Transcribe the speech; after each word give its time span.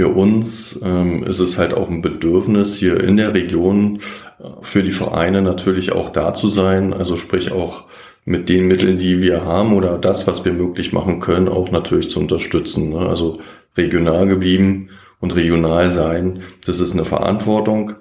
für 0.00 0.08
uns 0.08 0.80
ähm, 0.82 1.24
ist 1.24 1.40
es 1.40 1.58
halt 1.58 1.74
auch 1.74 1.90
ein 1.90 2.00
Bedürfnis, 2.00 2.74
hier 2.74 2.98
in 3.04 3.18
der 3.18 3.34
Region 3.34 4.00
äh, 4.38 4.44
für 4.62 4.82
die 4.82 4.92
Vereine 4.92 5.42
natürlich 5.42 5.92
auch 5.92 6.08
da 6.08 6.32
zu 6.32 6.48
sein. 6.48 6.94
Also 6.94 7.18
sprich 7.18 7.52
auch 7.52 7.84
mit 8.24 8.48
den 8.48 8.66
Mitteln, 8.66 8.98
die 8.98 9.20
wir 9.20 9.44
haben 9.44 9.74
oder 9.74 9.98
das, 9.98 10.26
was 10.26 10.42
wir 10.46 10.54
möglich 10.54 10.94
machen 10.94 11.20
können, 11.20 11.50
auch 11.50 11.70
natürlich 11.70 12.08
zu 12.08 12.18
unterstützen. 12.18 12.88
Ne? 12.88 13.00
Also 13.00 13.40
regional 13.76 14.26
geblieben 14.26 14.88
und 15.20 15.36
regional 15.36 15.90
sein, 15.90 16.44
das 16.64 16.80
ist 16.80 16.94
eine 16.94 17.04
Verantwortung. 17.04 17.92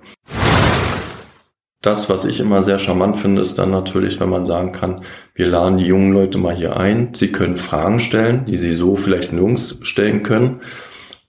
Das, 1.81 2.09
was 2.09 2.23
ich 2.23 2.39
immer 2.39 2.63
sehr 2.63 2.79
charmant 2.79 3.17
finde, 3.17 3.41
ist 3.41 3.59
dann 3.59 3.71
natürlich, 3.71 4.21
wenn 4.21 4.29
man 4.29 4.45
sagen 4.45 4.71
kann, 4.71 5.01
wir 5.33 5.47
laden 5.47 5.77
die 5.77 5.85
jungen 5.85 6.13
Leute 6.13 6.37
mal 6.37 6.55
hier 6.55 6.77
ein. 6.77 7.09
Sie 7.13 7.33
können 7.33 7.57
Fragen 7.57 7.99
stellen, 7.99 8.45
die 8.45 8.55
sie 8.55 8.73
so 8.73 8.95
vielleicht 8.95 9.33
nirgends 9.33 9.79
stellen 9.81 10.23
können. 10.23 10.61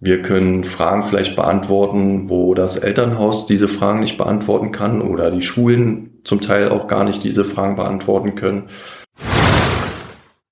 Wir 0.02 0.22
können 0.22 0.64
Fragen 0.64 1.02
vielleicht 1.02 1.36
beantworten, 1.36 2.30
wo 2.30 2.54
das 2.54 2.78
Elternhaus 2.78 3.46
diese 3.46 3.68
Fragen 3.68 4.00
nicht 4.00 4.16
beantworten 4.16 4.72
kann 4.72 5.02
oder 5.02 5.30
die 5.30 5.42
Schulen 5.42 6.20
zum 6.24 6.40
Teil 6.40 6.70
auch 6.70 6.86
gar 6.86 7.04
nicht 7.04 7.22
diese 7.22 7.44
Fragen 7.44 7.76
beantworten 7.76 8.34
können. 8.34 8.70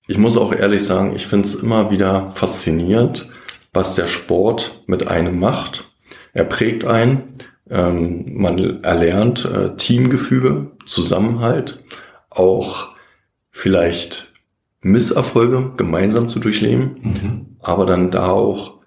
Ich 0.06 0.18
muss 0.18 0.36
auch 0.36 0.52
ehrlich 0.52 0.84
sagen, 0.84 1.14
ich 1.16 1.26
finde 1.26 1.48
es 1.48 1.54
immer 1.54 1.90
wieder 1.90 2.30
faszinierend, 2.34 3.30
was 3.72 3.94
der 3.94 4.06
Sport 4.06 4.82
mit 4.86 5.08
einem 5.08 5.40
macht. 5.40 5.92
Er 6.34 6.44
prägt 6.44 6.86
einen, 6.86 7.34
ähm, 7.70 8.26
man 8.34 8.82
erlernt 8.82 9.46
äh, 9.46 9.76
Teamgefüge, 9.76 10.72
Zusammenhalt, 10.84 11.82
auch 12.28 12.88
vielleicht 13.50 14.30
Misserfolge 14.82 15.72
gemeinsam 15.78 16.28
zu 16.28 16.38
durchleben, 16.38 16.96
mhm. 17.00 17.56
aber 17.60 17.86
dann 17.86 18.10
da 18.10 18.30
auch 18.30 18.77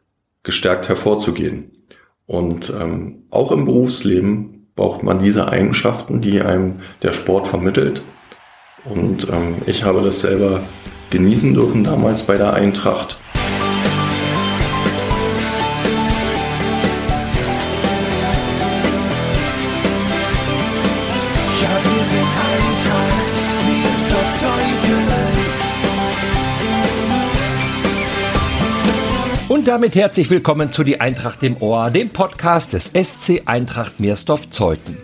gestärkt 0.43 0.89
hervorzugehen. 0.89 1.71
Und 2.25 2.73
ähm, 2.79 3.23
auch 3.29 3.51
im 3.51 3.65
Berufsleben 3.65 4.71
braucht 4.75 5.03
man 5.03 5.19
diese 5.19 5.49
Eigenschaften, 5.49 6.21
die 6.21 6.41
einem 6.41 6.79
der 7.01 7.13
Sport 7.13 7.47
vermittelt. 7.47 8.03
Und 8.85 9.29
ähm, 9.29 9.55
ich 9.65 9.83
habe 9.83 10.01
das 10.01 10.21
selber 10.21 10.63
genießen 11.09 11.53
dürfen 11.53 11.83
damals 11.83 12.23
bei 12.23 12.37
der 12.37 12.53
Eintracht. 12.53 13.17
Und 29.61 29.67
damit 29.67 29.95
herzlich 29.95 30.31
willkommen 30.31 30.71
zu 30.71 30.83
Die 30.83 31.01
Eintracht 31.01 31.43
im 31.43 31.61
Ohr, 31.61 31.91
dem 31.91 32.09
Podcast 32.09 32.73
des 32.73 32.85
SC 32.95 33.43
Eintracht 33.45 33.99
Meersdorf-Zeuthen. 33.99 34.97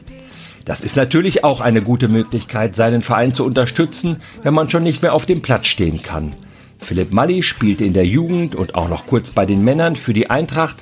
Das 0.66 0.82
ist 0.82 0.96
natürlich 0.96 1.44
auch 1.44 1.62
eine 1.62 1.84
gute 1.84 2.08
Möglichkeit, 2.08 2.76
seinen 2.76 3.04
Verein 3.04 3.36
zu 3.36 3.46
unterstützen, 3.46 4.20
wenn 4.42 4.56
man 4.56 4.68
schon 4.68 4.82
nicht 4.82 5.04
mehr 5.04 5.14
auf 5.14 5.28
dem 5.28 5.44
Platz 5.44 5.68
stehen 5.68 6.02
kann. 6.02 6.36
Philipp 6.80 7.14
Malli 7.14 7.44
spielte 7.44 7.86
in 7.86 7.94
der 7.94 8.08
Jugend 8.08 8.56
und 8.56 8.74
auch 8.74 8.90
noch 8.90 9.06
kurz 9.06 9.30
bei 9.30 9.46
den 9.46 9.64
Männern 9.64 9.96
für 9.96 10.14
die 10.14 10.32
Eintracht. 10.32 10.78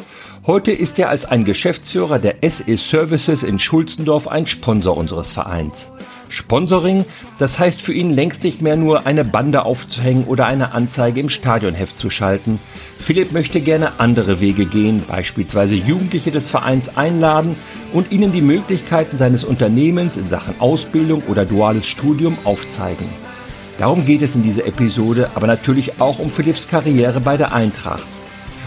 Heute 0.47 0.71
ist 0.71 0.97
er 0.97 1.09
als 1.09 1.25
ein 1.25 1.43
Geschäftsführer 1.43 2.17
der 2.17 2.35
SE 2.49 2.77
Services 2.77 3.43
in 3.43 3.59
Schulzendorf 3.59 4.29
ein 4.29 4.47
Sponsor 4.47 4.95
unseres 4.95 5.33
Vereins. 5.33 5.91
Sponsoring, 6.29 7.05
das 7.37 7.59
heißt 7.59 7.81
für 7.81 7.93
ihn 7.93 8.11
längst 8.11 8.43
nicht 8.43 8.61
mehr 8.61 8.75
nur 8.75 9.05
eine 9.05 9.23
Bande 9.23 9.65
aufzuhängen 9.65 10.25
oder 10.25 10.45
eine 10.45 10.73
Anzeige 10.73 11.19
im 11.19 11.29
Stadionheft 11.29 11.97
zu 11.99 12.09
schalten. 12.09 12.59
Philipp 12.97 13.31
möchte 13.31 13.61
gerne 13.61 13.99
andere 13.99 14.41
Wege 14.41 14.65
gehen, 14.65 15.03
beispielsweise 15.07 15.75
Jugendliche 15.75 16.31
des 16.31 16.49
Vereins 16.49 16.97
einladen 16.97 17.55
und 17.93 18.11
ihnen 18.11 18.31
die 18.31 18.41
Möglichkeiten 18.41 19.17
seines 19.17 19.43
Unternehmens 19.43 20.17
in 20.17 20.29
Sachen 20.29 20.59
Ausbildung 20.59 21.23
oder 21.27 21.45
duales 21.45 21.85
Studium 21.85 22.37
aufzeigen. 22.43 23.07
Darum 23.77 24.05
geht 24.05 24.21
es 24.21 24.35
in 24.35 24.43
dieser 24.43 24.65
Episode, 24.65 25.29
aber 25.35 25.47
natürlich 25.47 25.99
auch 25.99 26.19
um 26.19 26.31
Philipps 26.31 26.67
Karriere 26.67 27.19
bei 27.19 27.37
der 27.37 27.53
Eintracht. 27.53 28.07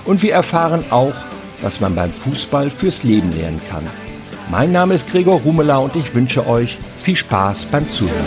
Und 0.05 0.23
wir 0.23 0.33
erfahren 0.33 0.85
auch, 0.91 1.15
was 1.63 1.81
man 1.81 1.95
beim 1.95 2.11
Fußball 2.11 2.71
fürs 2.71 3.03
Leben 3.03 3.33
lernen 3.33 3.61
kann. 3.69 3.85
Mein 4.51 4.73
Name 4.73 4.95
ist 4.95 5.11
Gregor 5.11 5.41
Rumela 5.41 5.77
und 5.77 5.95
ich 5.95 6.15
wünsche 6.15 6.47
euch 6.47 6.79
viel 7.03 7.17
Spaß 7.17 7.67
beim 7.67 7.89
Zuhören. 7.91 8.25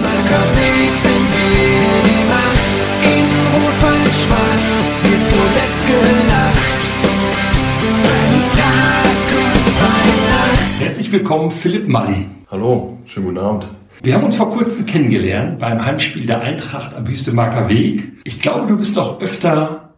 Herzlich 10.80 11.12
willkommen, 11.12 11.50
Philipp 11.50 11.88
Mali. 11.88 12.28
Hallo, 12.52 13.00
schönen 13.08 13.26
guten 13.26 13.38
Abend. 13.40 13.68
Wir 14.04 14.14
haben 14.14 14.24
uns 14.24 14.36
vor 14.36 14.52
kurzem 14.52 14.86
kennengelernt 14.86 15.58
beim 15.58 15.84
Heimspiel 15.84 16.28
der 16.28 16.42
Eintracht 16.42 16.96
am 16.96 17.08
Wüstemarker 17.08 17.68
Weg. 17.68 18.12
Ich 18.26 18.40
glaube, 18.40 18.68
du 18.68 18.78
bist 18.78 18.96
doch 18.96 19.20
öfter 19.22 19.96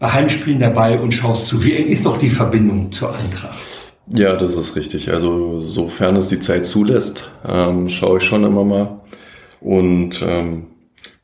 bei 0.00 0.12
Heimspielen 0.12 0.58
dabei 0.58 0.98
und 0.98 1.12
schaust 1.12 1.46
zu. 1.46 1.62
Wie 1.62 1.76
eng 1.76 1.86
ist 1.86 2.06
doch 2.06 2.18
die 2.18 2.30
Verbindung 2.30 2.90
zur 2.90 3.14
Eintracht? 3.14 3.89
Ja, 4.06 4.36
das 4.36 4.56
ist 4.56 4.76
richtig. 4.76 5.10
Also 5.10 5.62
sofern 5.62 6.16
es 6.16 6.28
die 6.28 6.40
Zeit 6.40 6.66
zulässt, 6.66 7.30
ähm, 7.46 7.88
schaue 7.88 8.18
ich 8.18 8.24
schon 8.24 8.44
immer 8.44 8.64
mal. 8.64 9.00
Und 9.60 10.24
ähm, 10.26 10.66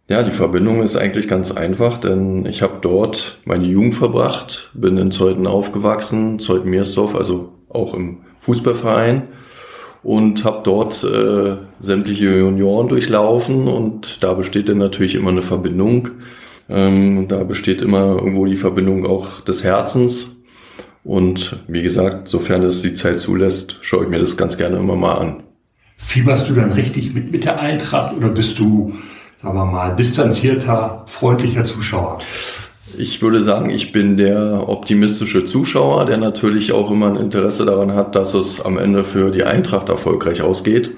ja, 0.09 0.23
die 0.23 0.31
Verbindung 0.31 0.83
ist 0.83 0.95
eigentlich 0.97 1.27
ganz 1.27 1.51
einfach, 1.51 1.99
denn 1.99 2.47
ich 2.47 2.63
habe 2.63 2.79
dort 2.81 3.41
meine 3.45 3.67
Jugend 3.67 3.97
verbracht, 3.97 4.71
bin 4.75 4.99
in 4.99 5.11
Zeuthen 5.11 5.49
aufgewachsen, 5.49 6.39
Zeuthen-Meersdorf, 6.39 7.17
also 7.17 7.55
auch 7.69 7.93
im 7.93 8.19
Fußballverein 8.39 9.23
und 10.05 10.45
habe 10.45 10.61
dort 10.63 11.03
äh, 11.03 11.57
sämtliche 11.81 12.39
Junioren 12.39 12.87
durchlaufen 12.87 13.67
und 13.67 14.23
da 14.23 14.35
besteht 14.35 14.69
dann 14.69 14.79
natürlich 14.79 15.17
immer 15.17 15.31
eine 15.31 15.43
Verbindung. 15.43 16.11
Ähm, 16.69 17.27
da 17.27 17.43
besteht 17.43 17.83
immer 17.83 18.17
irgendwo 18.17 18.47
die 18.47 18.57
Verbindung 18.57 19.05
auch 19.05 19.41
des 19.41 19.65
Herzens 19.65 20.36
und 21.07 21.57
wie 21.69 21.83
gesagt, 21.83 22.27
sofern 22.27 22.65
es 22.65 22.83
die 22.83 22.95
Zeit 22.95 23.21
zulässt, 23.21 23.79
schaue 23.81 24.05
ich 24.05 24.11
mir 24.11 24.19
das 24.19 24.37
ganz 24.37 24.59
gerne 24.59 24.77
immer 24.79 24.97
mal 24.97 25.15
an. 25.15 25.43
Fieberst 25.97 26.49
du 26.49 26.55
dann 26.55 26.73
richtig 26.73 27.15
mit 27.15 27.31
mit 27.31 27.45
der 27.45 27.61
Eintracht 27.61 28.15
oder 28.15 28.29
bist 28.31 28.59
du, 28.59 28.93
sagen 29.37 29.57
wir 29.57 29.67
mal, 29.67 29.95
distanzierter, 29.95 31.05
freundlicher 31.07 31.63
Zuschauer? 31.63 32.19
Ich 32.99 33.23
würde 33.23 33.41
sagen, 33.41 33.71
ich 33.71 33.93
bin 33.93 34.17
der 34.17 34.69
optimistische 34.69 35.45
Zuschauer, 35.45 36.07
der 36.07 36.17
natürlich 36.17 36.73
auch 36.73 36.91
immer 36.91 37.07
ein 37.07 37.17
Interesse 37.17 37.65
daran 37.65 37.95
hat, 37.95 38.17
dass 38.17 38.35
es 38.35 38.61
am 38.61 38.77
Ende 38.77 39.05
für 39.05 39.31
die 39.31 39.45
Eintracht 39.45 39.89
erfolgreich 39.89 40.43
ausgeht. 40.43 40.91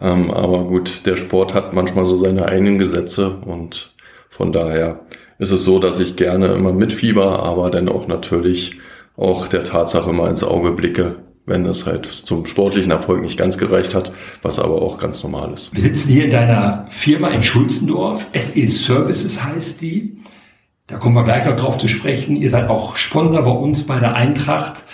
Ähm, 0.00 0.30
aber 0.30 0.64
gut, 0.64 1.06
der 1.06 1.16
Sport 1.16 1.54
hat 1.54 1.72
manchmal 1.72 2.04
so 2.04 2.14
seine 2.14 2.46
eigenen 2.46 2.78
Gesetze 2.78 3.30
und 3.30 3.94
von 4.28 4.52
daher 4.52 5.00
ist 5.38 5.50
es 5.50 5.64
so, 5.64 5.80
dass 5.80 5.98
ich 5.98 6.14
gerne 6.14 6.54
immer 6.54 6.72
mitfieber, 6.72 7.42
aber 7.42 7.70
dann 7.70 7.88
auch 7.88 8.06
natürlich 8.06 8.78
auch 9.16 9.46
der 9.46 9.64
Tatsache 9.64 10.12
mal 10.12 10.30
ins 10.30 10.42
Auge 10.42 10.72
blicke, 10.72 11.16
wenn 11.46 11.66
es 11.66 11.86
halt 11.86 12.06
zum 12.06 12.46
sportlichen 12.46 12.90
Erfolg 12.90 13.20
nicht 13.20 13.36
ganz 13.36 13.58
gereicht 13.58 13.94
hat, 13.94 14.12
was 14.42 14.58
aber 14.58 14.80
auch 14.82 14.98
ganz 14.98 15.22
normal 15.22 15.52
ist. 15.52 15.74
Wir 15.74 15.82
sitzen 15.82 16.12
hier 16.12 16.24
in 16.24 16.30
deiner 16.30 16.86
Firma 16.88 17.28
in 17.28 17.42
Schulzendorf. 17.42 18.26
SE 18.32 18.66
Services 18.66 19.44
heißt 19.44 19.82
die. 19.82 20.16
Da 20.86 20.96
kommen 20.96 21.14
wir 21.14 21.24
gleich 21.24 21.46
noch 21.46 21.56
drauf 21.56 21.78
zu 21.78 21.88
sprechen. 21.88 22.36
Ihr 22.36 22.50
seid 22.50 22.68
auch 22.68 22.96
Sponsor 22.96 23.42
bei 23.42 23.50
uns 23.50 23.84
bei 23.84 23.98
der 23.98 24.14
Eintracht. 24.14 24.84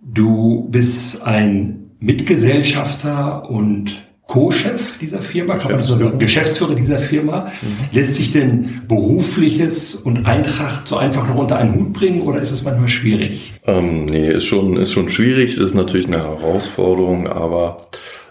Du 0.00 0.68
bist 0.70 1.22
ein 1.22 1.90
Mitgesellschafter 1.98 3.48
und 3.50 4.05
Co-Chef 4.26 4.98
dieser 4.98 5.20
Firma, 5.20 5.58
so 5.78 5.94
sagen, 5.94 6.18
Geschäftsführer 6.18 6.74
dieser 6.74 6.98
Firma. 6.98 7.52
Mhm. 7.62 7.68
Lässt 7.92 8.14
sich 8.14 8.32
denn 8.32 8.82
berufliches 8.88 9.94
und 9.94 10.26
Eintracht 10.26 10.88
so 10.88 10.96
einfach 10.96 11.28
noch 11.28 11.36
unter 11.36 11.56
einen 11.56 11.74
Hut 11.76 11.92
bringen 11.92 12.22
oder 12.22 12.40
ist 12.40 12.50
es 12.50 12.64
manchmal 12.64 12.88
schwierig? 12.88 13.52
Ähm, 13.66 14.06
nee, 14.06 14.28
ist 14.28 14.46
schon, 14.46 14.76
ist 14.78 14.92
schon 14.92 15.08
schwierig, 15.08 15.54
das 15.54 15.64
ist 15.64 15.74
natürlich 15.74 16.08
eine 16.08 16.18
Herausforderung, 16.18 17.28
aber 17.28 17.86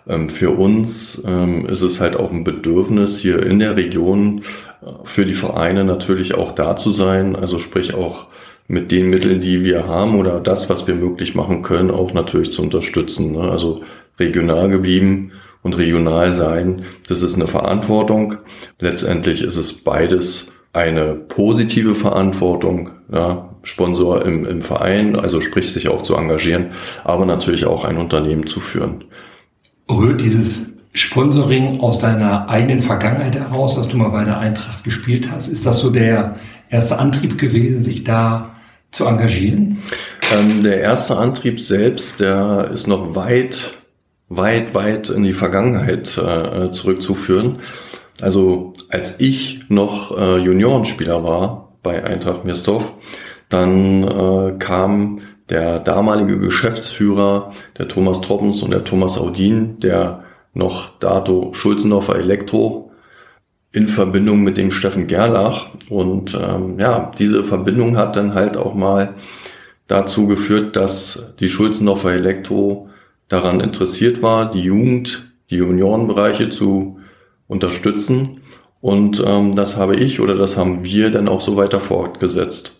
ähm, 0.07 0.29
für 0.29 0.51
uns 0.51 1.21
ähm, 1.25 1.65
ist 1.65 1.81
es 1.81 2.01
halt 2.01 2.17
auch 2.17 2.31
ein 2.31 2.43
Bedürfnis, 2.43 3.19
hier 3.19 3.45
in 3.45 3.59
der 3.59 3.77
Region 3.77 4.41
äh, 4.81 4.87
für 5.05 5.25
die 5.25 5.33
Vereine 5.33 5.85
natürlich 5.85 6.35
auch 6.35 6.51
da 6.51 6.75
zu 6.75 6.91
sein, 6.91 7.37
also 7.37 7.57
sprich 7.57 7.93
auch 7.93 8.27
mit 8.67 8.91
den 8.91 9.09
Mitteln, 9.09 9.39
die 9.39 9.63
wir 9.63 9.87
haben 9.87 10.19
oder 10.19 10.41
das, 10.41 10.69
was 10.69 10.87
wir 10.87 10.95
möglich 10.95 11.35
machen 11.35 11.61
können, 11.61 11.89
auch 11.89 12.13
natürlich 12.13 12.51
zu 12.51 12.63
unterstützen. 12.63 13.31
Ne? 13.31 13.49
Also 13.49 13.81
regional 14.19 14.69
geblieben 14.69 15.31
und 15.65 15.77
regional 15.77 16.31
sein, 16.31 16.83
das 17.09 17.23
ist 17.23 17.33
eine 17.33 17.47
Verantwortung. 17.47 18.35
Letztendlich 18.79 19.41
ist 19.41 19.55
es 19.55 19.73
beides 19.73 20.51
eine 20.73 21.15
positive 21.15 21.95
Verantwortung, 21.95 22.91
ja, 23.11 23.49
Sponsor 23.63 24.23
im, 24.23 24.45
im 24.45 24.61
Verein, 24.61 25.15
also 25.15 25.41
sprich 25.41 25.73
sich 25.73 25.89
auch 25.89 26.03
zu 26.03 26.15
engagieren, 26.15 26.67
aber 27.03 27.25
natürlich 27.25 27.65
auch 27.65 27.83
ein 27.83 27.97
Unternehmen 27.97 28.45
zu 28.45 28.59
führen. 28.59 29.05
Rührt 29.89 30.21
dieses 30.21 30.77
Sponsoring 30.93 31.79
aus 31.79 31.97
deiner 31.97 32.47
eigenen 32.47 32.81
Vergangenheit 32.81 33.33
heraus, 33.33 33.75
dass 33.75 33.87
du 33.87 33.97
mal 33.97 34.09
bei 34.09 34.23
der 34.23 34.37
Eintracht 34.37 34.83
gespielt 34.83 35.31
hast? 35.31 35.47
Ist 35.47 35.65
das 35.65 35.79
so 35.79 35.89
der 35.89 36.35
erste 36.69 36.99
Antrieb 36.99 37.39
gewesen, 37.39 37.83
sich 37.83 38.03
da 38.03 38.51
zu 38.91 39.05
engagieren? 39.05 39.79
Ähm, 40.31 40.61
der 40.61 40.79
erste 40.81 41.17
Antrieb 41.17 41.59
selbst, 41.59 42.19
der 42.19 42.69
ist 42.71 42.87
noch 42.87 43.15
weit, 43.15 43.79
weit, 44.29 44.73
weit 44.73 45.09
in 45.09 45.23
die 45.23 45.33
Vergangenheit 45.33 46.17
äh, 46.17 46.71
zurückzuführen. 46.71 47.59
Also 48.21 48.73
als 48.89 49.19
ich 49.19 49.65
noch 49.69 50.17
äh, 50.17 50.37
Juniorenspieler 50.37 51.23
war 51.23 51.77
bei 51.83 52.03
Eintracht 52.03 52.45
Mirsdorf, 52.45 52.93
dann 53.49 54.03
äh, 54.03 54.57
kam 54.57 55.21
der 55.49 55.79
damalige 55.79 56.39
Geschäftsführer, 56.39 57.51
der 57.77 57.87
Thomas 57.87 58.21
Troppens 58.21 58.61
und 58.63 58.71
der 58.71 58.83
Thomas 58.83 59.17
Audin, 59.17 59.79
der 59.79 60.23
noch 60.53 60.97
dato 60.99 61.53
Schulzendorfer 61.53 62.15
Elektro 62.15 62.91
in 63.71 63.87
Verbindung 63.87 64.41
mit 64.41 64.57
dem 64.57 64.71
Steffen 64.71 65.05
Gerlach. 65.05 65.67
Und 65.89 66.33
ähm, 66.33 66.79
ja, 66.79 67.11
diese 67.19 67.43
Verbindung 67.43 67.97
hat 67.97 68.15
dann 68.15 68.33
halt 68.33 68.57
auch 68.57 68.73
mal 68.73 69.13
dazu 69.87 70.27
geführt, 70.27 70.75
dass 70.75 71.27
die 71.39 71.49
Schulzendorfer 71.49 72.13
Elektro 72.13 72.89
daran 73.27 73.59
interessiert 73.59 74.21
war, 74.21 74.49
die 74.49 74.61
Jugend, 74.61 75.33
die 75.49 75.57
Juniorenbereiche 75.57 76.49
zu 76.49 76.99
unterstützen. 77.47 78.41
Und 78.81 79.23
ähm, 79.25 79.55
das 79.55 79.77
habe 79.77 79.95
ich 79.95 80.19
oder 80.19 80.35
das 80.35 80.57
haben 80.57 80.83
wir 80.83 81.09
dann 81.09 81.27
auch 81.27 81.41
so 81.41 81.57
weiter 81.57 81.79
fortgesetzt. 81.79 82.73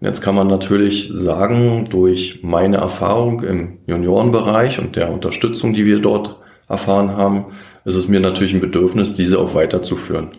Jetzt 0.00 0.20
kann 0.20 0.34
man 0.34 0.48
natürlich 0.48 1.10
sagen, 1.14 1.88
durch 1.88 2.40
meine 2.42 2.78
Erfahrung 2.78 3.42
im 3.42 3.78
Juniorenbereich 3.86 4.78
und 4.78 4.96
der 4.96 5.10
Unterstützung, 5.10 5.72
die 5.72 5.86
wir 5.86 6.00
dort 6.00 6.36
erfahren 6.68 7.16
haben, 7.16 7.46
ist 7.84 7.94
es 7.94 8.08
mir 8.08 8.20
natürlich 8.20 8.54
ein 8.54 8.60
Bedürfnis, 8.60 9.14
diese 9.14 9.38
auch 9.38 9.54
weiterzuführen. 9.54 10.32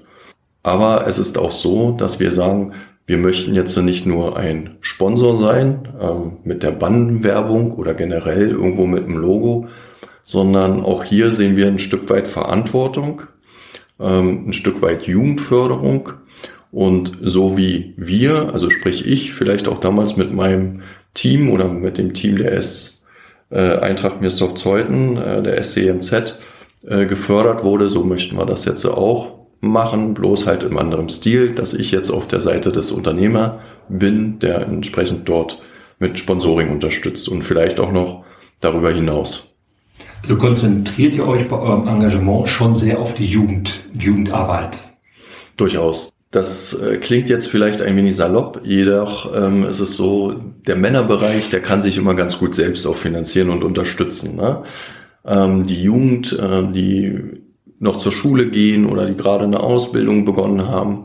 Aber 0.64 1.08
es 1.08 1.20
ist 1.20 1.38
auch 1.38 1.52
so, 1.52 1.92
dass 1.92 2.20
wir 2.20 2.32
sagen, 2.32 2.74
wir 3.08 3.18
möchten 3.18 3.54
jetzt 3.54 3.78
nicht 3.78 4.06
nur 4.06 4.36
ein 4.36 4.76
Sponsor 4.82 5.38
sein 5.38 5.88
ähm, 6.02 6.38
mit 6.44 6.64
der 6.64 6.72
Bandenwerbung 6.72 7.74
oder 7.74 7.94
generell 7.94 8.50
irgendwo 8.52 8.88
mit 8.88 9.06
dem 9.06 9.18
Logo, 9.18 9.68
sondern 10.24 10.84
auch 10.84 11.04
hier 11.04 11.32
sehen 11.32 11.56
wir 11.56 11.68
ein 11.68 11.78
Stück 11.80 12.10
weit 12.10 12.28
Verantwortung, 12.28 13.24
ähm, 14.00 14.48
ein 14.48 14.54
Stück 14.54 14.82
weit 14.82 15.06
Jugendförderung. 15.08 16.14
Und 16.72 17.20
so 17.22 17.58
wie 17.58 17.94
wir, 17.96 18.54
also 18.54 18.70
sprich 18.70 19.08
ich, 19.08 19.34
vielleicht 19.34 19.68
auch 19.68 19.78
damals 19.78 20.18
mit 20.18 20.34
meinem 20.34 20.82
Team 21.14 21.52
oder 21.52 21.70
mit 21.70 21.98
dem 21.98 22.14
Team 22.14 22.38
der 22.38 22.52
S 22.54 23.04
äh, 23.50 23.78
Eintracht 23.78 24.20
Mirsdorf 24.20 24.56
Zeuthen, 24.56 25.16
äh, 25.16 25.42
der 25.42 25.64
SCMZ, 25.64 26.40
äh, 26.86 27.06
gefördert 27.06 27.64
wurde, 27.64 27.88
so 27.88 28.04
möchten 28.04 28.36
wir 28.36 28.46
das 28.46 28.66
jetzt 28.66 28.84
auch 28.86 29.35
machen, 29.62 30.14
bloß 30.14 30.48
halt 30.48 30.64
im 30.64 30.78
anderen 30.78 31.10
Stil, 31.10 31.54
dass 31.54 31.74
ich 31.74 31.92
jetzt 31.92 32.10
auf 32.10 32.28
der 32.28 32.42
Seite 32.42 32.72
des 32.72 32.92
Unternehmer 32.92 33.60
bin, 33.90 34.40
der 34.40 34.62
entsprechend 34.62 35.28
dort 35.28 35.62
mit 36.00 36.20
Sponsoring 36.20 36.70
unterstützt 36.70 37.30
und 37.30 37.44
vielleicht 37.44 37.80
auch 37.80 37.92
noch 37.92 38.26
darüber 38.60 38.92
hinaus. 38.92 39.52
Also 40.22 40.38
konzentriert 40.38 41.14
ihr 41.14 41.28
euch 41.28 41.48
bei 41.48 41.58
eurem 41.58 41.88
Engagement 41.88 42.50
schon 42.50 42.76
sehr 42.76 43.00
auf 43.00 43.16
die 43.16 43.28
Jugend, 43.28 43.84
Jugendarbeit? 43.98 44.84
Durchaus. 45.58 46.12
Das 46.32 46.74
äh, 46.74 46.98
klingt 46.98 47.30
jetzt 47.30 47.48
vielleicht 47.48 47.82
ein 47.82 47.96
wenig 47.96 48.16
salopp, 48.16 48.62
jedoch 48.66 49.34
ähm, 49.34 49.66
ist 49.68 49.80
es 49.80 49.96
so, 49.96 50.34
der 50.68 50.76
Männerbereich, 50.76 51.50
der 51.50 51.62
kann 51.62 51.82
sich 51.82 51.96
immer 51.96 52.14
ganz 52.14 52.40
gut 52.40 52.54
selbst 52.54 52.86
auch 52.88 52.98
finanzieren 52.98 53.50
und 53.50 53.64
unterstützen. 53.64 54.36
Ne? 54.36 54.64
Ähm, 55.24 55.66
die 55.66 55.82
Jugend, 55.82 56.38
äh, 56.38 56.64
die 56.74 57.45
noch 57.80 57.98
zur 57.98 58.12
Schule 58.12 58.48
gehen 58.48 58.86
oder 58.86 59.06
die 59.06 59.18
gerade 59.18 59.46
eine 59.46 59.60
Ausbildung 59.60 60.26
begonnen 60.26 60.68
haben, 60.68 61.04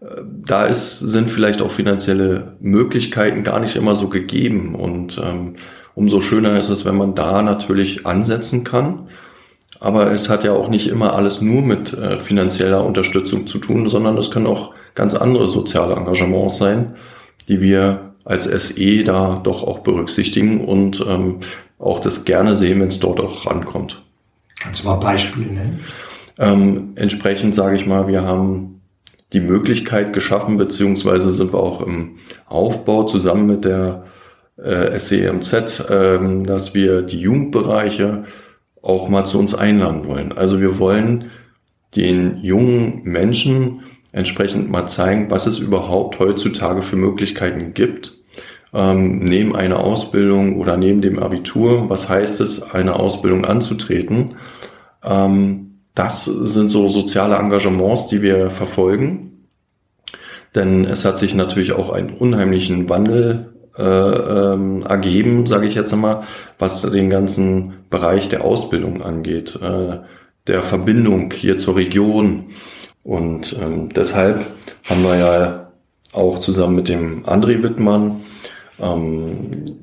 äh, 0.00 0.06
da 0.46 0.64
ist, 0.64 1.00
sind 1.00 1.30
vielleicht 1.30 1.62
auch 1.62 1.70
finanzielle 1.70 2.56
Möglichkeiten 2.60 3.44
gar 3.44 3.60
nicht 3.60 3.76
immer 3.76 3.96
so 3.96 4.08
gegeben. 4.08 4.74
Und 4.74 5.20
ähm, 5.24 5.54
umso 5.94 6.20
schöner 6.20 6.58
ist 6.58 6.70
es, 6.70 6.84
wenn 6.84 6.96
man 6.96 7.14
da 7.14 7.42
natürlich 7.42 8.06
ansetzen 8.06 8.64
kann 8.64 9.08
aber 9.80 10.10
es 10.10 10.28
hat 10.28 10.44
ja 10.44 10.52
auch 10.52 10.68
nicht 10.68 10.88
immer 10.88 11.14
alles 11.14 11.40
nur 11.40 11.62
mit 11.62 11.92
äh, 11.92 12.18
finanzieller 12.18 12.84
Unterstützung 12.84 13.46
zu 13.46 13.58
tun, 13.58 13.88
sondern 13.88 14.18
es 14.18 14.30
können 14.30 14.46
auch 14.46 14.72
ganz 14.94 15.14
andere 15.14 15.48
soziale 15.48 15.94
Engagements 15.94 16.56
sein, 16.56 16.96
die 17.48 17.60
wir 17.60 18.12
als 18.24 18.44
SE 18.44 19.04
da 19.04 19.40
doch 19.42 19.62
auch 19.62 19.80
berücksichtigen 19.80 20.64
und 20.64 21.04
ähm, 21.08 21.40
auch 21.78 22.00
das 22.00 22.24
gerne 22.24 22.56
sehen, 22.56 22.80
wenn 22.80 22.88
es 22.88 22.98
dort 22.98 23.20
auch 23.20 23.46
rankommt. 23.46 24.02
Kannst 24.58 24.82
du 24.82 24.88
mal 24.88 24.96
Beispiele 24.96 25.46
nennen? 25.46 25.80
Ähm, 26.38 26.92
entsprechend 26.94 27.54
sage 27.54 27.76
ich 27.76 27.86
mal, 27.86 28.08
wir 28.08 28.22
haben 28.22 28.80
die 29.32 29.40
Möglichkeit 29.40 30.12
geschaffen, 30.12 30.56
beziehungsweise 30.56 31.32
sind 31.34 31.52
wir 31.52 31.60
auch 31.60 31.82
im 31.82 32.16
Aufbau 32.46 33.04
zusammen 33.04 33.46
mit 33.46 33.64
der 33.64 34.04
äh, 34.56 34.98
SCMZ, 34.98 35.84
ähm, 35.90 36.44
dass 36.44 36.74
wir 36.74 37.02
die 37.02 37.20
Jugendbereiche 37.20 38.24
auch 38.80 39.08
mal 39.08 39.24
zu 39.24 39.38
uns 39.38 39.54
einladen 39.54 40.06
wollen. 40.06 40.32
Also 40.32 40.60
wir 40.60 40.78
wollen 40.78 41.30
den 41.96 42.38
jungen 42.42 43.02
Menschen 43.04 43.82
entsprechend 44.12 44.70
mal 44.70 44.86
zeigen, 44.86 45.30
was 45.30 45.46
es 45.46 45.58
überhaupt 45.58 46.18
heutzutage 46.18 46.82
für 46.82 46.96
Möglichkeiten 46.96 47.74
gibt. 47.74 48.14
Ähm, 48.72 49.18
neben 49.20 49.56
einer 49.56 49.80
Ausbildung 49.80 50.58
oder 50.58 50.76
neben 50.76 51.00
dem 51.00 51.18
Abitur, 51.18 51.88
was 51.88 52.08
heißt 52.08 52.40
es, 52.40 52.62
eine 52.62 52.96
Ausbildung 52.96 53.44
anzutreten? 53.44 54.36
Ähm, 55.02 55.67
das 55.98 56.24
sind 56.26 56.68
so 56.68 56.88
soziale 56.88 57.36
Engagements, 57.36 58.06
die 58.06 58.22
wir 58.22 58.50
verfolgen. 58.50 59.48
Denn 60.54 60.84
es 60.84 61.04
hat 61.04 61.18
sich 61.18 61.34
natürlich 61.34 61.72
auch 61.72 61.90
einen 61.90 62.10
unheimlichen 62.10 62.88
Wandel 62.88 63.52
äh, 63.76 63.82
ähm, 63.82 64.82
ergeben, 64.82 65.46
sage 65.46 65.66
ich 65.66 65.74
jetzt 65.74 65.92
einmal, 65.92 66.22
was 66.58 66.82
den 66.82 67.10
ganzen 67.10 67.74
Bereich 67.90 68.28
der 68.28 68.44
Ausbildung 68.44 69.02
angeht, 69.02 69.58
äh, 69.60 69.98
der 70.46 70.62
Verbindung 70.62 71.32
hier 71.32 71.58
zur 71.58 71.76
Region. 71.76 72.46
Und 73.02 73.56
ähm, 73.60 73.88
deshalb 73.88 74.46
haben 74.88 75.02
wir 75.02 75.16
ja 75.16 75.72
auch 76.12 76.38
zusammen 76.38 76.76
mit 76.76 76.88
dem 76.88 77.24
André 77.24 77.62
Wittmann, 77.62 78.20
ähm, 78.80 79.76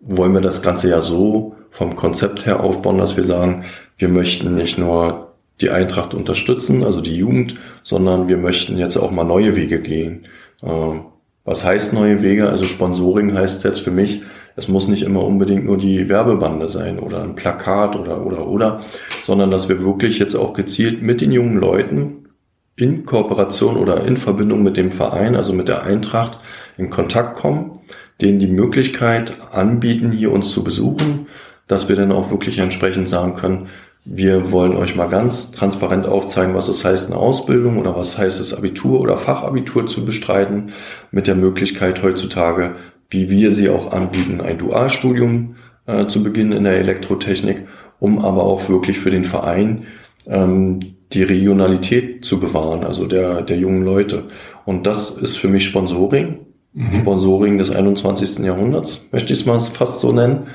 wollen 0.00 0.32
wir 0.32 0.40
das 0.40 0.62
Ganze 0.62 0.88
ja 0.88 1.02
so 1.02 1.54
vom 1.70 1.96
Konzept 1.96 2.46
her 2.46 2.60
aufbauen, 2.60 2.98
dass 2.98 3.16
wir 3.16 3.24
sagen, 3.24 3.64
wir 3.98 4.08
möchten 4.08 4.54
nicht 4.54 4.78
nur 4.78 5.34
die 5.60 5.70
Eintracht 5.70 6.14
unterstützen, 6.14 6.84
also 6.84 7.00
die 7.00 7.16
Jugend, 7.16 7.54
sondern 7.82 8.28
wir 8.28 8.36
möchten 8.36 8.78
jetzt 8.78 8.96
auch 8.96 9.10
mal 9.10 9.24
neue 9.24 9.56
Wege 9.56 9.80
gehen. 9.80 10.26
Ähm, 10.62 11.02
was 11.44 11.64
heißt 11.64 11.92
neue 11.92 12.22
Wege? 12.22 12.48
Also 12.48 12.64
Sponsoring 12.64 13.34
heißt 13.34 13.64
jetzt 13.64 13.80
für 13.80 13.90
mich, 13.90 14.22
es 14.54 14.68
muss 14.68 14.88
nicht 14.88 15.02
immer 15.02 15.24
unbedingt 15.24 15.64
nur 15.64 15.78
die 15.78 16.08
Werbebande 16.08 16.68
sein 16.68 16.98
oder 16.98 17.22
ein 17.22 17.36
Plakat 17.36 17.96
oder, 17.96 18.26
oder, 18.26 18.46
oder, 18.46 18.80
sondern 19.22 19.50
dass 19.50 19.68
wir 19.68 19.84
wirklich 19.84 20.18
jetzt 20.18 20.34
auch 20.34 20.52
gezielt 20.52 21.00
mit 21.00 21.20
den 21.20 21.32
jungen 21.32 21.58
Leuten 21.58 22.28
in 22.76 23.06
Kooperation 23.06 23.76
oder 23.76 24.04
in 24.04 24.16
Verbindung 24.16 24.62
mit 24.62 24.76
dem 24.76 24.92
Verein, 24.92 25.36
also 25.36 25.52
mit 25.52 25.68
der 25.68 25.84
Eintracht, 25.84 26.38
in 26.76 26.90
Kontakt 26.90 27.36
kommen, 27.36 27.78
denen 28.20 28.38
die 28.38 28.46
Möglichkeit 28.46 29.32
anbieten, 29.52 30.12
hier 30.12 30.32
uns 30.32 30.50
zu 30.50 30.62
besuchen, 30.62 31.26
dass 31.66 31.88
wir 31.88 31.96
dann 31.96 32.12
auch 32.12 32.30
wirklich 32.30 32.58
entsprechend 32.58 33.08
sagen 33.08 33.34
können, 33.34 33.68
wir 34.10 34.52
wollen 34.52 34.74
euch 34.74 34.96
mal 34.96 35.08
ganz 35.08 35.50
transparent 35.50 36.06
aufzeigen, 36.06 36.54
was 36.54 36.68
es 36.68 36.82
heißt, 36.82 37.10
eine 37.10 37.20
Ausbildung 37.20 37.78
oder 37.78 37.94
was 37.94 38.16
heißt 38.16 38.40
es, 38.40 38.54
Abitur 38.54 39.00
oder 39.00 39.18
Fachabitur 39.18 39.86
zu 39.86 40.06
bestreiten, 40.06 40.70
mit 41.10 41.26
der 41.26 41.34
Möglichkeit 41.34 42.02
heutzutage, 42.02 42.74
wie 43.10 43.28
wir 43.28 43.52
sie 43.52 43.68
auch 43.68 43.92
anbieten, 43.92 44.40
ein 44.40 44.56
Dualstudium 44.56 45.56
äh, 45.86 46.06
zu 46.06 46.22
beginnen 46.22 46.52
in 46.52 46.64
der 46.64 46.78
Elektrotechnik, 46.78 47.66
um 47.98 48.18
aber 48.18 48.44
auch 48.44 48.70
wirklich 48.70 48.98
für 48.98 49.10
den 49.10 49.24
Verein 49.24 49.84
ähm, 50.26 50.80
die 51.12 51.22
Regionalität 51.22 52.24
zu 52.24 52.40
bewahren, 52.40 52.84
also 52.84 53.06
der, 53.06 53.42
der 53.42 53.58
jungen 53.58 53.82
Leute. 53.82 54.24
Und 54.64 54.86
das 54.86 55.10
ist 55.10 55.36
für 55.36 55.48
mich 55.48 55.66
Sponsoring, 55.66 56.38
mhm. 56.72 56.94
Sponsoring 56.94 57.58
des 57.58 57.70
21. 57.70 58.38
Jahrhunderts, 58.38 59.06
möchte 59.12 59.34
ich 59.34 59.40
es 59.40 59.46
mal 59.46 59.60
fast 59.60 60.00
so 60.00 60.12
nennen. 60.12 60.46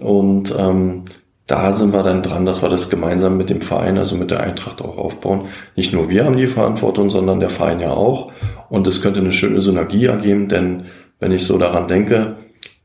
Und 0.00 0.54
ähm, 0.56 1.04
da 1.50 1.72
sind 1.72 1.92
wir 1.92 2.04
dann 2.04 2.22
dran, 2.22 2.46
dass 2.46 2.62
wir 2.62 2.68
das 2.68 2.90
gemeinsam 2.90 3.36
mit 3.36 3.50
dem 3.50 3.60
Verein, 3.60 3.98
also 3.98 4.16
mit 4.16 4.30
der 4.30 4.40
Eintracht 4.40 4.80
auch 4.80 4.96
aufbauen. 4.96 5.48
Nicht 5.74 5.92
nur 5.92 6.08
wir 6.08 6.24
haben 6.24 6.36
die 6.36 6.46
Verantwortung, 6.46 7.10
sondern 7.10 7.40
der 7.40 7.50
Verein 7.50 7.80
ja 7.80 7.90
auch. 7.90 8.30
Und 8.68 8.86
es 8.86 9.02
könnte 9.02 9.18
eine 9.18 9.32
schöne 9.32 9.60
Synergie 9.60 10.04
ergeben, 10.04 10.48
denn 10.48 10.84
wenn 11.18 11.32
ich 11.32 11.44
so 11.44 11.58
daran 11.58 11.88
denke, 11.88 12.36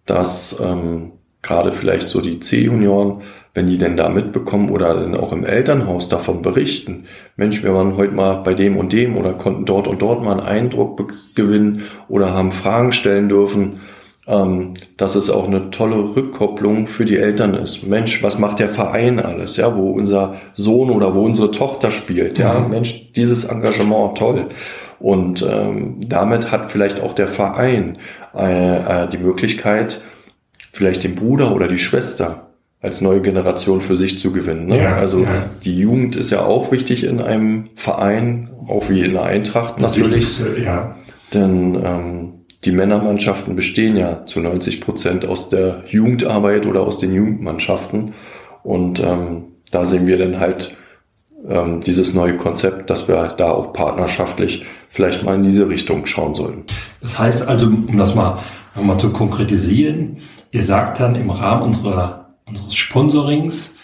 dass 0.08 0.60
ähm, 0.60 1.12
gerade 1.44 1.72
vielleicht 1.72 2.10
so 2.10 2.22
die 2.22 2.40
C-Junioren, 2.40 3.22
wenn 3.54 3.68
die 3.68 3.78
denn 3.78 3.98
da 3.98 4.10
mitbekommen 4.10 4.72
oder 4.72 4.96
dann 4.96 5.16
auch 5.16 5.32
im 5.32 5.46
Elternhaus 5.46 6.10
davon 6.10 6.42
berichten, 6.42 7.06
Mensch, 7.36 7.64
wir 7.64 7.74
waren 7.76 7.98
heute 7.98 8.16
mal 8.16 8.38
bei 8.38 8.56
dem 8.56 8.78
und 8.78 8.94
dem 8.94 9.16
oder 9.16 9.34
konnten 9.34 9.66
dort 9.66 9.88
und 9.88 10.02
dort 10.02 10.24
mal 10.24 10.40
einen 10.40 10.48
Eindruck 10.48 11.14
gewinnen 11.36 11.84
oder 12.08 12.34
haben 12.34 12.52
Fragen 12.52 12.92
stellen 12.92 13.30
dürfen 13.30 13.82
ähm, 14.28 14.74
dass 14.98 15.16
es 15.16 15.30
auch 15.30 15.48
eine 15.48 15.70
tolle 15.70 15.98
Rückkopplung 16.16 16.88
für 16.88 17.06
die 17.06 17.18
Eltern 17.18 17.54
ist. 17.54 17.86
Mensch, 17.86 18.24
was 18.24 18.40
macht 18.40 18.60
der 18.60 18.70
Verein 18.70 19.20
alles? 19.20 19.58
Ja, 19.58 19.76
wo 19.76 19.92
unser 19.92 20.36
Sohn 20.56 20.90
oder 20.90 21.14
wo 21.14 21.24
unsere 21.24 21.52
Tochter 21.52 21.92
spielt. 21.92 22.40
Ja, 22.40 22.60
mhm. 22.60 22.70
Mensch, 22.72 23.12
dieses 23.14 23.46
Engagement 23.46 24.18
toll. 24.18 24.48
Und 25.00 25.46
ähm, 25.48 25.98
damit 26.08 26.52
hat 26.52 26.72
vielleicht 26.72 27.02
auch 27.02 27.14
der 27.14 27.28
Verein 27.28 27.98
äh, 28.36 29.04
äh, 29.04 29.10
die 29.10 29.18
Möglichkeit, 29.18 30.02
vielleicht 30.72 31.04
den 31.04 31.16
Bruder 31.16 31.54
oder 31.54 31.68
die 31.68 31.78
Schwester 31.78 32.48
als 32.82 33.02
neue 33.02 33.22
Generation 33.22 33.82
für 33.82 33.98
sich 33.98 34.20
zu 34.20 34.32
gewinnen. 34.32 34.68
Ne? 34.68 34.84
Ja, 34.84 34.96
also 34.96 35.24
ja. 35.24 35.50
die 35.64 35.78
Jugend 35.78 36.16
ist 36.16 36.32
ja 36.32 36.46
auch 36.46 36.72
wichtig 36.72 37.04
in 37.04 37.20
einem 37.20 37.70
Verein, 37.76 38.50
auch 38.68 38.90
wie 38.90 39.02
in 39.02 39.14
der 39.14 39.24
Eintracht 39.24 39.82
das 39.82 39.98
natürlich. 39.98 40.40
Ja. 40.64 40.96
Denn 41.34 41.80
ähm, 41.84 42.34
die 42.66 42.72
Männermannschaften 42.72 43.56
bestehen 43.56 43.96
ja 43.96 44.26
zu 44.26 44.40
90 44.40 44.82
Prozent 44.82 45.26
aus 45.28 45.50
der 45.50 45.84
Jugendarbeit 45.88 46.66
oder 46.66 46.82
aus 46.82 47.00
den 47.00 47.14
Jugendmannschaften. 47.14 48.14
Und 48.64 49.00
ähm, 49.00 49.44
da 49.72 49.86
sehen 49.86 50.08
wir 50.08 50.18
dann 50.18 50.40
halt 50.40 50.76
ähm, 51.48 51.80
dieses 51.82 52.14
neue 52.14 52.38
Konzept, 52.38 52.90
dass 52.90 53.08
wir 53.08 53.34
da 53.38 53.52
auch 53.52 53.74
partnerschaftlich 53.74 54.66
vielleicht 54.90 55.24
mal 55.24 55.36
in 55.36 55.44
diese 55.44 55.70
Richtung 55.70 56.06
schauen 56.06 56.34
sollten. 56.34 56.64
Das 57.02 57.20
heißt 57.20 57.48
also, 57.48 57.68
um 57.68 57.98
das 57.98 58.16
mal 58.16 58.40
nochmal 58.76 59.00
zu 59.00 59.12
konkretisieren, 59.12 60.18
ihr 60.52 60.64
sagt 60.64 61.00
dann 61.00 61.16
im 61.16 61.30
Rahmen 61.30 61.62
unserer, 61.62 62.36
unseres 62.46 62.76
Sponsorings, 62.76 63.76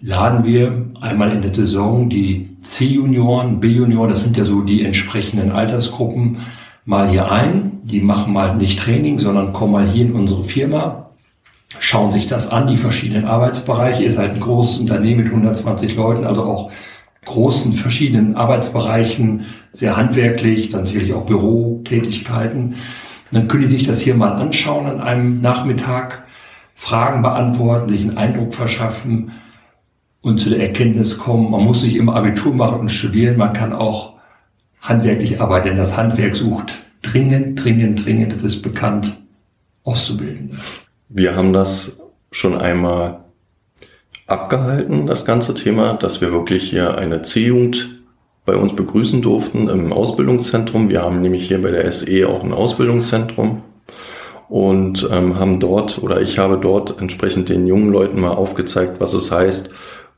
laden 0.00 0.44
wir 0.44 0.86
einmal 1.00 1.30
in 1.30 1.42
der 1.42 1.54
Saison 1.54 2.10
die 2.10 2.56
C-Junioren, 2.58 3.60
B-Junioren, 3.60 4.10
das 4.10 4.24
sind 4.24 4.36
ja 4.36 4.44
so 4.44 4.62
die 4.62 4.84
entsprechenden 4.84 5.52
Altersgruppen, 5.52 6.38
mal 6.84 7.08
hier 7.08 7.30
ein. 7.30 7.80
Die 7.84 8.00
machen 8.00 8.32
mal 8.32 8.56
nicht 8.56 8.80
Training, 8.80 9.18
sondern 9.18 9.52
kommen 9.52 9.72
mal 9.72 9.86
hier 9.86 10.06
in 10.06 10.12
unsere 10.12 10.44
Firma, 10.44 11.10
schauen 11.78 12.10
sich 12.10 12.26
das 12.26 12.48
an, 12.48 12.66
die 12.66 12.76
verschiedenen 12.76 13.26
Arbeitsbereiche. 13.26 14.02
Ihr 14.02 14.12
seid 14.12 14.32
ein 14.32 14.40
großes 14.40 14.80
Unternehmen 14.80 15.24
mit 15.24 15.30
120 15.30 15.96
Leuten, 15.96 16.24
also 16.24 16.44
auch 16.44 16.70
großen 17.24 17.72
verschiedenen 17.72 18.36
Arbeitsbereichen, 18.36 19.46
sehr 19.72 19.96
handwerklich, 19.96 20.70
dann 20.70 20.86
sicherlich 20.86 21.14
auch 21.14 21.26
Bürotätigkeiten. 21.26 22.76
Dann 23.32 23.48
können 23.48 23.62
die 23.62 23.68
sich 23.68 23.84
das 23.84 24.00
hier 24.00 24.14
mal 24.14 24.32
anschauen 24.32 24.86
an 24.86 25.00
einem 25.00 25.40
Nachmittag, 25.40 26.24
Fragen 26.74 27.22
beantworten, 27.22 27.88
sich 27.88 28.02
einen 28.02 28.16
Eindruck 28.16 28.54
verschaffen 28.54 29.32
und 30.20 30.38
zu 30.38 30.50
der 30.50 30.60
Erkenntnis 30.60 31.18
kommen, 31.18 31.50
man 31.50 31.64
muss 31.64 31.82
sich 31.82 31.96
immer 31.96 32.16
Abitur 32.16 32.54
machen 32.54 32.80
und 32.80 32.90
studieren, 32.90 33.36
man 33.36 33.52
kann 33.52 33.72
auch 33.72 34.13
handwerklich 34.84 35.40
arbeiten, 35.40 35.68
denn 35.68 35.76
das 35.76 35.96
Handwerk 35.96 36.36
sucht 36.36 36.76
dringend, 37.02 37.62
dringend, 37.62 38.04
dringend, 38.04 38.32
das 38.34 38.44
ist 38.44 38.62
bekannt, 38.62 39.18
Auszubildende. 39.82 40.56
Wir 41.08 41.36
haben 41.36 41.52
das 41.52 41.98
schon 42.30 42.56
einmal 42.56 43.24
abgehalten, 44.26 45.06
das 45.06 45.24
ganze 45.24 45.54
Thema, 45.54 45.94
dass 45.94 46.20
wir 46.20 46.32
wirklich 46.32 46.70
hier 46.70 46.96
eine 46.96 47.22
C-Jugend 47.22 48.02
bei 48.46 48.56
uns 48.56 48.74
begrüßen 48.74 49.22
durften 49.22 49.68
im 49.68 49.92
Ausbildungszentrum. 49.92 50.88
Wir 50.88 51.02
haben 51.02 51.20
nämlich 51.20 51.46
hier 51.46 51.60
bei 51.60 51.70
der 51.70 51.90
SE 51.90 52.28
auch 52.28 52.42
ein 52.42 52.52
Ausbildungszentrum 52.52 53.62
und 54.48 55.08
ähm, 55.10 55.38
haben 55.38 55.60
dort 55.60 56.02
oder 56.02 56.20
ich 56.20 56.38
habe 56.38 56.58
dort 56.58 57.00
entsprechend 57.00 57.48
den 57.48 57.66
jungen 57.66 57.90
Leuten 57.90 58.20
mal 58.20 58.32
aufgezeigt, 58.32 59.00
was 59.00 59.14
es 59.14 59.30
heißt, 59.30 59.70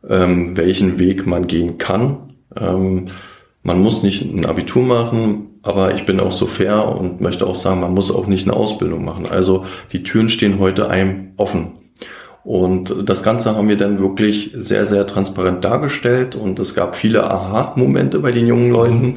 ähm, 0.08 0.56
welchen 0.56 0.98
Weg 0.98 1.26
man 1.26 1.46
gehen 1.46 1.78
kann. 1.78 2.34
Ähm, 2.56 3.06
man 3.66 3.80
muss 3.80 4.04
nicht 4.04 4.22
ein 4.22 4.46
Abitur 4.46 4.82
machen, 4.84 5.58
aber 5.62 5.92
ich 5.92 6.06
bin 6.06 6.20
auch 6.20 6.30
so 6.30 6.46
fair 6.46 6.96
und 6.96 7.20
möchte 7.20 7.46
auch 7.46 7.56
sagen, 7.56 7.80
man 7.80 7.92
muss 7.92 8.12
auch 8.12 8.28
nicht 8.28 8.46
eine 8.46 8.56
Ausbildung 8.56 9.04
machen. 9.04 9.26
Also 9.26 9.64
die 9.92 10.04
Türen 10.04 10.28
stehen 10.28 10.60
heute 10.60 10.88
einem 10.88 11.32
offen. 11.36 11.72
Und 12.44 12.94
das 13.08 13.24
Ganze 13.24 13.56
haben 13.56 13.68
wir 13.68 13.76
dann 13.76 13.98
wirklich 13.98 14.52
sehr, 14.54 14.86
sehr 14.86 15.04
transparent 15.08 15.64
dargestellt 15.64 16.36
und 16.36 16.60
es 16.60 16.76
gab 16.76 16.94
viele 16.94 17.28
Aha-Momente 17.28 18.20
bei 18.20 18.30
den 18.30 18.46
jungen 18.46 18.70
Leuten. 18.70 19.16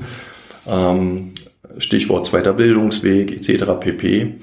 Ähm, 0.65 1.35
Stichwort 1.77 2.25
zweiter 2.25 2.53
Bildungsweg 2.53 3.31
etc. 3.31 3.65
pp. 3.79 4.37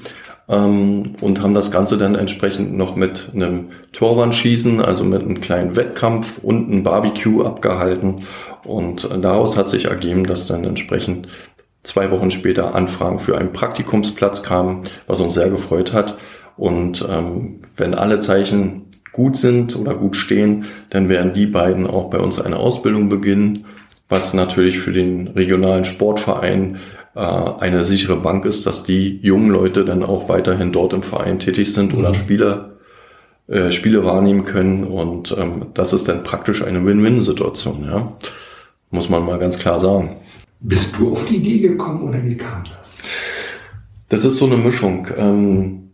Ähm, 0.49 1.17
und 1.21 1.43
haben 1.43 1.55
das 1.55 1.73
Ganze 1.73 1.99
dann 1.99 2.15
entsprechend 2.15 2.77
noch 2.77 2.95
mit 2.95 3.33
einem 3.35 3.71
Torwandschießen, 3.93 4.81
also 4.81 5.03
mit 5.03 5.23
einem 5.23 5.41
kleinen 5.41 5.75
Wettkampf 5.75 6.39
und 6.39 6.71
einem 6.71 6.85
Barbecue 6.85 7.45
abgehalten. 7.45 8.21
Und 8.67 9.09
daraus 9.23 9.57
hat 9.57 9.71
sich 9.71 9.87
ergeben, 9.87 10.25
dass 10.25 10.47
dann 10.47 10.65
entsprechend 10.65 11.29
zwei 11.83 12.11
Wochen 12.11 12.31
später 12.31 12.75
Anfragen 12.75 13.19
für 13.19 13.39
einen 13.39 13.53
Praktikumsplatz 13.53 14.43
kamen, 14.43 14.83
was 15.07 15.21
uns 15.21 15.35
sehr 15.35 15.51
gefreut 15.51 15.93
hat. 15.93 16.19
Und 16.57 17.07
ähm, 17.09 17.61
wenn 17.77 17.95
alle 17.95 18.19
Zeichen 18.19 18.87
gut 19.13 19.37
sind 19.37 19.77
oder 19.77 19.95
gut 19.95 20.17
stehen, 20.17 20.67
dann 20.91 21.09
werden 21.09 21.33
die 21.33 21.47
beiden 21.47 21.87
auch 21.87 22.11
bei 22.11 22.19
uns 22.19 22.41
eine 22.41 22.57
Ausbildung 22.57 23.09
beginnen, 23.09 23.67
was 24.09 24.35
natürlich 24.35 24.79
für 24.79 24.93
den 24.93 25.29
regionalen 25.29 25.85
Sportverein 25.85 26.79
äh, 27.15 27.21
eine 27.21 27.85
sichere 27.85 28.17
Bank 28.17 28.45
ist, 28.45 28.67
dass 28.67 28.85
die 28.85 29.19
jungen 29.23 29.51
Leute 29.51 29.85
dann 29.85 30.03
auch 30.03 30.29
weiterhin 30.29 30.73
dort 30.73 30.93
im 30.93 31.03
Verein 31.03 31.39
tätig 31.39 31.73
sind 31.73 31.93
mhm. 31.93 32.01
oder 32.01 32.15
Spieler 32.15 32.77
äh, 33.49 33.71
Spiele 33.71 34.05
wahrnehmen 34.05 34.45
können. 34.45 34.85
Und 34.85 35.37
ähm, 35.39 35.67
das 35.73 35.93
ist 35.93 36.09
dann 36.09 36.23
praktisch 36.23 36.63
eine 36.63 36.85
Win-Win-Situation, 36.85 37.85
ja. 37.85 38.13
Muss 38.91 39.09
man 39.09 39.25
mal 39.25 39.39
ganz 39.39 39.59
klar 39.59 39.79
sagen. 39.79 40.17
Bist 40.61 40.97
du 40.99 41.13
auf 41.13 41.27
die 41.27 41.37
Idee 41.37 41.59
gekommen 41.59 42.09
oder 42.09 42.25
wie 42.25 42.37
kam 42.37 42.65
das? 42.77 42.99
Das 44.09 44.25
ist 44.25 44.39
so 44.39 44.47
eine 44.47 44.57
Mischung. 44.57 45.09
Ähm, 45.17 45.91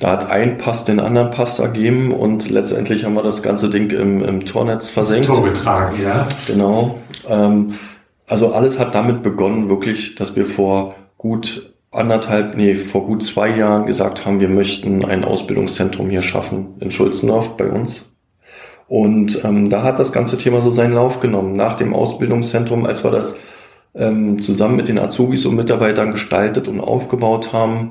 da 0.00 0.12
hat 0.12 0.30
ein 0.30 0.58
Pass 0.58 0.84
den 0.84 1.00
anderen 1.00 1.30
Pass 1.30 1.58
ergeben 1.58 2.12
und 2.12 2.50
letztendlich 2.50 3.04
haben 3.04 3.14
wir 3.14 3.22
das 3.22 3.42
ganze 3.42 3.68
Ding 3.70 3.90
im, 3.90 4.22
im 4.22 4.44
Tornetz 4.44 4.90
versenkt. 4.90 5.28
Das 5.28 5.36
Tor 5.36 5.44
getragen, 5.44 5.96
ja. 6.02 6.28
Genau. 6.46 6.98
Ähm, 7.28 7.70
also 8.26 8.52
alles 8.52 8.78
hat 8.78 8.94
damit 8.94 9.22
begonnen, 9.22 9.68
wirklich, 9.68 10.14
dass 10.14 10.36
wir 10.36 10.44
vor 10.44 10.94
gut 11.16 11.74
anderthalb, 11.90 12.56
nee, 12.56 12.74
vor 12.74 13.06
gut 13.06 13.22
zwei 13.22 13.56
Jahren 13.56 13.86
gesagt 13.86 14.26
haben, 14.26 14.40
wir 14.40 14.48
möchten 14.48 15.04
ein 15.04 15.24
Ausbildungszentrum 15.24 16.10
hier 16.10 16.22
schaffen 16.22 16.74
in 16.80 16.90
Schulzenhof 16.90 17.56
bei 17.56 17.68
uns. 17.68 18.08
Und 18.88 19.44
ähm, 19.44 19.68
da 19.68 19.82
hat 19.82 19.98
das 19.98 20.12
ganze 20.12 20.38
Thema 20.38 20.62
so 20.62 20.70
seinen 20.70 20.94
Lauf 20.94 21.20
genommen. 21.20 21.52
Nach 21.52 21.76
dem 21.76 21.94
Ausbildungszentrum, 21.94 22.86
als 22.86 23.04
wir 23.04 23.10
das 23.10 23.38
ähm, 23.94 24.40
zusammen 24.40 24.76
mit 24.76 24.88
den 24.88 24.98
Azubis 24.98 25.44
und 25.44 25.56
Mitarbeitern 25.56 26.12
gestaltet 26.12 26.68
und 26.68 26.80
aufgebaut 26.80 27.52
haben, 27.52 27.90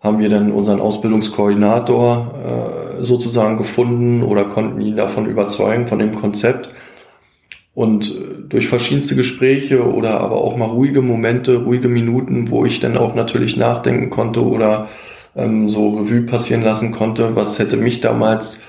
haben 0.00 0.18
wir 0.18 0.28
dann 0.28 0.52
unseren 0.52 0.80
Ausbildungskoordinator 0.80 2.98
äh, 3.00 3.02
sozusagen 3.02 3.56
gefunden 3.56 4.22
oder 4.22 4.44
konnten 4.44 4.80
ihn 4.80 4.96
davon 4.96 5.26
überzeugen, 5.26 5.86
von 5.86 5.98
dem 5.98 6.14
Konzept. 6.14 6.70
Und 7.74 8.14
äh, 8.14 8.48
durch 8.48 8.68
verschiedenste 8.68 9.16
Gespräche 9.16 9.92
oder 9.92 10.20
aber 10.20 10.36
auch 10.36 10.56
mal 10.56 10.68
ruhige 10.68 11.02
Momente, 11.02 11.56
ruhige 11.56 11.88
Minuten, 11.88 12.50
wo 12.50 12.64
ich 12.64 12.80
dann 12.80 12.96
auch 12.96 13.14
natürlich 13.14 13.56
nachdenken 13.56 14.10
konnte 14.10 14.42
oder 14.42 14.88
ähm, 15.36 15.68
so 15.68 15.98
Revue 15.98 16.22
passieren 16.22 16.62
lassen 16.62 16.92
konnte, 16.92 17.34
was 17.34 17.58
hätte 17.58 17.76
mich 17.76 18.00
damals 18.00 18.62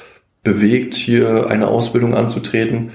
bewegt, 0.45 0.93
hier 0.93 1.47
eine 1.49 1.67
Ausbildung 1.67 2.13
anzutreten, 2.15 2.91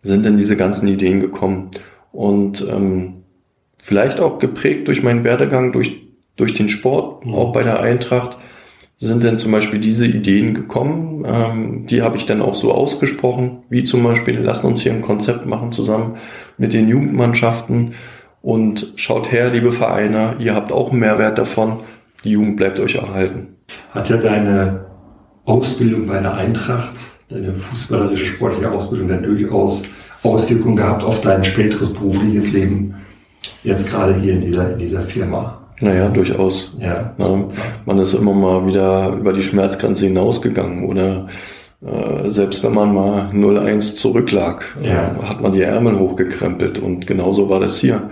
sind 0.00 0.24
dann 0.24 0.38
diese 0.38 0.56
ganzen 0.56 0.88
Ideen 0.88 1.20
gekommen. 1.20 1.70
Und 2.12 2.66
ähm, 2.66 3.24
vielleicht 3.78 4.20
auch 4.20 4.38
geprägt 4.38 4.88
durch 4.88 5.02
meinen 5.02 5.24
Werdegang, 5.24 5.72
durch 5.72 6.02
durch 6.36 6.54
den 6.54 6.68
Sport, 6.68 7.26
mhm. 7.26 7.34
auch 7.34 7.52
bei 7.52 7.62
der 7.62 7.80
Eintracht, 7.80 8.38
sind 8.98 9.24
denn 9.24 9.38
zum 9.38 9.52
Beispiel 9.52 9.80
diese 9.80 10.06
Ideen 10.06 10.54
gekommen. 10.54 11.24
Ähm, 11.26 11.86
die 11.86 12.02
habe 12.02 12.16
ich 12.16 12.26
dann 12.26 12.40
auch 12.40 12.54
so 12.54 12.72
ausgesprochen, 12.72 13.64
wie 13.68 13.84
zum 13.84 14.02
Beispiel, 14.02 14.38
lassen 14.38 14.66
uns 14.66 14.80
hier 14.80 14.92
ein 14.92 15.02
Konzept 15.02 15.46
machen 15.46 15.72
zusammen 15.72 16.16
mit 16.56 16.72
den 16.72 16.88
Jugendmannschaften 16.88 17.94
und 18.42 18.92
schaut 18.96 19.32
her, 19.32 19.50
liebe 19.50 19.72
Vereine, 19.72 20.36
ihr 20.38 20.54
habt 20.54 20.72
auch 20.72 20.90
einen 20.90 21.00
Mehrwert 21.00 21.38
davon, 21.38 21.80
die 22.24 22.30
Jugend 22.30 22.56
bleibt 22.56 22.78
euch 22.78 22.96
erhalten. 22.96 23.56
Hat 23.90 24.08
ja 24.08 24.16
deine 24.16 24.91
Ausbildung 25.44 26.06
bei 26.06 26.20
der 26.20 26.34
Eintracht, 26.34 26.94
deine 27.28 27.54
fußballerische 27.54 28.26
sportliche 28.26 28.70
Ausbildung 28.70 29.08
dann 29.08 29.22
durchaus 29.22 29.84
Auswirkungen 30.22 30.76
gehabt 30.76 31.02
auf 31.02 31.20
dein 31.20 31.42
späteres 31.42 31.92
berufliches 31.92 32.52
Leben, 32.52 32.94
jetzt 33.64 33.88
gerade 33.88 34.14
hier 34.14 34.34
in 34.34 34.40
dieser, 34.40 34.72
in 34.72 34.78
dieser 34.78 35.00
Firma? 35.00 35.58
Naja, 35.80 36.08
durchaus. 36.08 36.76
Ja, 36.78 37.12
ja, 37.18 37.44
man 37.86 37.98
ist 37.98 38.14
immer 38.14 38.32
mal 38.32 38.66
wieder 38.66 39.16
über 39.16 39.32
die 39.32 39.42
Schmerzgrenze 39.42 40.06
hinausgegangen 40.06 40.88
oder 40.88 41.26
äh, 41.84 42.30
selbst 42.30 42.62
wenn 42.62 42.74
man 42.74 42.94
mal 42.94 43.30
0-1 43.32 43.96
zurücklag, 43.96 44.76
äh, 44.80 44.88
ja. 44.88 45.16
äh, 45.16 45.22
hat 45.24 45.40
man 45.40 45.52
die 45.52 45.62
Ärmel 45.62 45.98
hochgekrempelt 45.98 46.78
und 46.78 47.08
genauso 47.08 47.48
war 47.48 47.58
das 47.58 47.78
hier. 47.78 48.10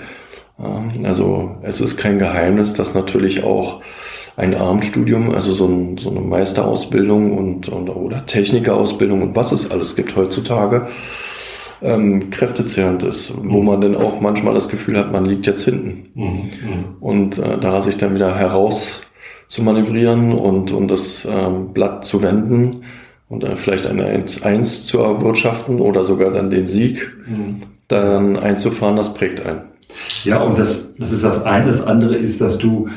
Äh, 0.59 1.07
also 1.07 1.57
es 1.63 1.81
ist 1.81 1.97
kein 1.97 2.19
Geheimnis, 2.19 2.73
dass 2.73 2.95
natürlich 2.95 3.45
auch 3.45 3.83
ein 4.41 4.55
Abendstudium, 4.55 5.35
also 5.35 5.53
so, 5.53 5.67
ein, 5.67 5.99
so 5.99 6.11
eine 6.11 6.21
Meisterausbildung 6.21 7.37
und, 7.37 7.69
und 7.69 7.91
oder 7.91 8.25
Technikerausbildung 8.25 9.21
und 9.21 9.37
was 9.37 9.53
es 9.53 9.71
alles 9.71 9.97
gibt 9.97 10.17
heutzutage, 10.17 10.89
ähm, 11.83 12.31
kräftezehrend 12.31 13.03
ist, 13.03 13.35
wo 13.37 13.61
mhm. 13.61 13.67
man 13.67 13.81
dann 13.83 13.97
auch 13.97 14.21
manchmal 14.21 14.55
das 14.55 14.71
Gefühl 14.71 14.97
hat, 14.99 15.13
man 15.13 15.27
liegt 15.27 15.47
jetzt 15.47 15.65
hinten. 15.65 16.09
Mhm. 16.15 16.25
mhm. 16.25 16.85
Und 17.01 17.39
äh, 17.39 17.59
da 17.59 17.83
sich 17.83 17.99
dann 17.99 18.15
wieder 18.15 18.35
heraus 18.35 19.03
zu 19.47 19.63
manövrieren 19.63 20.33
und, 20.33 20.73
und 20.73 20.91
das 20.91 21.29
ähm, 21.31 21.75
Blatt 21.75 22.07
zu 22.07 22.23
wenden 22.23 22.85
und 23.29 23.43
dann 23.43 23.57
vielleicht 23.57 23.87
eine 23.87 24.07
1-1 24.07 24.87
zu 24.87 25.01
erwirtschaften 25.01 25.81
oder 25.81 26.05
sogar 26.05 26.31
dann 26.31 26.49
den 26.49 26.67
Sieg 26.67 27.11
mhm. 27.27 27.61
dann 27.89 28.39
einzufahren, 28.39 28.97
das 28.97 29.13
prägt 29.13 29.45
einen. 29.45 29.63
Ja, 30.25 30.43
und 30.43 30.59
das, 30.59 30.95
das 30.97 31.13
ist 31.13 31.25
das 31.25 31.45
eine. 31.45 31.67
Das 31.67 31.87
andere 31.87 32.15
ist, 32.17 32.41
dass 32.41 32.57
du 32.57 32.89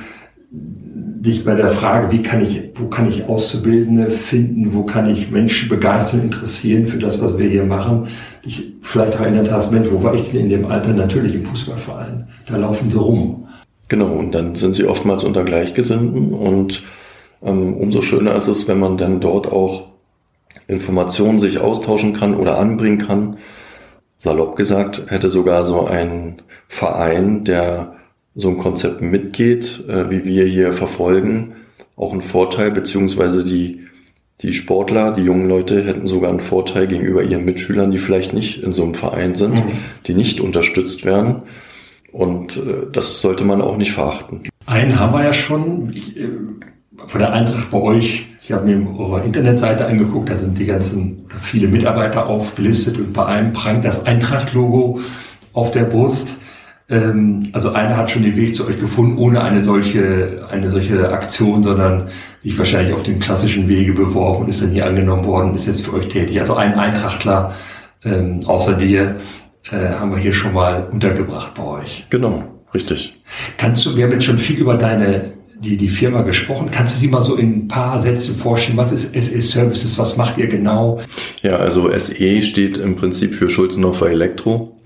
dich 1.24 1.46
bei 1.46 1.56
der 1.56 1.70
Frage, 1.70 2.12
wie 2.12 2.22
kann 2.22 2.44
ich, 2.44 2.72
wo 2.76 2.88
kann 2.88 3.08
ich 3.08 3.30
Auszubildende 3.30 4.12
finden, 4.12 4.74
wo 4.74 4.84
kann 4.84 5.10
ich 5.10 5.32
Menschen 5.32 5.70
begeistern, 5.70 6.24
interessieren 6.24 6.86
für 6.86 7.00
das, 7.00 7.22
was 7.22 7.38
wir 7.38 7.48
hier 7.48 7.64
machen, 7.64 8.10
dich 8.46 8.74
vielleicht 8.82 9.18
erinnert 9.20 9.50
hast, 9.50 9.72
Mensch, 9.72 9.88
wo 9.90 10.04
war 10.04 10.14
ich 10.14 10.32
denn 10.32 10.42
in 10.42 10.50
dem 10.50 10.66
Alter? 10.66 10.90
Natürlich 10.90 11.36
im 11.36 11.46
Fußballverein. 11.46 12.28
Da 12.46 12.58
laufen 12.58 12.90
sie 12.90 12.98
rum. 12.98 13.48
Genau, 13.88 14.08
und 14.08 14.36
dann 14.36 14.56
sind 14.56 14.76
sie 14.76 14.86
oftmals 14.86 15.24
unter 15.24 15.46
Gleichgesinnten 15.46 16.34
und 16.34 16.84
ähm, 17.42 17.74
umso 17.78 18.02
schöner 18.02 18.36
ist 18.36 18.50
es, 18.50 18.68
wenn 18.68 18.80
man 18.80 18.98
dann 18.98 19.22
dort 19.22 19.50
auch 19.50 19.92
Informationen 20.68 21.40
sich 21.40 21.60
austauschen 21.60 22.14
kann 22.14 22.36
oder 22.36 22.58
anbringen 22.58 22.98
kann. 22.98 23.38
Salopp 24.18 24.58
gesagt, 24.58 25.06
hätte 25.08 25.30
sogar 25.30 25.66
so 25.66 25.86
ein 25.86 26.42
Verein, 26.68 27.46
der 27.46 27.96
so 28.36 28.50
ein 28.50 28.58
Konzept 28.58 29.02
mitgeht, 29.02 29.84
äh, 29.88 30.10
wie 30.10 30.26
wir 30.26 30.46
hier 30.46 30.74
verfolgen, 30.74 31.54
auch 31.96 32.14
ein 32.14 32.22
Vorteil, 32.22 32.72
beziehungsweise 32.72 33.44
die, 33.46 33.82
die 34.42 34.54
Sportler, 34.54 35.14
die 35.14 35.22
jungen 35.22 35.48
Leute 35.48 35.86
hätten 35.86 36.08
sogar 36.08 36.30
einen 36.30 36.40
Vorteil 36.40 36.88
gegenüber 36.88 37.24
ihren 37.24 37.46
Mitschülern, 37.46 37.92
die 37.92 37.98
vielleicht 37.98 38.34
nicht 38.34 38.64
in 38.64 38.74
so 38.74 38.84
einem 38.84 38.96
Verein 38.96 39.36
sind, 39.36 39.56
mhm. 39.56 39.72
die 40.08 40.16
nicht 40.16 40.40
unterstützt 40.40 41.06
werden. 41.06 41.44
Und 42.12 42.58
äh, 42.58 42.88
das 42.92 43.22
sollte 43.22 43.44
man 43.44 43.62
auch 43.62 43.78
nicht 43.78 43.92
verachten. 43.92 44.44
Einen 44.66 45.00
haben 45.00 45.14
wir 45.14 45.24
ja 45.24 45.34
schon. 45.34 45.92
Ich, 45.94 46.18
äh, 46.18 46.30
von 47.06 47.20
der 47.20 47.34
Eintracht 47.34 47.72
bei 47.72 47.80
euch, 47.80 48.28
ich 48.42 48.52
habe 48.52 48.66
mir 48.66 49.00
eure 49.00 49.24
Internetseite 49.24 49.86
angeguckt, 49.86 50.30
da 50.30 50.38
sind 50.38 50.58
die 50.58 50.66
ganzen, 50.66 51.26
viele 51.42 51.68
Mitarbeiter 51.68 52.28
aufgelistet 52.28 52.98
und 52.98 53.14
bei 53.14 53.26
einem 53.26 53.52
prangt 53.52 53.84
das 53.84 54.06
Eintracht-Logo 54.06 55.00
auf 55.54 55.72
der 55.72 55.84
Brust. 55.84 56.40
Ähm, 56.94 57.50
also 57.54 57.72
einer 57.72 57.98
hat 57.98 58.12
schon 58.12 58.22
den 58.22 58.36
Weg 58.36 58.56
zu 58.56 58.68
euch 58.68 58.78
gefunden, 58.78 59.18
ohne 59.18 59.42
eine 59.42 59.62
solche, 59.62 60.46
eine 60.52 60.70
solche 60.70 61.12
Aktion, 61.12 61.64
sondern 61.64 62.10
sich 62.40 62.58
wahrscheinlich 62.58 62.94
auf 62.94 63.04
dem 63.04 63.20
klassischen 63.20 63.68
Wege 63.68 63.94
beworben 63.94 64.44
und 64.44 64.50
ist 64.50 64.62
dann 64.62 64.70
hier 64.70 64.86
angenommen 64.86 65.26
worden, 65.26 65.56
ist 65.56 65.66
jetzt 65.66 65.86
für 65.86 65.94
euch 65.94 66.08
tätig. 66.08 66.40
Also 66.40 66.56
ein 66.56 66.76
Eintrachtler 66.76 67.56
ähm, 68.06 68.42
außer 68.46 68.74
dir 68.74 69.16
äh, 69.72 69.94
haben 70.00 70.12
wir 70.12 70.20
hier 70.20 70.34
schon 70.34 70.54
mal 70.54 70.88
untergebracht 70.92 71.56
bei 71.56 71.64
euch. 71.64 72.06
Genau, 72.10 72.44
richtig. 72.74 73.20
Kannst 73.58 73.86
du, 73.86 73.96
wir 73.96 74.04
haben 74.04 74.12
jetzt 74.12 74.26
schon 74.26 74.38
viel 74.38 74.58
über 74.58 74.76
deine 74.76 75.34
die, 75.64 75.78
die 75.78 75.90
Firma 75.90 76.24
gesprochen. 76.24 76.70
Kannst 76.72 76.96
du 76.96 77.00
sie 77.00 77.08
mal 77.08 77.22
so 77.22 77.36
in 77.36 77.54
ein 77.54 77.68
paar 77.70 77.98
Sätzen 77.98 78.36
vorstellen? 78.36 78.78
Was 78.78 78.92
ist 78.92 79.14
SE 79.14 79.42
Services? 79.42 79.98
Was 79.98 80.18
macht 80.18 80.38
ihr 80.38 80.48
genau? 80.48 81.00
Ja, 81.42 81.56
also 81.56 81.90
SE 81.98 82.42
steht 82.42 82.78
im 82.78 82.98
Prinzip 82.98 83.34
für 83.34 83.50
Schulzenhofer 83.50 84.10
Elektro. 84.10 84.78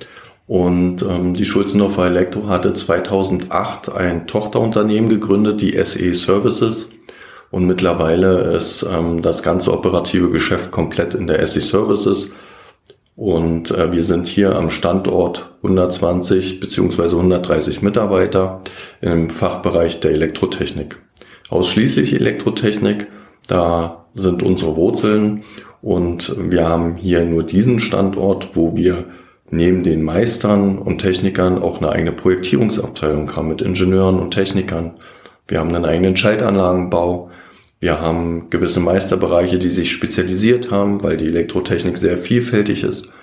Und 0.47 1.01
ähm, 1.01 1.33
die 1.33 1.45
Schulzenhofer 1.45 2.05
Elektro 2.05 2.47
hatte 2.47 2.73
2008 2.73 3.91
ein 3.91 4.27
Tochterunternehmen 4.27 5.09
gegründet, 5.09 5.59
die 5.59 5.77
SE 5.83 6.13
Services. 6.13 6.89
Und 7.51 7.67
mittlerweile 7.67 8.53
ist 8.55 8.83
ähm, 8.89 9.21
das 9.21 9.43
ganze 9.43 9.73
operative 9.73 10.31
Geschäft 10.31 10.71
komplett 10.71 11.13
in 11.13 11.27
der 11.27 11.45
SE 11.45 11.61
Services. 11.61 12.29
Und 13.17 13.71
äh, 13.71 13.91
wir 13.91 14.03
sind 14.03 14.27
hier 14.27 14.55
am 14.55 14.69
Standort 14.69 15.51
120 15.63 16.61
beziehungsweise 16.61 17.17
130 17.17 17.81
Mitarbeiter 17.81 18.61
im 19.01 19.29
Fachbereich 19.29 19.99
der 19.99 20.11
Elektrotechnik. 20.11 20.97
Ausschließlich 21.49 22.13
Elektrotechnik, 22.13 23.07
da 23.47 24.05
sind 24.13 24.43
unsere 24.43 24.75
Wurzeln 24.75 25.43
und 25.81 26.35
wir 26.37 26.67
haben 26.67 26.95
hier 26.95 27.25
nur 27.25 27.43
diesen 27.43 27.79
Standort, 27.79 28.55
wo 28.55 28.75
wir 28.75 29.05
neben 29.49 29.83
den 29.83 30.03
Meistern 30.03 30.77
und 30.77 30.99
Technikern 30.99 31.61
auch 31.61 31.77
eine 31.77 31.91
eigene 31.91 32.11
Projektierungsabteilung 32.11 33.35
haben 33.35 33.47
mit 33.47 33.61
Ingenieuren 33.61 34.19
und 34.19 34.31
Technikern. 34.31 34.95
Wir 35.47 35.59
haben 35.59 35.73
einen 35.73 35.85
eigenen 35.85 36.17
Schaltanlagenbau. 36.17 37.31
Wir 37.79 38.01
haben 38.01 38.49
gewisse 38.49 38.79
Meisterbereiche, 38.79 39.59
die 39.59 39.69
sich 39.69 39.91
spezialisiert 39.91 40.71
haben, 40.71 41.03
weil 41.03 41.15
die 41.15 41.27
Elektrotechnik 41.27 41.97
sehr 41.97 42.17
vielfältig 42.17 42.83
ist. 42.83 43.13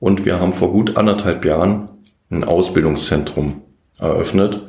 Und 0.00 0.24
wir 0.26 0.40
haben 0.40 0.52
vor 0.52 0.72
gut 0.72 0.96
anderthalb 0.96 1.44
Jahren 1.44 1.88
ein 2.30 2.44
Ausbildungszentrum 2.44 3.62
eröffnet, 3.98 4.68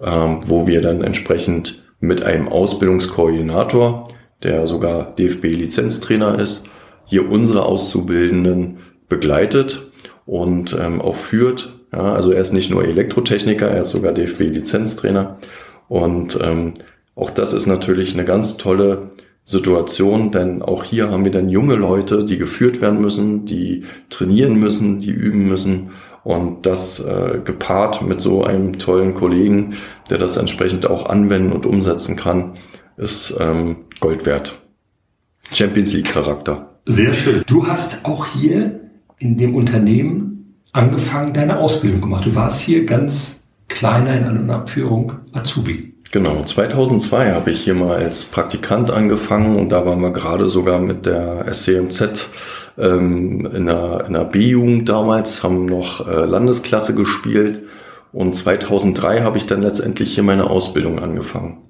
ähm, 0.00 0.40
wo 0.46 0.66
wir 0.66 0.80
dann 0.80 1.02
entsprechend 1.02 1.84
mit 2.00 2.22
einem 2.22 2.48
Ausbildungskoordinator, 2.48 4.04
der 4.42 4.66
sogar 4.66 5.14
DFB-Lizenztrainer 5.16 6.38
ist, 6.38 6.68
hier 7.06 7.30
unsere 7.30 7.64
Auszubildenden 7.64 8.78
begleitet 9.08 9.90
und 10.26 10.76
ähm, 10.80 11.00
auch 11.00 11.16
führt. 11.16 11.78
Ja, 11.92 12.12
also 12.12 12.32
er 12.32 12.40
ist 12.40 12.52
nicht 12.52 12.70
nur 12.70 12.84
Elektrotechniker, 12.84 13.68
er 13.68 13.82
ist 13.82 13.90
sogar 13.90 14.12
DFB-Lizenztrainer. 14.12 15.38
Und 15.88 16.38
ähm, 16.42 16.74
auch 17.14 17.30
das 17.30 17.52
ist 17.52 17.66
natürlich 17.66 18.14
eine 18.14 18.24
ganz 18.24 18.56
tolle 18.56 19.10
Situation, 19.44 20.32
denn 20.32 20.62
auch 20.62 20.84
hier 20.84 21.10
haben 21.10 21.24
wir 21.24 21.32
dann 21.32 21.48
junge 21.48 21.74
Leute, 21.74 22.24
die 22.24 22.38
geführt 22.38 22.80
werden 22.80 23.00
müssen, 23.00 23.44
die 23.44 23.84
trainieren 24.08 24.58
müssen, 24.58 25.00
die 25.00 25.10
üben 25.10 25.46
müssen. 25.46 25.90
Und 26.24 26.64
das 26.64 27.00
äh, 27.00 27.40
gepaart 27.44 28.00
mit 28.00 28.22
so 28.22 28.44
einem 28.44 28.78
tollen 28.78 29.12
Kollegen, 29.12 29.74
der 30.08 30.16
das 30.16 30.38
entsprechend 30.38 30.86
auch 30.88 31.06
anwenden 31.06 31.52
und 31.52 31.66
umsetzen 31.66 32.16
kann, 32.16 32.52
ist 32.96 33.36
ähm, 33.38 33.84
Gold 34.00 34.24
wert. 34.24 34.58
Champions 35.52 35.92
League 35.92 36.10
Charakter. 36.10 36.80
Sehr 36.86 37.12
schön. 37.12 37.42
Du 37.46 37.66
hast 37.66 37.98
auch 38.04 38.26
hier 38.26 38.83
in 39.24 39.38
dem 39.38 39.54
Unternehmen 39.54 40.54
angefangen, 40.72 41.32
deine 41.32 41.58
Ausbildung 41.58 42.02
gemacht. 42.02 42.26
Du 42.26 42.34
warst 42.34 42.60
hier 42.60 42.84
ganz 42.84 43.42
kleiner 43.68 44.16
in 44.18 44.24
An- 44.24 44.38
und 44.38 44.50
Abführung 44.50 45.12
Azubi. 45.32 45.94
Genau, 46.12 46.42
2002 46.42 47.32
habe 47.32 47.50
ich 47.50 47.62
hier 47.62 47.74
mal 47.74 47.96
als 47.96 48.26
Praktikant 48.26 48.90
angefangen 48.90 49.56
und 49.56 49.70
da 49.72 49.84
waren 49.86 50.00
wir 50.00 50.12
gerade 50.12 50.48
sogar 50.48 50.78
mit 50.78 51.06
der 51.06 51.46
SCMZ 51.52 52.28
ähm, 52.78 53.48
in 53.52 53.66
der, 53.66 54.04
in 54.06 54.12
der 54.12 54.24
B-Jugend 54.24 54.88
damals, 54.88 55.42
haben 55.42 55.64
noch 55.64 56.06
äh, 56.06 56.24
Landesklasse 56.26 56.94
gespielt 56.94 57.62
und 58.12 58.36
2003 58.36 59.22
habe 59.22 59.38
ich 59.38 59.46
dann 59.46 59.62
letztendlich 59.62 60.14
hier 60.14 60.22
meine 60.22 60.50
Ausbildung 60.50 61.00
angefangen 61.00 61.62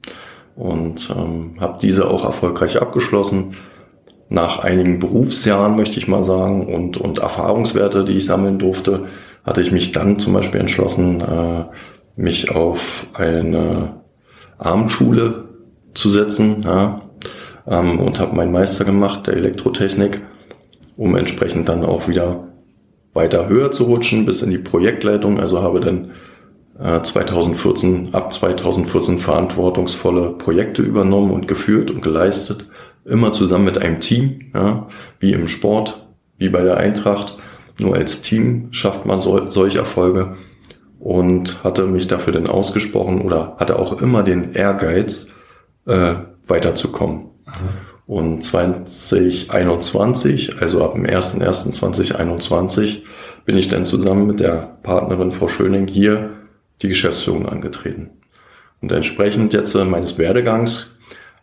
und 0.56 1.08
ähm, 1.16 1.56
habe 1.60 1.78
diese 1.80 2.08
auch 2.10 2.24
erfolgreich 2.24 2.82
abgeschlossen. 2.82 3.54
Nach 4.28 4.60
einigen 4.60 4.98
Berufsjahren 4.98 5.76
möchte 5.76 5.98
ich 5.98 6.08
mal 6.08 6.22
sagen 6.22 6.72
und, 6.72 6.96
und 6.96 7.18
Erfahrungswerte, 7.18 8.04
die 8.04 8.14
ich 8.14 8.26
sammeln 8.26 8.58
durfte, 8.58 9.04
hatte 9.44 9.60
ich 9.60 9.70
mich 9.70 9.92
dann 9.92 10.18
zum 10.18 10.32
Beispiel 10.32 10.60
entschlossen, 10.60 11.20
äh, 11.20 11.64
mich 12.16 12.50
auf 12.50 13.06
eine 13.14 14.00
Abendschule 14.58 15.48
zu 15.94 16.10
setzen 16.10 16.62
ja, 16.64 17.02
ähm, 17.66 18.00
und 18.00 18.20
habe 18.20 18.34
meinen 18.34 18.52
Meister 18.52 18.84
gemacht 18.84 19.26
der 19.26 19.34
Elektrotechnik, 19.34 20.20
um 20.96 21.16
entsprechend 21.16 21.68
dann 21.68 21.84
auch 21.84 22.08
wieder 22.08 22.48
weiter 23.12 23.48
höher 23.48 23.72
zu 23.72 23.84
rutschen 23.84 24.26
bis 24.26 24.42
in 24.42 24.50
die 24.50 24.58
Projektleitung. 24.58 25.38
Also 25.38 25.62
habe 25.62 25.80
dann 25.80 26.10
äh, 26.78 27.02
2014 27.02 28.14
ab 28.14 28.32
2014 28.32 29.18
verantwortungsvolle 29.18 30.30
Projekte 30.30 30.82
übernommen 30.82 31.30
und 31.30 31.46
geführt 31.46 31.90
und 31.90 32.02
geleistet, 32.02 32.68
immer 33.04 33.32
zusammen 33.32 33.64
mit 33.64 33.78
einem 33.78 34.00
Team, 34.00 34.50
ja, 34.54 34.86
wie 35.18 35.32
im 35.32 35.48
Sport, 35.48 36.06
wie 36.38 36.48
bei 36.48 36.62
der 36.62 36.76
Eintracht. 36.76 37.34
Nur 37.78 37.96
als 37.96 38.22
Team 38.22 38.68
schafft 38.70 39.06
man 39.06 39.20
so, 39.20 39.48
solche 39.48 39.78
Erfolge 39.78 40.36
und 41.00 41.64
hatte 41.64 41.86
mich 41.86 42.06
dafür 42.06 42.32
dann 42.32 42.46
ausgesprochen 42.46 43.22
oder 43.22 43.56
hatte 43.58 43.78
auch 43.78 44.00
immer 44.00 44.22
den 44.22 44.54
Ehrgeiz, 44.54 45.32
äh, 45.86 46.14
weiterzukommen. 46.46 47.30
Mhm. 47.46 47.52
Und 48.06 48.42
2021, 48.42 50.60
also 50.60 50.84
ab 50.84 50.92
dem 50.92 51.04
01.01.2021, 51.04 53.02
bin 53.44 53.56
ich 53.56 53.68
dann 53.68 53.86
zusammen 53.86 54.26
mit 54.26 54.40
der 54.40 54.78
Partnerin 54.82 55.30
Frau 55.30 55.48
Schöning 55.48 55.86
hier 55.86 56.30
die 56.82 56.88
Geschäftsführung 56.88 57.48
angetreten. 57.48 58.10
Und 58.82 58.92
entsprechend 58.92 59.54
jetzt 59.54 59.74
äh, 59.74 59.84
meines 59.84 60.18
Werdegangs, 60.18 60.96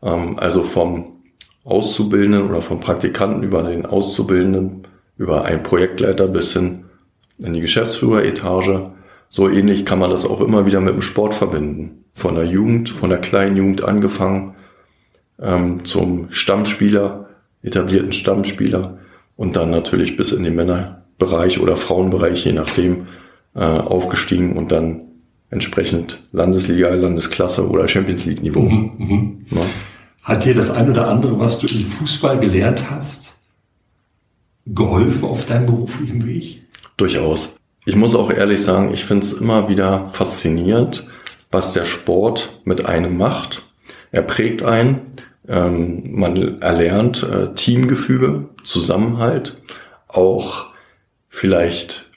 ähm, 0.03 0.37
also 0.37 0.63
vom 0.63 1.20
Auszubildenden 1.63 2.49
oder 2.49 2.61
vom 2.61 2.79
Praktikanten 2.79 3.43
über 3.43 3.63
den 3.63 3.85
Auszubildenden, 3.85 4.87
über 5.17 5.45
einen 5.45 5.63
Projektleiter 5.63 6.27
bis 6.27 6.53
hin 6.53 6.85
in 7.37 7.53
die 7.53 7.61
Geschäftsführeretage, 7.61 8.91
so 9.29 9.49
ähnlich 9.49 9.85
kann 9.85 9.99
man 9.99 10.09
das 10.09 10.25
auch 10.25 10.41
immer 10.41 10.65
wieder 10.65 10.81
mit 10.81 10.93
dem 10.93 11.01
Sport 11.01 11.33
verbinden. 11.33 12.05
Von 12.13 12.35
der 12.35 12.45
Jugend, 12.45 12.89
von 12.89 13.09
der 13.09 13.19
kleinen 13.19 13.55
Jugend 13.55 13.83
angefangen, 13.83 14.55
ähm, 15.39 15.85
zum 15.85 16.27
Stammspieler, 16.29 17.29
etablierten 17.63 18.11
Stammspieler 18.11 18.97
und 19.37 19.55
dann 19.55 19.71
natürlich 19.71 20.17
bis 20.17 20.33
in 20.33 20.43
den 20.43 20.55
Männerbereich 20.55 21.59
oder 21.61 21.75
Frauenbereich, 21.75 22.45
je 22.45 22.51
nachdem, 22.51 23.07
äh, 23.55 23.59
aufgestiegen 23.59 24.57
und 24.57 24.71
dann 24.71 25.01
entsprechend 25.49 26.27
Landesliga, 26.31 26.89
Landesklasse 26.89 27.67
oder 27.67 27.87
Champions 27.87 28.25
League 28.25 28.41
Niveau. 28.41 28.61
Mhm, 28.61 28.91
mhm. 28.97 29.45
Ja. 29.51 29.61
Hat 30.23 30.45
dir 30.45 30.53
das 30.53 30.71
ein 30.71 30.89
oder 30.89 31.07
andere, 31.07 31.39
was 31.39 31.59
du 31.59 31.67
im 31.67 31.85
Fußball 31.85 32.39
gelernt 32.39 32.89
hast, 32.89 33.39
geholfen 34.67 35.25
auf 35.25 35.45
deinem 35.45 35.65
beruflichen 35.65 36.25
Weg? 36.25 36.63
Durchaus. 36.97 37.55
Ich 37.85 37.95
muss 37.95 38.13
auch 38.13 38.29
ehrlich 38.29 38.61
sagen, 38.61 38.93
ich 38.93 39.05
finde 39.05 39.25
es 39.25 39.33
immer 39.33 39.67
wieder 39.67 40.05
faszinierend, 40.07 41.07
was 41.49 41.73
der 41.73 41.85
Sport 41.85 42.61
mit 42.63 42.85
einem 42.85 43.17
macht. 43.17 43.63
Er 44.11 44.21
prägt 44.21 44.63
einen, 44.63 45.01
ähm, 45.47 46.03
man 46.13 46.61
erlernt 46.61 47.23
äh, 47.23 47.53
Teamgefüge, 47.55 48.49
Zusammenhalt, 48.63 49.57
auch 50.07 50.67
vielleicht 51.29 52.09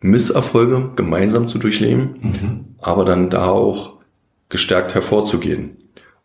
Misserfolge 0.00 0.90
gemeinsam 0.96 1.46
zu 1.46 1.58
durchleben, 1.58 2.16
mhm. 2.20 2.64
aber 2.80 3.04
dann 3.04 3.30
da 3.30 3.50
auch 3.50 3.98
gestärkt 4.48 4.94
hervorzugehen. 4.94 5.76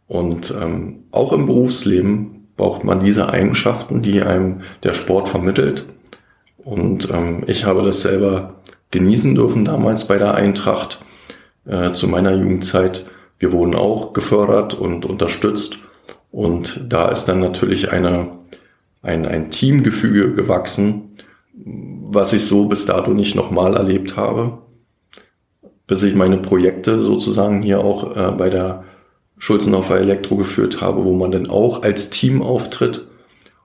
Und 0.07 0.53
ähm, 0.59 1.03
auch 1.11 1.33
im 1.33 1.45
Berufsleben 1.45 2.47
braucht 2.55 2.83
man 2.83 2.99
diese 2.99 3.29
Eigenschaften, 3.29 4.01
die 4.01 4.21
einem 4.21 4.61
der 4.83 4.93
Sport 4.93 5.29
vermittelt. 5.29 5.85
Und 6.57 7.09
ähm, 7.11 7.43
ich 7.47 7.65
habe 7.65 7.83
das 7.83 8.01
selber 8.01 8.55
genießen 8.91 9.35
dürfen 9.35 9.65
damals 9.65 10.07
bei 10.07 10.17
der 10.17 10.35
Eintracht 10.35 10.99
äh, 11.65 11.91
zu 11.91 12.07
meiner 12.07 12.33
Jugendzeit. 12.33 13.05
Wir 13.39 13.51
wurden 13.51 13.75
auch 13.75 14.13
gefördert 14.13 14.73
und 14.73 15.05
unterstützt. 15.05 15.77
Und 16.31 16.81
da 16.89 17.09
ist 17.09 17.25
dann 17.25 17.39
natürlich 17.39 17.91
eine, 17.91 18.29
ein, 19.01 19.25
ein 19.25 19.51
Teamgefüge 19.51 20.33
gewachsen, 20.33 21.15
was 21.53 22.33
ich 22.33 22.45
so 22.45 22.65
bis 22.65 22.85
dato 22.85 23.11
nicht 23.11 23.35
nochmal 23.35 23.75
erlebt 23.75 24.15
habe. 24.17 24.59
Bis 25.85 26.03
ich 26.03 26.15
meine 26.15 26.37
Projekte 26.37 27.01
sozusagen 27.01 27.61
hier 27.61 27.79
auch 27.79 28.15
äh, 28.15 28.31
bei 28.31 28.49
der 28.49 28.83
Schulzenhofer 29.37 29.99
Elektro 29.99 30.35
geführt 30.35 30.81
habe, 30.81 31.03
wo 31.03 31.13
man 31.13 31.31
dann 31.31 31.47
auch 31.47 31.83
als 31.83 32.09
Team 32.09 32.41
auftritt. 32.41 33.05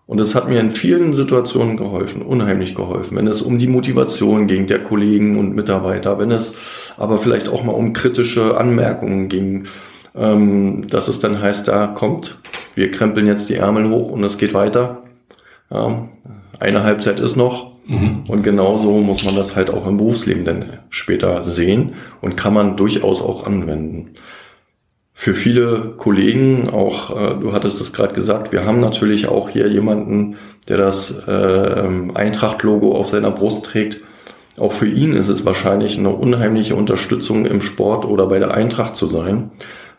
Und 0.07 0.21
es 0.21 0.35
hat 0.35 0.49
mir 0.49 0.61
in 0.61 0.71
vielen 0.71 1.15
Situationen 1.15 1.77
geholfen, 1.77 2.23
unheimlich 2.23 2.75
geholfen, 2.75 3.17
wenn 3.17 3.29
es 3.29 3.41
um 3.41 3.59
die 3.59 3.69
Motivation 3.69 4.47
ging 4.47 4.67
der 4.67 4.83
Kollegen 4.83 5.39
und 5.39 5.55
Mitarbeiter, 5.55 6.19
wenn 6.19 6.31
es 6.31 6.55
aber 6.99 7.17
vielleicht 7.17 7.49
auch 7.49 7.65
mal 7.65 7.73
um 7.73 7.93
kritische 7.93 8.59
Anmerkungen 8.59 9.29
ging, 9.29 9.65
ähm, 10.15 10.87
dass 10.89 11.09
es 11.09 11.21
dann 11.21 11.41
heißt, 11.41 11.69
da 11.69 11.87
kommt, 11.87 12.37
wir 12.75 12.91
krempeln 12.91 13.27
jetzt 13.27 13.49
die 13.49 13.55
Ärmel 13.55 13.89
hoch 13.89 14.11
und 14.11 14.23
es 14.25 14.39
geht 14.39 14.55
weiter. 14.55 15.03
Eine 16.59 16.85
Halbzeit 16.85 17.19
ist 17.19 17.37
noch. 17.37 17.73
Mhm. 17.87 18.25
Und 18.29 18.43
genauso 18.43 19.01
muss 19.01 19.25
man 19.25 19.35
das 19.35 19.57
halt 19.57 19.71
auch 19.71 19.87
im 19.87 19.97
Berufsleben 19.97 20.45
dann 20.45 20.79
später 20.91 21.43
sehen 21.45 21.95
und 22.21 22.37
kann 22.37 22.55
man 22.55 22.77
durchaus 22.77 23.23
auch 23.23 23.47
anwenden 23.47 24.11
für 25.15 25.35
viele 25.35 25.95
Kollegen, 25.97 26.71
auch 26.71 27.11
äh, 27.11 27.39
du 27.39 27.53
hattest 27.53 27.81
es 27.81 27.93
gerade 27.93 28.15
gesagt, 28.15 28.53
wir 28.53 28.65
haben 28.65 28.81
natürlich 28.81 29.29
auch 29.29 29.51
hier 29.51 29.69
jemanden, 29.69 30.37
der 30.69 30.79
das 30.79 31.15
äh, 31.27 31.85
Eintracht-Logo 32.15 32.97
auf 32.97 33.09
seiner 33.09 33.31
Brust 33.31 33.67
trägt. 33.67 34.01
Auch 34.59 34.73
für 34.73 34.89
ihn 34.89 35.15
ist 35.15 35.29
es 35.29 35.45
wahrscheinlich 35.45 35.99
eine 35.99 36.11
unheimliche 36.11 36.75
Unterstützung 36.75 37.47
im 37.47 37.63
Sport 37.63 38.05
oder 38.05 38.27
bei 38.27 38.39
der 38.39 38.53
Eintracht 38.55 38.97
zu 38.97 39.07
sein. 39.07 39.51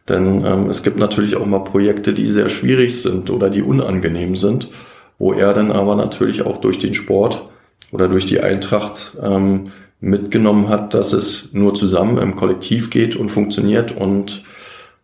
Denn 0.10 0.44
ähm, 0.46 0.70
es 0.70 0.84
gibt 0.84 0.98
natürlich 0.98 1.38
auch 1.38 1.46
mal 1.46 1.64
Projekte, 1.64 2.14
die 2.14 2.30
sehr 2.30 2.50
schwierig 2.50 3.02
sind 3.02 3.30
oder 3.30 3.50
die 3.50 3.62
unangenehm 3.62 4.36
sind, 4.36 4.70
wo 5.18 5.34
er 5.34 5.54
dann 5.54 5.72
aber 5.72 5.96
natürlich 5.96 6.46
auch 6.46 6.60
durch 6.60 6.80
den 6.80 6.94
Sport 6.94 7.50
oder 7.92 8.10
durch 8.10 8.26
die 8.26 8.42
Eintracht 8.42 9.14
ähm, 9.24 9.72
mitgenommen 10.02 10.68
hat, 10.68 10.94
dass 10.94 11.14
es 11.14 11.50
nur 11.54 11.74
zusammen 11.74 12.18
im 12.18 12.36
Kollektiv 12.36 12.90
geht 12.90 13.16
und 13.16 13.30
funktioniert 13.30 13.96
und 13.96 14.44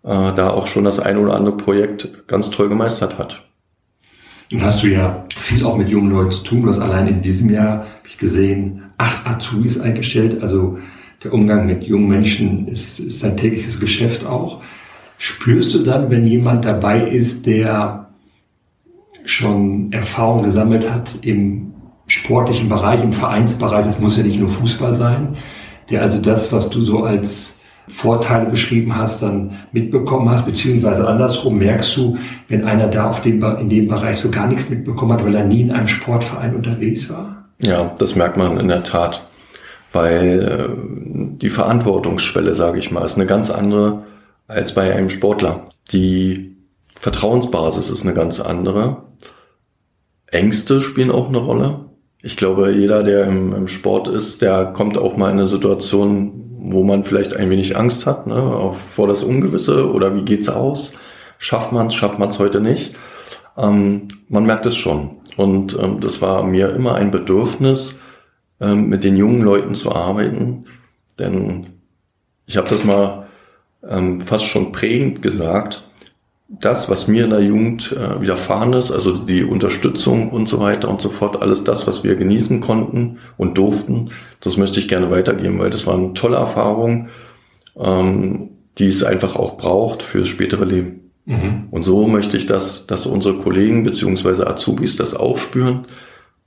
äh, 0.04 0.34
da 0.34 0.52
auch 0.52 0.68
schon 0.68 0.84
das 0.84 1.00
eine 1.00 1.20
oder 1.20 1.36
andere 1.36 1.58
Projekt 1.58 2.28
ganz 2.28 2.50
toll 2.50 2.70
gemeistert 2.70 3.18
hat. 3.18 3.46
Nun 4.52 4.64
hast 4.64 4.82
du 4.82 4.88
ja 4.88 5.26
viel 5.36 5.64
auch 5.64 5.78
mit 5.78 5.90
jungen 5.90 6.12
Leuten 6.12 6.32
zu 6.32 6.44
tun. 6.44 6.64
Du 6.64 6.70
hast 6.70 6.80
allein 6.80 7.08
in 7.08 7.22
diesem 7.22 7.52
Jahr, 7.52 7.80
habe 7.80 8.08
ich 8.08 8.18
gesehen, 8.18 8.86
acht 8.98 9.28
Azubis 9.28 9.80
eingestellt. 9.80 10.42
Also 10.42 10.80
der 11.24 11.34
Umgang 11.34 11.68
mit 11.68 11.84
jungen 11.84 12.08
Menschen 12.08 12.68
ist, 12.68 13.00
ist 13.00 13.24
ein 13.24 13.38
tägliches 13.38 13.80
Geschäft 13.80 14.26
auch. 14.26 14.62
Spürst 15.18 15.74
du 15.74 15.80
dann, 15.80 16.10
wenn 16.10 16.26
jemand 16.26 16.66
dabei 16.66 17.08
ist, 17.08 17.46
der 17.46 18.10
schon 19.26 19.92
Erfahrung 19.92 20.44
gesammelt 20.44 20.90
hat 20.90 21.20
im 21.22 21.74
sportlichen 22.08 22.70
Bereich, 22.70 23.04
im 23.04 23.14
Vereinsbereich, 23.14 23.86
es 23.86 24.00
muss 24.00 24.18
ja 24.18 24.24
nicht 24.24 24.40
nur 24.40 24.50
Fußball 24.50 24.96
sein, 24.96 25.38
der 25.90 26.02
also 26.02 26.20
das, 26.20 26.52
was 26.52 26.70
du 26.70 26.82
so 26.82 27.04
als 27.04 27.59
Vorteile 27.90 28.50
beschrieben 28.50 28.96
hast, 28.96 29.22
dann 29.22 29.58
mitbekommen 29.72 30.30
hast, 30.30 30.46
beziehungsweise 30.46 31.08
andersrum 31.08 31.58
merkst 31.58 31.98
du, 31.98 32.18
wenn 32.48 32.64
einer 32.64 32.88
da 32.88 33.10
auf 33.10 33.22
dem, 33.22 33.44
in 33.60 33.70
dem 33.70 33.88
Bereich 33.88 34.18
so 34.18 34.30
gar 34.30 34.48
nichts 34.48 34.70
mitbekommen 34.70 35.14
hat, 35.14 35.26
weil 35.26 35.36
er 35.36 35.46
nie 35.46 35.62
in 35.62 35.72
einem 35.72 35.88
Sportverein 35.88 36.56
unterwegs 36.56 37.10
war? 37.10 37.50
Ja, 37.62 37.94
das 37.98 38.16
merkt 38.16 38.38
man 38.38 38.60
in 38.60 38.68
der 38.68 38.84
Tat, 38.84 39.28
weil 39.92 40.42
äh, 40.42 40.70
die 41.38 41.50
Verantwortungsschwelle, 41.50 42.54
sage 42.54 42.80
ich 42.80 42.92
mal, 42.92 43.04
ist 43.04 43.18
eine 43.18 43.26
ganz 43.26 43.50
andere 43.50 44.04
als 44.48 44.74
bei 44.74 44.94
einem 44.94 45.10
Sportler. 45.10 45.66
Die 45.92 46.56
Vertrauensbasis 47.00 47.90
ist 47.90 48.04
eine 48.04 48.14
ganz 48.14 48.40
andere. 48.40 49.04
Ängste 50.28 50.82
spielen 50.82 51.12
auch 51.12 51.30
eine 51.30 51.38
Rolle. 51.38 51.89
Ich 52.22 52.36
glaube, 52.36 52.72
jeder, 52.72 53.04
der 53.04 53.26
im, 53.26 53.54
im 53.54 53.68
Sport 53.68 54.08
ist, 54.10 54.42
der 54.42 54.66
kommt 54.66 54.98
auch 54.98 55.16
mal 55.16 55.28
in 55.28 55.38
eine 55.38 55.48
Situation, 55.48 56.50
wo 56.60 56.84
man 56.84 57.06
vielleicht 57.06 57.36
ein 57.36 57.50
wenig 57.50 57.78
Angst 57.78 58.06
hat, 58.06 58.28
ne, 58.28 58.36
auch 58.36 58.76
vor 58.76 59.08
das 59.08 59.24
Ungewisse 59.24 59.90
oder 59.92 60.16
wie 60.16 60.24
geht's 60.24 60.50
aus? 60.50 60.92
Schafft 61.38 61.72
man 61.72 61.88
es, 61.88 61.96
schafft 61.96 62.20
man 62.20 62.30
es 62.30 62.40
heute 62.40 62.60
nicht? 62.60 62.96
Ähm, 63.58 64.10
man 64.28 64.46
merkt 64.46 64.66
es 64.66 64.76
schon. 64.76 65.18
Und 65.38 65.78
ähm, 65.82 66.02
das 66.02 66.22
war 66.22 66.44
mir 66.44 66.70
immer 66.76 66.96
ein 66.96 67.12
Bedürfnis, 67.12 67.96
ähm, 68.60 68.90
mit 68.90 69.06
den 69.06 69.16
jungen 69.16 69.42
Leuten 69.42 69.74
zu 69.74 69.96
arbeiten. 69.96 70.66
Denn 71.18 71.68
ich 72.46 72.58
habe 72.58 72.68
das 72.68 72.84
mal 72.84 73.28
ähm, 73.88 74.20
fast 74.20 74.46
schon 74.46 74.74
prägend 74.74 75.22
gesagt, 75.22 75.89
das, 76.50 76.90
was 76.90 77.08
mir 77.08 77.26
in 77.26 77.30
der 77.30 77.42
Jugend 77.42 77.92
äh, 77.92 78.22
widerfahren 78.22 78.74
ist, 78.74 78.92
also 78.92 79.16
die 79.16 79.44
Unterstützung 79.44 80.30
und 80.30 80.48
so 80.48 80.60
weiter 80.60 80.90
und 80.90 81.00
so 81.00 81.10
fort, 81.10 81.42
alles 81.42 81.64
das, 81.64 81.86
was 81.86 82.04
wir 82.04 82.16
genießen 82.16 82.60
konnten 82.60 83.20
und 83.38 83.58
durften, 83.58 84.10
das 84.42 84.58
möchte 84.58 84.80
ich 84.80 84.88
gerne 84.88 85.12
weitergeben, 85.12 85.60
weil 85.60 85.70
das 85.70 85.86
war 85.86 85.94
eine 85.94 86.14
tolle 86.14 86.38
Erfahrung, 86.38 87.10
ähm, 87.78 88.50
die 88.80 88.88
es 88.88 89.04
einfach 89.04 89.36
auch 89.36 89.58
braucht 89.58 90.02
fürs 90.02 90.28
spätere 90.28 90.66
Leben. 90.66 91.12
Mhm. 91.26 91.68
Und 91.70 91.84
so 91.84 92.08
möchte 92.08 92.36
ich, 92.36 92.48
dass, 92.48 92.88
dass 92.88 93.06
unsere 93.06 93.38
Kollegen 93.38 93.84
beziehungsweise 93.84 94.48
Azubis 94.48 94.96
das 94.96 95.16
auch 95.16 95.38
spüren 95.38 95.86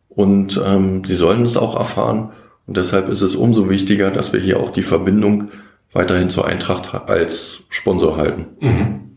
und 0.09 0.61
ähm, 0.65 1.05
sie 1.05 1.17
sollen 1.17 1.45
es 1.45 1.57
auch 1.57 1.77
erfahren. 1.77 2.33
Und 2.67 2.77
deshalb 2.77 3.09
ist 3.09 3.23
es 3.23 3.37
umso 3.37 3.71
wichtiger, 3.71 4.11
dass 4.11 4.33
wir 4.33 4.41
hier 4.41 4.59
auch 4.59 4.71
die 4.71 4.83
Verbindung 4.83 5.49
weiterhin 5.93 6.31
zur 6.31 6.47
Eintracht 6.47 6.93
als 7.09 7.61
Sponsor 7.69 8.17
halten. 8.17 8.47
Mhm. 8.61 9.12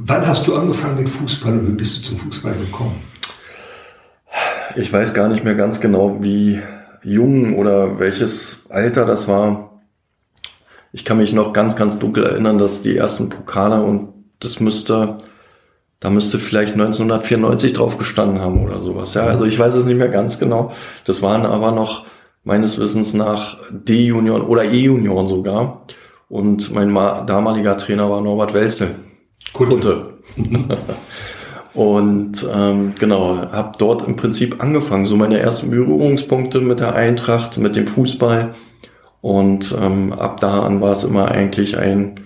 Wann 0.00 0.24
hast 0.28 0.46
du 0.46 0.54
angefangen 0.54 0.94
mit 0.94 1.08
Fußball 1.08 1.58
und 1.58 1.66
wie 1.66 1.72
bist 1.72 1.98
du 1.98 2.02
zum 2.10 2.20
Fußball 2.20 2.54
gekommen? 2.54 3.02
Ich 4.76 4.92
weiß 4.92 5.12
gar 5.12 5.26
nicht 5.26 5.42
mehr 5.42 5.56
ganz 5.56 5.80
genau, 5.80 6.18
wie 6.20 6.60
jung 7.02 7.58
oder 7.58 7.98
welches 7.98 8.60
Alter 8.68 9.06
das 9.06 9.26
war. 9.26 9.82
Ich 10.92 11.04
kann 11.04 11.16
mich 11.18 11.32
noch 11.32 11.52
ganz, 11.52 11.74
ganz 11.74 11.98
dunkel 11.98 12.22
erinnern, 12.22 12.58
dass 12.58 12.80
die 12.80 12.96
ersten 12.96 13.28
Pokale 13.28 13.82
und 13.82 14.10
das 14.38 14.60
müsste, 14.60 15.18
da 15.98 16.10
müsste 16.10 16.38
vielleicht 16.38 16.74
1994 16.74 17.72
drauf 17.72 17.98
gestanden 17.98 18.40
haben 18.40 18.64
oder 18.64 18.80
sowas. 18.80 19.14
Ja, 19.14 19.24
also 19.24 19.46
ich 19.46 19.58
weiß 19.58 19.74
es 19.74 19.84
nicht 19.84 19.98
mehr 19.98 20.10
ganz 20.10 20.38
genau. 20.38 20.70
Das 21.06 21.22
waren 21.22 21.44
aber 21.44 21.72
noch 21.72 22.06
meines 22.44 22.78
Wissens 22.78 23.14
nach 23.14 23.58
D-Junioren 23.72 24.42
oder 24.42 24.62
E-Junioren 24.62 25.26
sogar. 25.26 25.86
Und 26.28 26.72
mein 26.72 26.94
damaliger 27.26 27.76
Trainer 27.76 28.08
war 28.08 28.20
Norbert 28.20 28.54
Welzel. 28.54 28.94
Kutte. 29.66 30.14
Und 31.74 32.46
ähm, 32.52 32.94
genau, 32.98 33.36
habe 33.36 33.76
dort 33.78 34.06
im 34.06 34.16
Prinzip 34.16 34.62
angefangen, 34.62 35.06
so 35.06 35.16
meine 35.16 35.38
ersten 35.38 35.70
Berührungspunkte 35.70 36.60
mit 36.60 36.80
der 36.80 36.94
Eintracht, 36.94 37.58
mit 37.58 37.76
dem 37.76 37.86
Fußball. 37.86 38.54
Und 39.20 39.76
ähm, 39.80 40.12
ab 40.12 40.40
da 40.40 40.62
an 40.62 40.80
war 40.80 40.92
es 40.92 41.04
immer 41.04 41.30
eigentlich 41.30 41.76
ein 41.76 42.20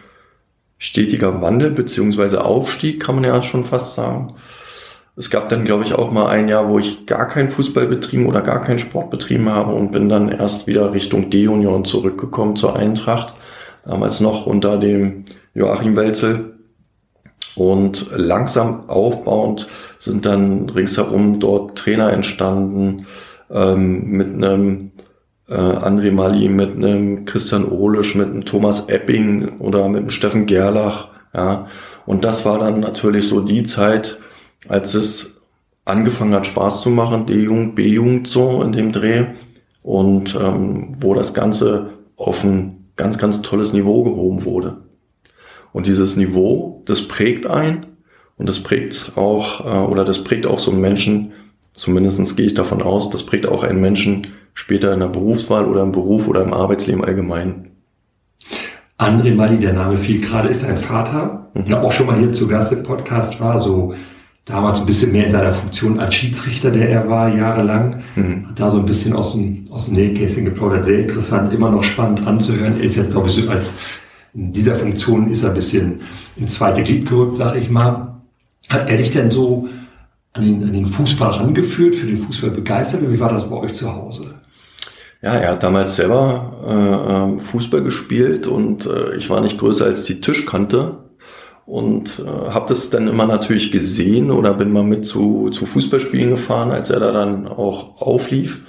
stetiger 0.79 1.41
Wandel 1.41 1.71
beziehungsweise 1.71 2.45
Aufstieg, 2.45 3.03
kann 3.03 3.17
man 3.17 3.25
ja 3.25 3.43
schon 3.43 3.65
fast 3.65 3.95
sagen. 3.95 4.35
Es 5.17 5.31
gab 5.31 5.49
dann, 5.49 5.65
glaube 5.65 5.85
ich, 5.85 5.95
auch 5.95 6.11
mal 6.11 6.29
ein 6.29 6.49
Jahr, 6.49 6.69
wo 6.69 6.79
ich 6.79 7.07
gar 7.07 7.29
keinen 7.29 7.49
Fußball 7.49 7.87
betrieben 7.87 8.27
oder 8.27 8.41
gar 8.41 8.61
keinen 8.61 8.79
Sport 8.79 9.11
betrieben 9.11 9.51
habe 9.51 9.75
und 9.75 9.93
bin 9.93 10.09
dann 10.09 10.29
erst 10.31 10.67
wieder 10.67 10.93
Richtung 10.95 11.29
D-Union 11.29 11.85
zurückgekommen 11.85 12.57
zur 12.57 12.77
Eintracht. 12.77 13.35
Damals 13.85 14.21
noch 14.21 14.47
unter 14.47 14.79
dem 14.79 15.25
Joachim 15.55 15.97
Welzel, 15.97 16.53
und 17.55 18.11
langsam 18.17 18.89
aufbauend 18.89 19.69
sind 19.99 20.27
dann 20.27 20.69
ringsherum 20.71 21.39
dort 21.39 21.77
Trainer 21.77 22.13
entstanden 22.13 23.07
ähm, 23.51 24.05
mit 24.07 24.29
einem 24.29 24.93
äh, 25.49 25.55
André 25.55 26.11
Mali 26.13 26.49
mit 26.49 26.77
einem 26.77 27.25
Christian 27.25 27.69
Ohlisch, 27.69 28.15
mit 28.15 28.29
einem 28.29 28.45
Thomas 28.45 28.89
Epping 28.89 29.59
oder 29.59 29.89
mit 29.89 30.01
einem 30.01 30.11
Steffen 30.11 30.47
Gerlach. 30.47 31.09
Ja. 31.35 31.67
Und 32.07 32.25
das 32.25 32.45
war 32.45 32.59
dann 32.59 32.81
natürlich 32.81 33.29
so 33.29 33.41
die 33.41 33.65
Zeit, 33.65 34.19
als 34.69 34.95
es 34.95 35.41
angefangen 35.85 36.35
hat, 36.35 36.47
Spaß 36.47 36.83
zu 36.83 36.91
machen, 36.91 37.27
D-Jugend, 37.27 37.75
B-Jugend 37.75 38.29
so 38.29 38.63
in 38.63 38.73
dem 38.73 38.93
Dreh. 38.93 39.27
Und 39.83 40.39
ähm, 40.41 40.95
wo 41.01 41.13
das 41.15 41.35
Ganze 41.35 41.91
auf 42.17 42.45
ein 42.45 42.87
ganz, 42.97 43.19
ganz 43.19 43.43
tolles 43.43 43.73
Niveau 43.73 44.05
gehoben 44.05 44.45
wurde. 44.45 44.82
Und 45.73 45.87
dieses 45.87 46.17
Niveau, 46.17 46.83
das 46.85 47.09
prägt 47.09 47.47
ein 47.47 47.87
und 48.37 48.49
das 48.49 48.61
prägt 48.61 49.13
auch, 49.17 49.65
äh, 49.65 49.91
oder 49.91 50.05
das 50.05 50.25
prägt 50.25 50.47
auch 50.47 50.59
so 50.59 50.71
einen 50.71 50.81
Menschen, 50.81 51.33
zumindestens 51.73 52.37
gehe 52.37 52.47
ich 52.47 52.55
davon 52.55 52.83
aus, 52.83 53.11
das 53.11 53.25
prägt 53.25 53.47
auch 53.47 53.63
einen 53.65 53.81
Menschen 53.81 54.27
später 54.55 54.93
in 54.93 55.01
der 55.01 55.07
Berufswahl 55.07 55.67
oder 55.67 55.83
im 55.83 55.93
Beruf 55.93 56.29
oder 56.29 56.43
im 56.43 56.53
Arbeitsleben 56.53 57.05
allgemein. 57.05 57.71
André 58.99 59.35
Mali, 59.35 59.59
der 59.59 59.73
Name 59.73 59.97
fiel 59.97 60.21
gerade, 60.21 60.49
ist 60.49 60.65
ein 60.65 60.79
Vater, 60.79 61.51
mhm. 61.55 61.65
der 61.65 61.83
auch 61.83 61.93
schon 61.93 62.07
mal 62.07 62.19
hier 62.19 62.33
zu 62.33 62.47
Gast 62.47 62.73
im 62.73 62.83
Podcast 62.83 63.41
war, 63.41 63.59
so 63.59 63.95
damals 64.45 64.81
ein 64.81 64.87
bisschen 64.87 65.13
mehr 65.13 65.25
in 65.25 65.31
seiner 65.31 65.53
Funktion 65.53 65.99
als 65.99 66.15
Schiedsrichter, 66.15 66.71
der 66.71 66.89
er 66.89 67.09
war, 67.09 67.35
jahrelang. 67.35 68.03
Mhm. 68.17 68.49
Hat 68.49 68.61
da 68.61 68.71
so 68.71 68.79
ein 68.79 68.87
bisschen 68.87 69.15
aus 69.15 69.33
dem, 69.33 69.69
aus 69.71 69.87
dem 69.87 69.95
Nähkästchen 69.95 70.45
geplaudert. 70.45 70.85
Sehr 70.85 71.01
interessant, 71.01 71.53
immer 71.53 71.71
noch 71.71 71.83
spannend 71.83 72.27
anzuhören. 72.27 72.79
Er 72.79 72.85
ist 72.85 72.97
jetzt, 72.97 73.13
glaube 73.13 73.29
ich, 73.29 73.35
so 73.35 73.49
als 73.49 73.75
in 74.35 74.53
dieser 74.53 74.77
Funktion 74.77 75.31
ist 75.31 75.43
er 75.43 75.51
ein 75.51 75.55
bisschen 75.55 76.01
ins 76.37 76.55
zweite 76.55 76.83
Glied 76.83 77.09
gerückt, 77.09 77.37
sag 77.37 77.57
ich 77.57 77.71
mal. 77.71 78.23
Hat 78.69 78.89
er 78.89 78.97
dich 78.97 79.11
denn 79.11 79.31
so 79.31 79.69
an 80.33 80.45
den, 80.45 80.63
an 80.63 80.73
den 80.73 80.87
Fußball 80.87 81.31
rangeführt, 81.33 81.95
für 81.95 82.07
den 82.07 82.17
Fußball 82.17 82.51
begeistert? 82.51 83.03
Oder 83.03 83.13
wie 83.13 83.21
war 83.21 83.29
das 83.29 83.51
bei 83.51 83.57
euch 83.57 83.75
zu 83.75 83.93
Hause? 83.93 84.35
Ja, 85.21 85.35
er 85.35 85.53
hat 85.53 85.63
damals 85.63 85.97
selber 85.97 86.57
äh, 86.67 87.13
ähm, 87.15 87.39
Fußball 87.39 87.83
gespielt 87.83 88.47
und 88.47 88.87
äh, 88.87 89.15
ich 89.17 89.31
war 89.31 89.41
nicht 89.41 89.59
größer 89.59 89.85
als 89.85 90.05
die 90.05 90.21
Tischkante 90.21 90.97
und 91.67 92.19
äh, 92.19 92.51
habe 92.51 92.67
das 92.69 92.91
dann 92.91 93.07
immer 93.07 93.27
natürlich 93.27 93.71
gesehen 93.71 94.31
oder 94.31 94.55
bin 94.55 94.73
mal 94.73 94.83
mit 94.83 95.05
zu, 95.05 95.51
zu 95.51 95.67
Fußballspielen 95.67 96.31
gefahren, 96.31 96.73
als 96.73 96.91
er 96.91 96.99
da 96.99 97.13
dann 97.13 97.47
auch 97.47 98.01
auflief. 98.01 98.67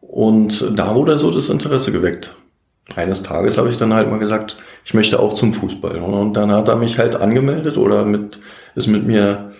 Und 0.00 0.72
da 0.78 0.94
wurde 0.94 1.18
so 1.18 1.30
das 1.30 1.50
Interesse 1.50 1.92
geweckt. 1.92 2.34
Eines 2.96 3.22
Tages 3.22 3.56
habe 3.58 3.70
ich 3.70 3.76
dann 3.76 3.94
halt 3.94 4.10
mal 4.10 4.18
gesagt, 4.18 4.56
ich 4.84 4.94
möchte 4.94 5.18
auch 5.18 5.34
zum 5.34 5.54
Fußball. 5.54 5.98
Und 5.98 6.34
dann 6.34 6.52
hat 6.52 6.68
er 6.68 6.76
mich 6.76 6.98
halt 6.98 7.16
angemeldet 7.16 7.78
oder 7.78 8.04
mit, 8.04 8.38
ist 8.74 8.88
mit 8.88 9.06
mir 9.06 9.52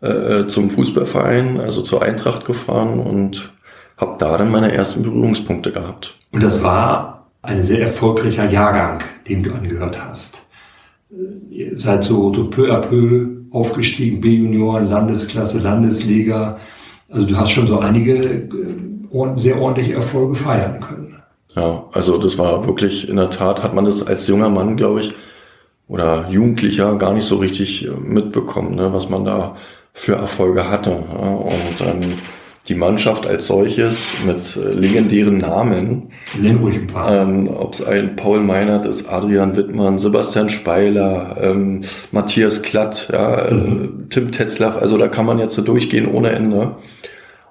äh, 0.00 0.46
zum 0.46 0.68
Fußballverein, 0.68 1.60
also 1.60 1.82
zur 1.82 2.02
Eintracht 2.02 2.44
gefahren 2.44 2.98
und 2.98 3.52
habe 3.96 4.16
da 4.18 4.36
dann 4.36 4.50
meine 4.50 4.72
ersten 4.72 5.02
Berührungspunkte 5.02 5.70
gehabt. 5.70 6.18
Und 6.32 6.42
das 6.42 6.62
war 6.62 7.28
ein 7.42 7.62
sehr 7.62 7.82
erfolgreicher 7.82 8.48
Jahrgang, 8.48 9.00
dem 9.28 9.42
du 9.42 9.52
angehört 9.52 9.98
hast. 10.04 10.46
Ihr 11.50 11.76
seid 11.78 12.04
so, 12.04 12.32
so 12.34 12.48
peu 12.48 12.72
à 12.72 12.78
peu 12.78 13.28
aufgestiegen, 13.50 14.20
B-Junior, 14.20 14.80
Landesklasse, 14.80 15.60
Landesliga. 15.60 16.58
Also 17.08 17.26
du 17.26 17.36
hast 17.36 17.50
schon 17.50 17.66
so 17.66 17.78
einige 17.78 18.14
äh, 18.14 18.48
sehr 19.36 19.60
ordentliche 19.60 19.94
Erfolge 19.94 20.34
feiern 20.34 20.80
können. 20.80 21.01
Ja, 21.54 21.84
also 21.92 22.18
das 22.18 22.38
war 22.38 22.66
wirklich, 22.66 23.08
in 23.08 23.16
der 23.16 23.30
Tat 23.30 23.62
hat 23.62 23.74
man 23.74 23.84
das 23.84 24.06
als 24.06 24.26
junger 24.26 24.48
Mann, 24.48 24.76
glaube 24.76 25.00
ich, 25.00 25.14
oder 25.88 26.28
Jugendlicher 26.30 26.96
gar 26.96 27.12
nicht 27.12 27.26
so 27.26 27.36
richtig 27.36 27.86
äh, 27.86 27.90
mitbekommen, 27.90 28.74
ne, 28.74 28.92
was 28.92 29.08
man 29.08 29.24
da 29.24 29.56
für 29.92 30.14
Erfolge 30.14 30.70
hatte. 30.70 30.92
Und 30.92 31.80
ähm, 31.80 32.14
die 32.68 32.74
Mannschaft 32.74 33.26
als 33.26 33.48
solches 33.48 34.24
mit 34.24 34.56
äh, 34.56 34.72
legendären 34.72 35.38
Namen. 35.38 36.12
Nenn 36.40 36.58
ruhig 36.58 36.76
ein 36.76 36.86
paar. 36.86 37.22
Ähm, 37.22 37.48
Ob 37.48 37.74
es 37.74 37.84
ein 37.84 38.14
Paul 38.16 38.40
Meinert 38.40 38.86
ist, 38.86 39.08
Adrian 39.08 39.56
Wittmann, 39.56 39.98
Sebastian 39.98 40.48
Speiler, 40.48 41.36
ähm, 41.40 41.80
Matthias 42.12 42.62
Klatt, 42.62 43.08
ja, 43.12 43.46
äh, 43.46 43.54
mhm. 43.54 44.04
äh, 44.04 44.08
Tim 44.08 44.32
Tetzlaff, 44.32 44.80
also 44.80 44.96
da 44.96 45.08
kann 45.08 45.26
man 45.26 45.38
jetzt 45.38 45.56
so 45.56 45.62
durchgehen 45.62 46.06
ohne 46.06 46.30
Ende. 46.30 46.76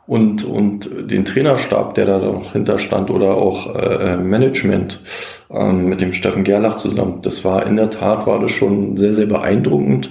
Und, 0.07 0.43
und 0.43 0.89
den 1.09 1.25
Trainerstab, 1.25 1.95
der 1.95 2.05
da 2.05 2.19
noch 2.19 2.53
hinterstand 2.53 3.09
oder 3.09 3.35
auch 3.35 3.75
äh, 3.75 4.17
Management 4.17 5.01
ähm, 5.49 5.87
mit 5.87 6.01
dem 6.01 6.11
Steffen 6.11 6.43
Gerlach 6.43 6.75
zusammen, 6.75 7.21
das 7.21 7.45
war 7.45 7.65
in 7.65 7.77
der 7.77 7.89
Tat, 7.89 8.27
war 8.27 8.39
das 8.39 8.51
schon 8.51 8.97
sehr, 8.97 9.13
sehr 9.13 9.27
beeindruckend. 9.27 10.09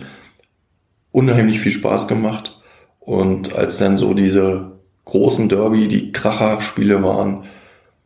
Unheimlich 1.12 1.60
viel 1.60 1.72
Spaß 1.72 2.08
gemacht. 2.08 2.58
Und 3.00 3.56
als 3.56 3.78
dann 3.78 3.96
so 3.96 4.14
diese 4.14 4.72
großen 5.04 5.48
Derby 5.48 5.88
die 5.88 6.12
Kracherspiele 6.12 7.02
waren, 7.02 7.44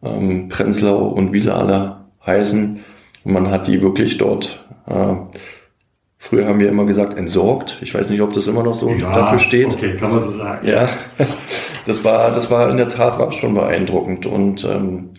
ähm, 0.02 0.48
Prenzlau 0.48 1.06
und 1.06 1.32
wie 1.32 1.38
sie 1.38 1.54
alle 1.54 2.04
heißen. 2.24 2.80
Man 3.24 3.50
hat 3.50 3.66
die 3.66 3.82
wirklich 3.82 4.18
dort, 4.18 4.64
äh, 4.86 5.14
früher 6.18 6.46
haben 6.46 6.60
wir 6.60 6.68
immer 6.68 6.84
gesagt, 6.84 7.16
entsorgt. 7.16 7.78
Ich 7.80 7.94
weiß 7.94 8.10
nicht, 8.10 8.20
ob 8.20 8.32
das 8.32 8.46
immer 8.46 8.62
noch 8.62 8.74
so 8.74 8.90
ja, 8.90 9.14
dafür 9.14 9.38
steht. 9.38 9.72
Okay, 9.72 9.96
kann 9.96 10.10
man 10.10 10.22
so 10.22 10.30
sagen. 10.30 10.66
Ja, 10.66 10.88
das 11.86 12.04
war, 12.04 12.32
das 12.32 12.50
war 12.50 12.70
in 12.70 12.76
der 12.76 12.88
Tat 12.88 13.18
war 13.18 13.30
schon 13.32 13.54
beeindruckend 13.54 14.26
und 14.26 14.64
ähm, 14.64 15.10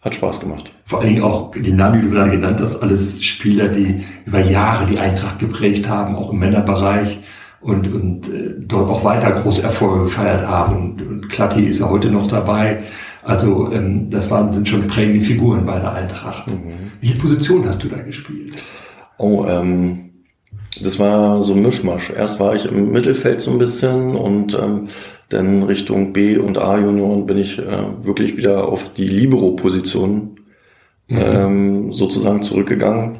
hat 0.00 0.14
Spaß 0.14 0.40
gemacht. 0.40 0.72
Vor 0.84 1.00
allen 1.00 1.14
Dingen 1.14 1.22
auch 1.22 1.52
die 1.52 1.72
Namen, 1.72 2.00
die 2.00 2.08
du 2.08 2.14
gerade 2.14 2.32
genannt 2.32 2.60
hast, 2.60 2.82
alles 2.82 3.24
Spieler, 3.24 3.68
die 3.68 4.04
über 4.26 4.40
Jahre 4.40 4.86
die 4.86 4.98
Eintracht 4.98 5.38
geprägt 5.38 5.88
haben, 5.88 6.16
auch 6.16 6.32
im 6.32 6.38
Männerbereich 6.40 7.20
und, 7.60 7.92
und 7.92 8.28
äh, 8.28 8.54
dort 8.58 8.90
auch 8.90 9.04
weiter 9.04 9.30
große 9.30 9.62
Erfolge 9.62 10.04
gefeiert 10.04 10.46
haben. 10.46 10.76
Und, 10.76 11.02
und 11.02 11.28
Klatti 11.28 11.64
ist 11.64 11.80
ja 11.80 11.88
heute 11.88 12.10
noch 12.10 12.26
dabei. 12.26 12.82
Also 13.22 13.70
ähm, 13.70 14.10
das 14.10 14.30
waren, 14.30 14.52
sind 14.52 14.68
schon 14.68 14.88
prägende 14.88 15.20
Figuren 15.20 15.64
bei 15.64 15.78
der 15.78 15.92
Eintracht. 15.92 16.48
Mhm. 16.48 16.90
Welche 17.00 17.18
Position 17.18 17.64
hast 17.66 17.82
du 17.84 17.88
da 17.88 17.98
gespielt? 17.98 18.54
Oh, 19.18 19.46
ähm, 19.46 20.11
das 20.82 20.98
war 20.98 21.42
so 21.42 21.54
ein 21.54 21.62
Mischmasch. 21.62 22.10
Erst 22.10 22.40
war 22.40 22.54
ich 22.54 22.66
im 22.66 22.92
Mittelfeld 22.92 23.40
so 23.40 23.50
ein 23.50 23.58
bisschen 23.58 24.14
und 24.16 24.54
ähm, 24.54 24.88
dann 25.28 25.62
Richtung 25.62 26.12
B 26.12 26.36
und 26.38 26.58
A-Junioren 26.58 27.26
bin 27.26 27.38
ich 27.38 27.58
äh, 27.58 27.64
wirklich 28.02 28.36
wieder 28.36 28.68
auf 28.68 28.92
die 28.94 29.08
Libero-Position 29.08 30.36
mhm. 31.08 31.18
ähm, 31.18 31.92
sozusagen 31.92 32.42
zurückgegangen. 32.42 33.18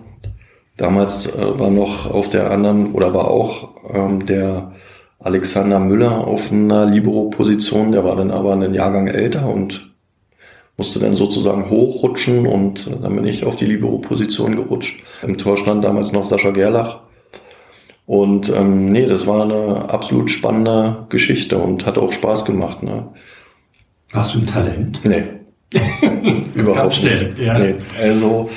Damals 0.76 1.26
äh, 1.26 1.58
war 1.58 1.70
noch 1.70 2.10
auf 2.10 2.30
der 2.30 2.50
anderen 2.50 2.92
oder 2.92 3.14
war 3.14 3.28
auch 3.28 3.68
ähm, 3.92 4.26
der 4.26 4.72
Alexander 5.18 5.78
Müller 5.78 6.26
auf 6.26 6.50
einer 6.52 6.86
Libero-Position, 6.86 7.92
der 7.92 8.04
war 8.04 8.16
dann 8.16 8.30
aber 8.30 8.52
einen 8.52 8.74
Jahrgang 8.74 9.06
älter 9.06 9.48
und 9.48 9.92
musste 10.76 10.98
dann 10.98 11.14
sozusagen 11.14 11.70
hochrutschen 11.70 12.46
und 12.46 12.88
äh, 12.88 12.96
dann 13.00 13.14
bin 13.14 13.26
ich 13.26 13.44
auf 13.46 13.56
die 13.56 13.66
Libero-Position 13.66 14.56
gerutscht. 14.56 15.04
Im 15.22 15.38
Tor 15.38 15.56
stand 15.56 15.84
damals 15.84 16.12
noch 16.12 16.24
Sascha 16.24 16.50
Gerlach. 16.50 17.00
Und 18.12 18.54
ähm, 18.54 18.90
nee, 18.90 19.06
das 19.06 19.26
war 19.26 19.42
eine 19.42 19.88
absolut 19.88 20.30
spannende 20.30 21.06
Geschichte 21.08 21.56
und 21.56 21.86
hat 21.86 21.96
auch 21.96 22.12
Spaß 22.12 22.44
gemacht. 22.44 22.82
Ne? 22.82 23.08
Hast 24.12 24.34
du 24.34 24.40
ein 24.40 24.46
Talent? 24.46 25.00
Nee. 25.02 25.22
Überhaupt 26.54 27.02
nicht. 27.02 27.38
Ja. 27.38 27.58
Nee. 27.58 27.76
Also 27.98 28.50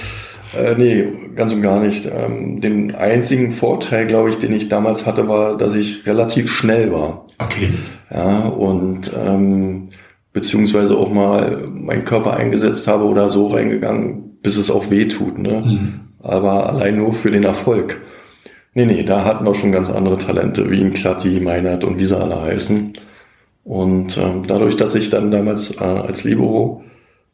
äh, 0.62 0.76
nee, 0.76 1.06
ganz 1.38 1.54
und 1.54 1.62
gar 1.62 1.80
nicht. 1.80 2.06
Ähm, 2.06 2.60
den 2.60 2.94
einzigen 2.96 3.52
Vorteil, 3.52 4.08
glaube 4.08 4.30
ich, 4.30 4.40
den 4.40 4.52
ich 4.52 4.68
damals 4.68 5.06
hatte, 5.06 5.30
war, 5.30 5.56
dass 5.56 5.74
ich 5.74 6.06
relativ 6.06 6.52
schnell 6.52 6.92
war. 6.92 7.26
Okay. 7.38 7.70
Ja, 8.14 8.40
und 8.50 9.10
ähm, 9.18 9.88
beziehungsweise 10.34 10.98
auch 10.98 11.14
mal 11.14 11.66
meinen 11.68 12.04
Körper 12.04 12.36
eingesetzt 12.36 12.90
habe 12.90 13.06
oder 13.06 13.30
so 13.30 13.48
reingegangen, 13.48 14.38
bis 14.42 14.58
es 14.58 14.70
auch 14.70 14.90
weh 14.90 15.08
tut. 15.08 15.38
Ne? 15.38 15.64
Mhm. 15.66 16.00
Aber 16.20 16.68
allein 16.68 16.98
nur 16.98 17.14
für 17.14 17.32
den 17.32 17.46
Erfolg. 17.46 18.02
Nee, 18.78 18.86
nee, 18.86 19.04
da 19.04 19.24
hatten 19.24 19.46
wir 19.46 19.54
schon 19.56 19.72
ganz 19.72 19.90
andere 19.90 20.18
Talente, 20.18 20.70
wie 20.70 20.82
ein 20.82 20.92
Klatti, 20.92 21.40
Meinert 21.40 21.86
und 21.86 21.98
wie 21.98 22.06
sie 22.06 22.18
alle 22.18 22.42
heißen. 22.42 22.92
Und 23.64 24.18
ähm, 24.18 24.44
dadurch, 24.48 24.76
dass 24.76 24.96
ich 24.96 25.10
dann 25.10 25.32
damals 25.32 25.78
äh, 25.78 25.84
als 25.84 26.26
Libero 26.26 26.84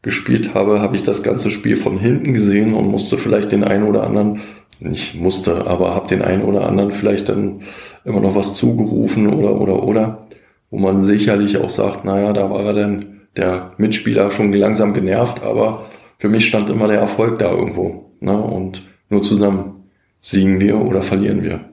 gespielt 0.04 0.54
habe, 0.54 0.82
habe 0.82 0.95
ich 0.95 1.01
das 1.01 1.23
ganze 1.23 1.49
Spiel 1.49 1.75
von 1.75 1.97
hinten 1.97 2.34
gesehen 2.34 2.75
und 2.75 2.89
musste 2.89 3.17
vielleicht 3.17 3.51
den 3.51 3.63
einen 3.63 3.88
oder 3.88 4.04
anderen, 4.04 4.41
nicht 4.80 5.15
musste, 5.15 5.65
aber 5.65 5.95
habe 5.95 6.08
den 6.08 6.21
einen 6.21 6.43
oder 6.43 6.67
anderen 6.67 6.91
vielleicht 6.91 7.30
dann 7.30 7.62
immer 8.06 8.19
noch 8.19 8.36
was 8.36 8.54
zugerufen 8.54 9.27
oder 9.34 9.60
oder 9.60 9.84
oder, 9.84 10.27
wo 10.69 10.77
man 10.77 11.04
sicherlich 11.04 11.58
auch 11.58 11.71
sagt, 11.71 12.06
naja, 12.06 12.34
da 12.34 12.51
war 12.51 12.71
dann 12.73 13.21
der 13.36 13.73
Mitspieler 13.77 14.30
schon 14.30 14.54
langsam 14.54 14.93
genervt, 14.93 15.43
aber 15.43 15.86
für 16.19 16.30
mich 16.30 16.45
stand 16.45 16.69
immer 16.69 16.88
der 16.88 16.99
Erfolg 16.99 17.39
da 17.39 17.51
irgendwo. 17.51 18.12
Ne? 18.19 18.38
Und 18.39 18.84
nur 19.10 19.23
zusammen 19.23 19.81
siegen 20.21 20.62
wir 20.62 20.79
oder 20.79 21.01
verlieren 21.01 21.43
wir. 21.43 21.65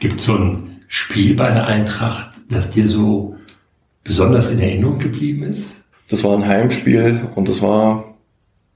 Gibt 0.00 0.20
so 0.20 0.34
ein 0.34 0.82
Spiel 0.88 1.34
bei 1.34 1.50
der 1.50 1.66
Eintracht, 1.66 2.30
das 2.48 2.70
dir 2.70 2.86
so 2.86 3.36
besonders 4.04 4.50
in 4.50 4.60
Erinnerung 4.60 4.98
geblieben 4.98 5.42
ist? 5.42 5.82
Das 6.08 6.24
war 6.24 6.36
ein 6.36 6.46
Heimspiel 6.46 7.28
und 7.34 7.48
das 7.48 7.60
war, 7.60 8.14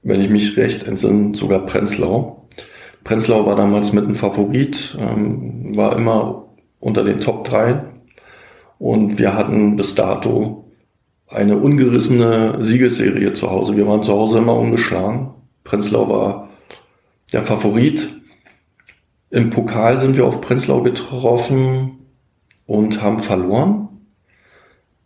wenn 0.03 0.21
ich 0.21 0.29
mich 0.29 0.57
recht 0.57 0.83
entsinne, 0.83 1.35
sogar 1.35 1.65
Prenzlau. 1.65 2.47
Prenzlau 3.03 3.45
war 3.45 3.55
damals 3.55 3.91
mit 3.91 4.07
ein 4.07 4.15
Favorit, 4.15 4.95
ähm, 4.99 5.75
war 5.75 5.97
immer 5.97 6.45
unter 6.79 7.03
den 7.03 7.19
Top 7.19 7.43
3 7.45 7.83
und 8.77 9.17
wir 9.17 9.33
hatten 9.33 9.75
bis 9.75 9.95
dato 9.95 10.65
eine 11.27 11.57
ungerissene 11.57 12.63
Siegesserie 12.63 13.33
zu 13.33 13.49
Hause. 13.49 13.75
Wir 13.75 13.87
waren 13.87 14.03
zu 14.03 14.13
Hause 14.13 14.37
immer 14.37 14.55
ungeschlagen. 14.55 15.31
Prenzlau 15.63 16.09
war 16.09 16.49
der 17.31 17.43
Favorit. 17.43 18.21
Im 19.33 19.49
Pokal 19.49 19.97
sind 19.97 20.15
wir 20.15 20.27
auf 20.27 20.41
Prenzlau 20.41 20.81
getroffen 20.83 21.97
und 22.67 23.01
haben 23.01 23.17
verloren 23.17 23.89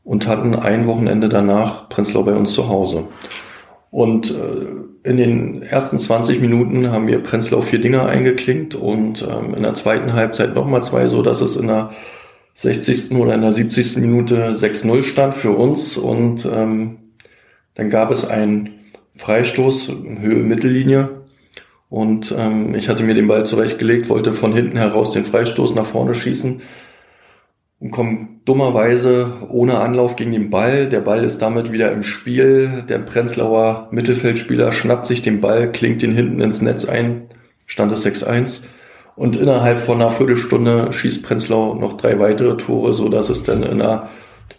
und 0.03 0.27
hatten 0.27 0.53
ein 0.53 0.85
Wochenende 0.85 1.29
danach 1.29 1.87
Prenzlau 1.87 2.23
bei 2.23 2.33
uns 2.33 2.51
zu 2.51 2.67
Hause. 2.67 3.05
Und 3.89 4.31
äh, 4.31 5.09
in 5.09 5.15
den 5.15 5.61
ersten 5.61 5.97
20 5.97 6.41
Minuten 6.41 6.91
haben 6.91 7.07
wir 7.07 7.23
Prenzlau 7.23 7.61
vier 7.61 7.79
Dinger 7.79 8.05
eingeklinkt 8.05 8.75
und 8.75 9.21
ähm, 9.21 9.53
in 9.55 9.63
der 9.63 9.75
zweiten 9.75 10.11
Halbzeit 10.11 10.53
nochmal 10.53 10.83
zwei, 10.83 11.07
so 11.07 11.21
dass 11.21 11.39
es 11.39 11.55
in 11.55 11.67
der 11.67 11.91
60. 12.55 13.11
oder 13.11 13.33
in 13.33 13.41
der 13.41 13.53
70. 13.53 13.95
Minute 13.99 14.57
6-0 14.57 15.03
stand 15.03 15.35
für 15.35 15.51
uns 15.51 15.95
und 15.95 16.45
ähm, 16.51 16.97
dann 17.75 17.89
gab 17.89 18.11
es 18.11 18.27
einen 18.27 18.71
Freistoß, 19.15 19.89
Höhe 20.19 20.43
Mittellinie 20.43 21.17
und 21.89 22.35
ähm, 22.37 22.75
ich 22.75 22.89
hatte 22.89 23.03
mir 23.03 23.13
den 23.13 23.27
Ball 23.27 23.45
zurechtgelegt, 23.45 24.09
wollte 24.09 24.33
von 24.33 24.53
hinten 24.53 24.77
heraus 24.77 25.11
den 25.11 25.23
Freistoß 25.23 25.75
nach 25.75 25.85
vorne 25.85 26.15
schießen 26.15 26.61
und 27.79 27.91
komme 27.91 28.27
dummerweise 28.45 29.33
ohne 29.49 29.79
Anlauf 29.79 30.15
gegen 30.15 30.31
den 30.31 30.49
Ball. 30.49 30.89
Der 30.89 31.01
Ball 31.01 31.23
ist 31.23 31.41
damit 31.41 31.71
wieder 31.71 31.91
im 31.91 32.03
Spiel. 32.03 32.83
Der 32.89 32.99
Prenzlauer 32.99 33.87
Mittelfeldspieler 33.91 34.71
schnappt 34.71 35.07
sich 35.07 35.21
den 35.21 35.41
Ball, 35.41 35.71
klingt 35.71 36.03
ihn 36.03 36.15
hinten 36.15 36.41
ins 36.41 36.61
Netz 36.61 36.85
ein, 36.85 37.23
stand 37.65 37.91
es 37.91 38.05
6-1. 38.05 38.61
Und 39.15 39.35
innerhalb 39.37 39.81
von 39.81 40.01
einer 40.01 40.11
Viertelstunde 40.11 40.91
schießt 40.91 41.23
Prenzlau 41.23 41.75
noch 41.75 41.97
drei 41.97 42.19
weitere 42.19 42.57
Tore, 42.57 42.93
so 42.93 43.09
dass 43.09 43.29
es 43.29 43.43
dann 43.43 43.63
in 43.63 43.79
der 43.79 44.09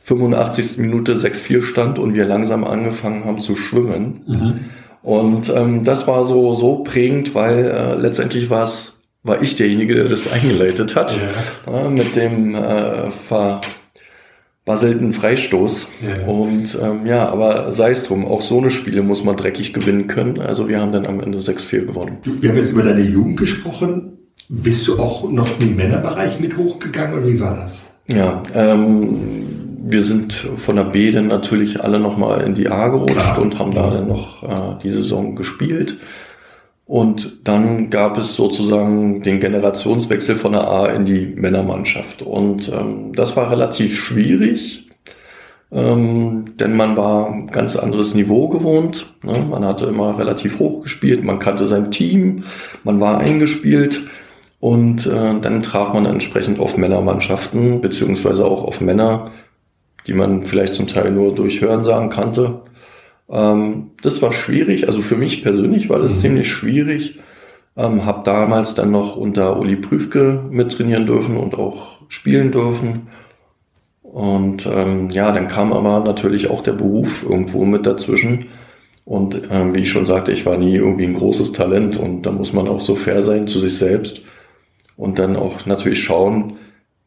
85. 0.00 0.78
Minute 0.78 1.14
6-4 1.14 1.62
stand 1.62 1.98
und 1.98 2.14
wir 2.14 2.24
langsam 2.24 2.64
angefangen 2.64 3.24
haben 3.24 3.40
zu 3.40 3.54
schwimmen. 3.54 4.22
Mhm. 4.26 4.60
Und 5.02 5.52
ähm, 5.54 5.84
das 5.84 6.06
war 6.06 6.24
so, 6.24 6.54
so 6.54 6.76
prägend, 6.76 7.34
weil 7.34 7.66
äh, 7.66 7.94
letztendlich 7.94 8.50
war 8.50 8.64
es, 8.64 8.94
war 9.22 9.42
ich 9.42 9.56
derjenige, 9.56 9.94
der 9.94 10.04
das 10.08 10.32
eingeleitet 10.32 10.96
hat, 10.96 11.16
ja. 11.16 11.86
äh, 11.86 11.88
mit 11.88 12.16
dem 12.16 12.54
äh, 12.54 13.10
verbaselten 14.64 15.12
Freistoß. 15.12 15.88
Ja. 16.06 16.26
Und 16.26 16.78
ähm, 16.82 17.06
ja, 17.06 17.28
aber 17.28 17.72
sei 17.72 17.92
es 17.92 18.04
drum, 18.04 18.26
auch 18.26 18.42
so 18.42 18.58
eine 18.58 18.70
Spiele 18.70 19.02
muss 19.02 19.24
man 19.24 19.36
dreckig 19.36 19.72
gewinnen 19.72 20.08
können. 20.08 20.40
Also 20.40 20.68
wir 20.68 20.80
haben 20.80 20.92
dann 20.92 21.06
am 21.06 21.20
Ende 21.20 21.38
6-4 21.38 21.86
gewonnen. 21.86 22.18
Wir 22.24 22.50
haben 22.50 22.56
jetzt 22.56 22.72
über 22.72 22.82
deine 22.82 23.02
Jugend 23.02 23.38
gesprochen. 23.38 24.14
Bist 24.48 24.88
du 24.88 24.98
auch 24.98 25.30
noch 25.30 25.48
im 25.60 25.76
Männerbereich 25.76 26.40
mit 26.40 26.56
hochgegangen 26.56 27.18
oder 27.18 27.28
wie 27.28 27.38
war 27.38 27.56
das? 27.56 27.92
Ja, 28.10 28.42
ähm, 28.54 29.57
wir 29.80 30.02
sind 30.02 30.32
von 30.32 30.76
der 30.76 30.84
B 30.84 31.10
dann 31.10 31.28
natürlich 31.28 31.82
alle 31.82 32.00
nochmal 32.00 32.42
in 32.42 32.54
die 32.54 32.68
A 32.68 32.88
gerutscht 32.88 33.16
Klar. 33.16 33.40
und 33.40 33.58
haben 33.58 33.74
da 33.74 33.90
dann 33.90 34.08
noch 34.08 34.42
äh, 34.42 34.78
die 34.82 34.90
Saison 34.90 35.36
gespielt. 35.36 35.98
Und 36.84 37.46
dann 37.46 37.90
gab 37.90 38.16
es 38.16 38.34
sozusagen 38.34 39.22
den 39.22 39.40
Generationswechsel 39.40 40.36
von 40.36 40.52
der 40.52 40.66
A 40.66 40.86
in 40.86 41.04
die 41.04 41.34
Männermannschaft. 41.36 42.22
Und 42.22 42.72
ähm, 42.72 43.12
das 43.14 43.36
war 43.36 43.50
relativ 43.50 43.94
schwierig, 43.94 44.88
ähm, 45.70 46.56
denn 46.58 46.74
man 46.74 46.96
war 46.96 47.30
ein 47.30 47.48
ganz 47.48 47.76
anderes 47.76 48.14
Niveau 48.14 48.48
gewohnt. 48.48 49.14
Ne? 49.22 49.44
Man 49.50 49.66
hatte 49.66 49.84
immer 49.84 50.18
relativ 50.18 50.58
hoch 50.58 50.82
gespielt, 50.82 51.22
man 51.22 51.38
kannte 51.38 51.66
sein 51.66 51.90
Team, 51.90 52.44
man 52.84 53.00
war 53.00 53.18
eingespielt. 53.18 54.08
Und 54.60 55.06
äh, 55.06 55.38
dann 55.40 55.62
traf 55.62 55.92
man 55.92 56.06
entsprechend 56.06 56.58
auf 56.58 56.76
Männermannschaften, 56.76 57.80
beziehungsweise 57.80 58.44
auch 58.44 58.64
auf 58.64 58.80
Männer, 58.80 59.30
die 60.06 60.14
man 60.14 60.44
vielleicht 60.44 60.74
zum 60.74 60.86
Teil 60.86 61.10
nur 61.10 61.34
durch 61.34 61.60
Hörensagen 61.60 62.10
kannte. 62.10 62.62
Ähm, 63.30 63.90
das 64.02 64.22
war 64.22 64.32
schwierig, 64.32 64.86
also 64.86 65.02
für 65.02 65.16
mich 65.16 65.42
persönlich 65.42 65.88
war 65.90 65.98
das 65.98 66.16
mhm. 66.16 66.20
ziemlich 66.20 66.48
schwierig. 66.48 67.18
Ähm, 67.76 68.04
hab 68.04 68.24
damals 68.24 68.74
dann 68.74 68.90
noch 68.90 69.16
unter 69.16 69.58
Uli 69.58 69.76
Prüfke 69.76 70.42
mittrainieren 70.50 71.06
dürfen 71.06 71.36
und 71.36 71.54
auch 71.54 71.98
spielen 72.08 72.50
dürfen. 72.50 73.08
Und 74.02 74.66
ähm, 74.66 75.10
ja, 75.10 75.30
dann 75.32 75.48
kam 75.48 75.72
aber 75.72 76.00
natürlich 76.00 76.50
auch 76.50 76.62
der 76.62 76.72
Beruf 76.72 77.24
irgendwo 77.28 77.64
mit 77.64 77.86
dazwischen. 77.86 78.46
Und 79.04 79.40
ähm, 79.50 79.74
wie 79.74 79.80
ich 79.80 79.90
schon 79.90 80.06
sagte, 80.06 80.32
ich 80.32 80.44
war 80.44 80.56
nie 80.56 80.74
irgendwie 80.74 81.04
ein 81.04 81.14
großes 81.14 81.52
Talent 81.52 81.96
und 81.96 82.22
da 82.22 82.30
muss 82.30 82.52
man 82.52 82.68
auch 82.68 82.80
so 82.80 82.94
fair 82.94 83.22
sein 83.22 83.46
zu 83.46 83.60
sich 83.60 83.76
selbst 83.76 84.22
und 84.96 85.18
dann 85.18 85.36
auch 85.36 85.64
natürlich 85.64 86.02
schauen, 86.02 86.56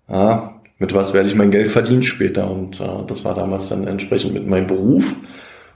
ah, 0.07 0.60
mit 0.81 0.95
was 0.95 1.13
werde 1.13 1.29
ich 1.29 1.35
mein 1.35 1.51
Geld 1.51 1.69
verdienen 1.69 2.01
später. 2.01 2.49
Und 2.49 2.81
äh, 2.81 3.05
das 3.05 3.23
war 3.23 3.35
damals 3.35 3.69
dann 3.69 3.85
entsprechend 3.85 4.33
mit 4.33 4.47
meinem 4.47 4.65
Beruf, 4.65 5.15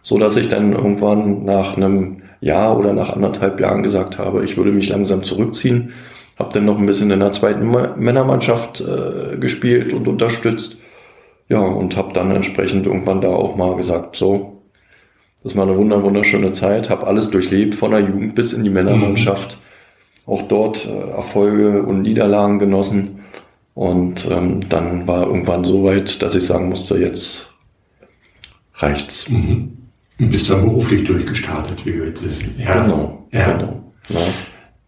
so 0.02 0.18
dass 0.18 0.36
ich 0.36 0.50
dann 0.50 0.74
irgendwann 0.74 1.46
nach 1.46 1.78
einem 1.78 2.24
Jahr 2.42 2.78
oder 2.78 2.92
nach 2.92 3.14
anderthalb 3.14 3.60
Jahren 3.60 3.84
gesagt 3.84 4.18
habe, 4.18 4.44
ich 4.44 4.58
würde 4.58 4.72
mich 4.72 4.90
langsam 4.90 5.22
zurückziehen. 5.22 5.94
Habe 6.40 6.54
dann 6.54 6.66
noch 6.66 6.80
ein 6.80 6.88
bisschen 6.88 7.12
in 7.12 7.20
der 7.20 7.32
zweiten 7.32 7.72
Männermannschaft 7.98 8.82
äh, 8.82 9.38
gespielt 9.38 9.94
und 9.94 10.08
unterstützt. 10.08 10.80
Ja, 11.50 11.60
und 11.60 11.96
habe 11.96 12.12
dann 12.12 12.32
entsprechend 12.32 12.88
irgendwann 12.88 13.22
da 13.22 13.30
auch 13.30 13.56
mal 13.56 13.76
gesagt, 13.76 14.16
so, 14.16 14.64
das 15.44 15.56
war 15.56 15.68
eine 15.68 15.78
wunderschöne 15.78 16.52
Zeit, 16.52 16.90
habe 16.90 17.06
alles 17.06 17.30
durchlebt, 17.30 17.76
von 17.76 17.92
der 17.92 18.00
Jugend 18.00 18.34
bis 18.34 18.54
in 18.54 18.64
die 18.64 18.72
Männermannschaft. 18.72 19.52
Mhm 19.52 19.66
auch 20.26 20.42
dort 20.44 20.88
äh, 20.88 21.12
Erfolge 21.12 21.84
und 21.84 22.02
Niederlagen 22.02 22.60
genossen. 22.60 23.25
Und 23.76 24.26
ähm, 24.32 24.68
dann 24.70 25.06
war 25.08 25.28
irgendwann 25.28 25.66
so 25.66 25.84
weit, 25.84 26.22
dass 26.22 26.34
ich 26.34 26.46
sagen 26.46 26.70
musste, 26.70 26.98
jetzt 26.98 27.54
reicht's. 28.76 29.30
Mhm. 29.30 29.78
Und 30.18 30.32
bist 30.32 30.50
dann 30.50 30.62
beruflich 30.62 31.04
durchgestartet, 31.04 31.86
wie 31.86 31.94
wir 31.94 32.08
jetzt 32.08 32.26
wissen. 32.26 32.56
Ja. 32.58 32.82
Genau. 32.82 33.28
Ja. 33.32 33.52
genau. 33.52 33.84
Ja. 34.10 34.22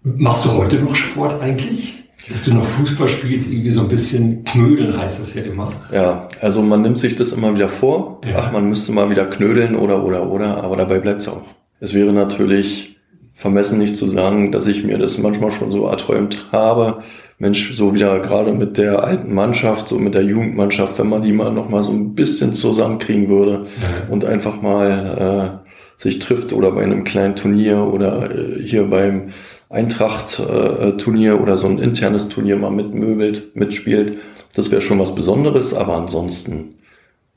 Machst 0.04 0.46
du 0.46 0.54
heute 0.54 0.78
noch 0.78 0.96
Sport 0.96 1.42
eigentlich? 1.42 1.96
Dass 2.30 2.46
du 2.46 2.54
noch 2.54 2.64
Fußball 2.64 3.10
spielst, 3.10 3.52
irgendwie 3.52 3.72
so 3.72 3.82
ein 3.82 3.90
bisschen 3.90 4.44
knödeln 4.46 4.98
heißt 4.98 5.20
das 5.20 5.34
ja 5.34 5.44
immer. 5.44 5.72
Ja, 5.92 6.28
also 6.42 6.62
man 6.62 6.82
nimmt 6.82 6.98
sich 6.98 7.16
das 7.16 7.34
immer 7.34 7.54
wieder 7.54 7.70
vor. 7.70 8.22
Ja. 8.26 8.38
Ach, 8.40 8.52
man 8.52 8.68
müsste 8.68 8.94
mal 8.94 9.10
wieder 9.10 9.26
knödeln 9.26 9.76
oder, 9.76 10.04
oder, 10.04 10.30
oder, 10.30 10.64
aber 10.64 10.78
dabei 10.78 11.00
bleibt's 11.00 11.28
auch. 11.28 11.44
Es 11.80 11.94
wäre 11.94 12.12
natürlich 12.12 12.98
vermessen 13.34 13.78
nicht 13.78 13.98
zu 13.98 14.10
sagen, 14.10 14.52
dass 14.52 14.68
ich 14.68 14.84
mir 14.84 14.98
das 14.98 15.18
manchmal 15.20 15.52
schon 15.52 15.72
so 15.72 15.86
erträumt 15.86 16.48
habe. 16.52 17.04
Mensch, 17.40 17.74
so 17.74 17.94
wieder 17.94 18.20
gerade 18.20 18.52
mit 18.52 18.78
der 18.78 19.04
alten 19.04 19.34
Mannschaft, 19.34 19.90
so 19.90 20.00
mit 20.00 20.16
der 20.16 20.24
Jugendmannschaft, 20.24 20.98
wenn 20.98 21.10
man 21.10 21.22
die 21.22 21.34
mal 21.34 21.52
noch 21.52 21.70
mal 21.70 21.84
so 21.84 21.92
ein 21.92 22.16
bisschen 22.16 22.56
zusammenkriegen 22.56 23.30
würde 23.30 23.68
ja. 23.80 24.12
und 24.12 24.26
einfach 24.26 24.62
mal 24.62 25.62
äh, 25.64 26.02
sich 26.02 26.18
trifft 26.18 26.52
oder 26.52 26.72
bei 26.72 26.84
einem 26.84 27.04
kleinen 27.04 27.36
Turnier 27.36 27.84
oder 27.84 28.32
äh, 28.32 28.64
hier 28.64 28.86
beim 28.90 29.30
Eintracht-Turnier 29.70 31.34
äh, 31.34 31.36
oder 31.36 31.58
so 31.58 31.68
ein 31.68 31.78
internes 31.78 32.30
Turnier 32.30 32.56
mal 32.56 32.72
mitmöbelt, 32.72 33.56
mitspielt. 33.56 34.18
Das 34.56 34.72
wäre 34.72 34.82
schon 34.82 35.00
was 35.00 35.14
Besonderes, 35.14 35.76
aber 35.76 35.96
ansonsten 35.96 36.76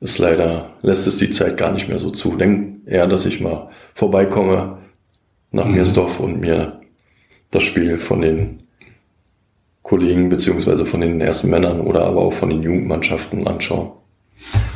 ist 0.00 0.18
leider, 0.18 0.70
lässt 0.80 1.06
es 1.06 1.18
die 1.18 1.30
Zeit 1.30 1.58
gar 1.58 1.72
nicht 1.72 1.88
mehr 1.88 1.98
so 1.98 2.08
zu. 2.10 2.36
Denk 2.36 2.86
eher, 2.86 3.06
dass 3.06 3.26
ich 3.26 3.40
mal 3.42 3.68
vorbeikomme, 3.94 4.78
nach 5.52 5.66
mhm. 5.66 5.74
Meersdorf 5.74 6.20
und 6.20 6.40
mir 6.40 6.80
das 7.50 7.64
Spiel 7.64 7.98
von 7.98 8.22
den 8.22 8.59
Kollegen 9.82 10.28
beziehungsweise 10.28 10.84
von 10.84 11.00
den 11.00 11.20
ersten 11.20 11.50
Männern 11.50 11.80
oder 11.80 12.04
aber 12.04 12.20
auch 12.20 12.32
von 12.32 12.50
den 12.50 12.62
Jugendmannschaften 12.62 13.46
anschauen. 13.46 13.90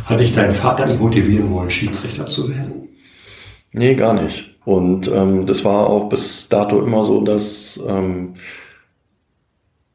Hat 0.07 0.21
dich 0.21 0.35
dein 0.35 0.53
Vater 0.53 0.87
nicht 0.87 1.01
motivieren 1.01 1.51
wollen, 1.51 1.71
Schiedsrichter 1.71 2.27
zu 2.27 2.49
werden? 2.49 2.89
Nee, 3.73 3.95
gar 3.95 4.15
nicht. 4.15 4.57
Und 4.65 5.11
ähm, 5.13 5.47
das 5.47 5.65
war 5.65 5.89
auch 5.89 6.09
bis 6.09 6.49
dato 6.49 6.81
immer 6.81 7.05
so, 7.05 7.23
dass, 7.23 7.81
ähm, 7.87 8.35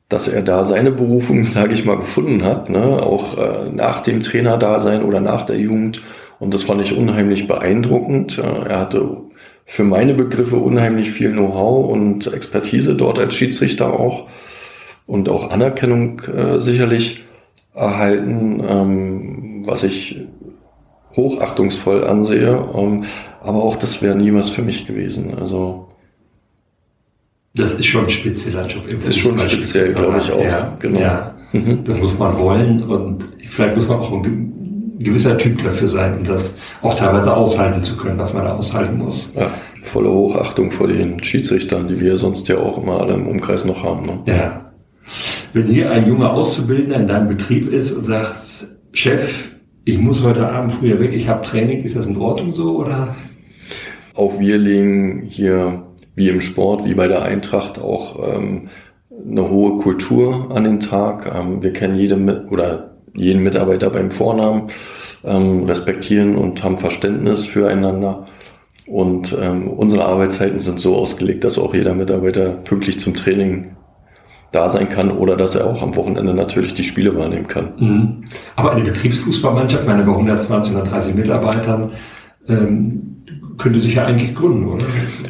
dass 0.09 0.27
er 0.27 0.41
da 0.41 0.63
seine 0.63 0.91
Berufung, 0.91 1.43
sage 1.45 1.73
ich 1.73 1.85
mal, 1.85 1.97
gefunden 1.97 2.43
hat, 2.43 2.69
ne? 2.69 3.01
auch 3.01 3.37
äh, 3.37 3.69
nach 3.69 4.01
dem 4.01 4.21
Trainerdasein 4.21 5.03
oder 5.03 5.21
nach 5.21 5.45
der 5.45 5.57
Jugend. 5.57 6.01
Und 6.39 6.53
das 6.53 6.63
fand 6.63 6.81
ich 6.81 6.95
unheimlich 6.95 7.47
beeindruckend. 7.47 8.37
Äh, 8.37 8.69
er 8.69 8.79
hatte 8.79 9.17
für 9.65 9.83
meine 9.83 10.13
Begriffe 10.13 10.57
unheimlich 10.57 11.11
viel 11.11 11.31
Know-how 11.31 11.89
und 11.89 12.31
Expertise 12.33 12.95
dort 12.95 13.19
als 13.19 13.35
Schiedsrichter 13.35 13.99
auch 13.99 14.27
und 15.09 15.27
auch 15.27 15.49
Anerkennung 15.49 16.21
äh, 16.21 16.61
sicherlich 16.61 17.23
erhalten, 17.73 18.61
ähm, 18.67 19.63
was 19.65 19.83
ich 19.83 20.21
hochachtungsvoll 21.15 22.05
ansehe. 22.05 22.69
Ähm, 22.75 23.05
aber 23.41 23.63
auch 23.63 23.75
das 23.75 24.03
wäre 24.03 24.15
nie 24.15 24.31
was 24.33 24.51
für 24.51 24.61
mich 24.61 24.85
gewesen. 24.85 25.33
Also 25.33 25.87
das 27.55 27.73
ist 27.73 27.87
schon 27.87 28.03
ein 28.03 28.09
spezieller 28.11 28.67
Job. 28.67 28.87
Im 28.87 29.01
ist 29.01 29.17
schon 29.17 29.37
speziell, 29.39 29.93
glaube 29.93 30.19
ich 30.19 30.31
auch. 30.31 30.43
Ja, 30.43 30.77
genau. 30.77 30.99
Ja, 30.99 31.35
mhm. 31.53 31.83
Das 31.85 31.97
muss 31.97 32.17
man 32.19 32.37
wollen 32.37 32.83
und 32.83 33.27
vielleicht 33.47 33.75
muss 33.75 33.87
man 33.87 33.99
auch 33.99 34.11
ein 34.11 34.99
gewisser 34.99 35.39
Typ 35.39 35.63
dafür 35.63 35.87
sein, 35.87 36.19
um 36.19 36.23
das 36.23 36.55
auch 36.83 36.93
teilweise 36.93 37.35
aushalten 37.35 37.81
zu 37.81 37.97
können, 37.97 38.19
was 38.19 38.35
man 38.35 38.45
da 38.45 38.55
aushalten 38.55 38.99
muss. 38.99 39.33
Ja, 39.33 39.49
volle 39.81 40.11
Hochachtung 40.11 40.69
vor 40.69 40.87
den 40.87 41.23
Schiedsrichtern, 41.23 41.87
die 41.87 41.99
wir 41.99 42.17
sonst 42.17 42.47
ja 42.47 42.59
auch 42.59 42.77
immer 42.77 43.01
alle 43.01 43.15
im 43.15 43.27
Umkreis 43.27 43.65
noch 43.65 43.81
haben. 43.81 44.05
Ne? 44.05 44.19
Ja. 44.27 44.68
Wenn 45.53 45.67
hier 45.67 45.91
ein 45.91 46.07
junger 46.07 46.33
Auszubildender 46.33 46.97
in 46.97 47.07
deinem 47.07 47.27
Betrieb 47.27 47.71
ist 47.71 47.93
und 47.93 48.05
sagt, 48.05 48.67
Chef, 48.91 49.49
ich 49.85 49.97
muss 49.97 50.23
heute 50.23 50.49
Abend 50.49 50.73
früher 50.73 50.99
weg, 50.99 51.13
ich 51.13 51.27
habe 51.27 51.45
Training, 51.45 51.81
ist 51.81 51.95
das 51.95 52.07
in 52.07 52.17
Ordnung 52.17 52.53
so 52.53 52.77
oder? 52.77 53.15
Auch 54.13 54.39
wir 54.39 54.57
legen 54.57 55.23
hier 55.27 55.83
wie 56.15 56.29
im 56.29 56.41
Sport, 56.41 56.85
wie 56.85 56.93
bei 56.93 57.07
der 57.07 57.23
Eintracht 57.23 57.79
auch 57.79 58.35
ähm, 58.35 58.69
eine 59.29 59.49
hohe 59.49 59.79
Kultur 59.79 60.51
an 60.53 60.63
den 60.65 60.79
Tag. 60.79 61.31
Ähm, 61.33 61.63
wir 61.63 61.73
kennen 61.73 61.97
jede 61.97 62.47
oder 62.49 62.97
jeden 63.15 63.43
Mitarbeiter 63.43 63.89
beim 63.89 64.11
Vornamen, 64.11 64.67
ähm, 65.23 65.63
respektieren 65.63 66.35
und 66.35 66.63
haben 66.63 66.77
Verständnis 66.77 67.45
füreinander. 67.45 68.25
Und 68.85 69.37
ähm, 69.39 69.69
unsere 69.69 70.05
Arbeitszeiten 70.05 70.59
sind 70.59 70.79
so 70.79 70.95
ausgelegt, 70.95 71.43
dass 71.43 71.59
auch 71.59 71.73
jeder 71.73 71.93
Mitarbeiter 71.93 72.49
pünktlich 72.49 72.99
zum 72.99 73.13
Training 73.13 73.75
da 74.51 74.69
sein 74.69 74.89
kann 74.89 75.11
oder 75.11 75.37
dass 75.37 75.55
er 75.55 75.67
auch 75.67 75.81
am 75.81 75.95
Wochenende 75.95 76.33
natürlich 76.33 76.73
die 76.73 76.83
Spiele 76.83 77.15
wahrnehmen 77.15 77.47
kann. 77.47 77.73
Mhm. 77.77 78.23
Aber 78.55 78.71
eine 78.71 78.83
Betriebsfußballmannschaft, 78.83 79.85
meine 79.85 80.03
bei 80.03 80.11
120, 80.11 80.73
130 80.75 81.15
Mitarbeitern, 81.15 81.91
ähm, 82.47 83.23
könnte 83.57 83.79
sich 83.79 83.95
ja 83.95 84.05
eigentlich 84.05 84.33
gründen, 84.33 84.67
oder? 84.69 84.85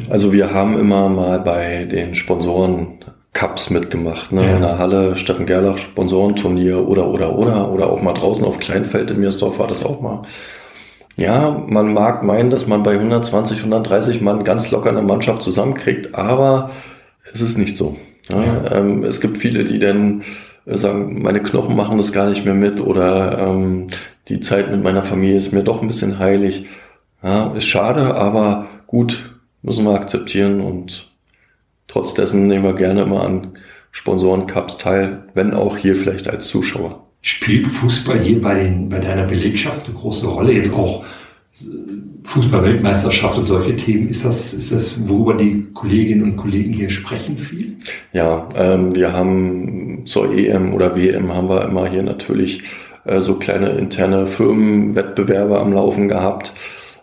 Also 0.08 0.32
wir 0.32 0.54
haben 0.54 0.78
immer 0.78 1.08
mal 1.08 1.40
bei 1.40 1.84
den 1.84 2.14
Sponsoren 2.14 3.00
Cups 3.32 3.70
mitgemacht, 3.70 4.32
ne? 4.32 4.42
Ja. 4.42 4.56
In 4.56 4.62
der 4.62 4.78
Halle, 4.78 5.16
Steffen 5.16 5.46
Gerlach, 5.46 5.78
Sponsorenturnier 5.78 6.86
oder, 6.88 7.08
oder, 7.08 7.36
oder, 7.36 7.70
oder 7.70 7.90
auch 7.90 8.02
mal 8.02 8.12
draußen 8.12 8.44
auf 8.44 8.58
Kleinfeld 8.58 9.10
in 9.10 9.20
Miersdorf 9.20 9.58
war 9.58 9.68
das 9.68 9.84
auch 9.84 10.00
mal. 10.00 10.22
Ja, 11.16 11.62
man 11.68 11.92
mag 11.92 12.22
meinen, 12.22 12.50
dass 12.50 12.66
man 12.66 12.82
bei 12.82 12.92
120, 12.92 13.58
130 13.58 14.20
Mann 14.20 14.42
ganz 14.42 14.70
locker 14.70 14.90
eine 14.90 15.02
Mannschaft 15.02 15.42
zusammenkriegt, 15.42 16.14
aber 16.14 16.70
es 17.32 17.40
ist 17.40 17.58
nicht 17.58 17.76
so. 17.76 17.96
Ja? 18.30 18.72
Ähm, 18.72 19.04
es 19.04 19.20
gibt 19.20 19.38
viele, 19.38 19.64
die 19.64 19.78
dann 19.78 20.22
sagen, 20.66 21.22
meine 21.22 21.42
Knochen 21.42 21.76
machen 21.76 21.96
das 21.96 22.12
gar 22.12 22.28
nicht 22.28 22.44
mehr 22.44 22.54
mit 22.54 22.80
oder 22.80 23.38
ähm, 23.38 23.88
die 24.28 24.40
Zeit 24.40 24.70
mit 24.70 24.82
meiner 24.82 25.02
Familie 25.02 25.36
ist 25.36 25.52
mir 25.52 25.62
doch 25.62 25.82
ein 25.82 25.88
bisschen 25.88 26.18
heilig. 26.18 26.66
Ja, 27.22 27.52
ist 27.52 27.66
schade, 27.66 28.14
aber 28.14 28.66
gut, 28.86 29.34
müssen 29.62 29.84
wir 29.84 29.94
akzeptieren 29.94 30.60
und 30.60 31.10
trotz 31.86 32.14
dessen 32.14 32.46
nehmen 32.46 32.64
wir 32.64 32.74
gerne 32.74 33.02
immer 33.02 33.24
an 33.24 33.58
Sponsoren-Cups 33.90 34.78
teil, 34.78 35.24
wenn 35.34 35.52
auch 35.52 35.76
hier 35.76 35.94
vielleicht 35.94 36.28
als 36.28 36.46
Zuschauer. 36.46 37.06
Spielt 37.22 37.66
Fußball 37.66 38.18
hier 38.18 38.40
bei, 38.40 38.54
den, 38.54 38.88
bei 38.88 38.98
deiner 38.98 39.24
Belegschaft 39.24 39.86
eine 39.86 39.94
große 39.94 40.26
Rolle? 40.26 40.52
Jetzt 40.52 40.72
auch 40.72 41.04
äh, 41.60 41.64
Fußball-Weltmeisterschaft 42.30 43.38
und 43.38 43.46
solche 43.46 43.74
Themen. 43.74 44.08
Ist 44.08 44.24
das, 44.24 44.52
ist 44.52 44.72
das, 44.72 45.08
worüber 45.08 45.34
die 45.34 45.66
Kolleginnen 45.74 46.22
und 46.22 46.36
Kollegen 46.36 46.72
hier 46.72 46.88
sprechen 46.88 47.38
viel? 47.38 47.76
Ja, 48.12 48.48
ähm, 48.56 48.94
wir 48.94 49.12
haben 49.12 50.02
zur 50.04 50.32
EM 50.32 50.72
oder 50.72 50.94
WM 50.94 51.34
haben 51.34 51.48
wir 51.48 51.64
immer 51.64 51.88
hier 51.88 52.04
natürlich 52.04 52.62
äh, 53.04 53.20
so 53.20 53.34
kleine 53.34 53.70
interne 53.70 54.28
Firmenwettbewerbe 54.28 55.58
am 55.58 55.72
Laufen 55.72 56.06
gehabt 56.06 56.52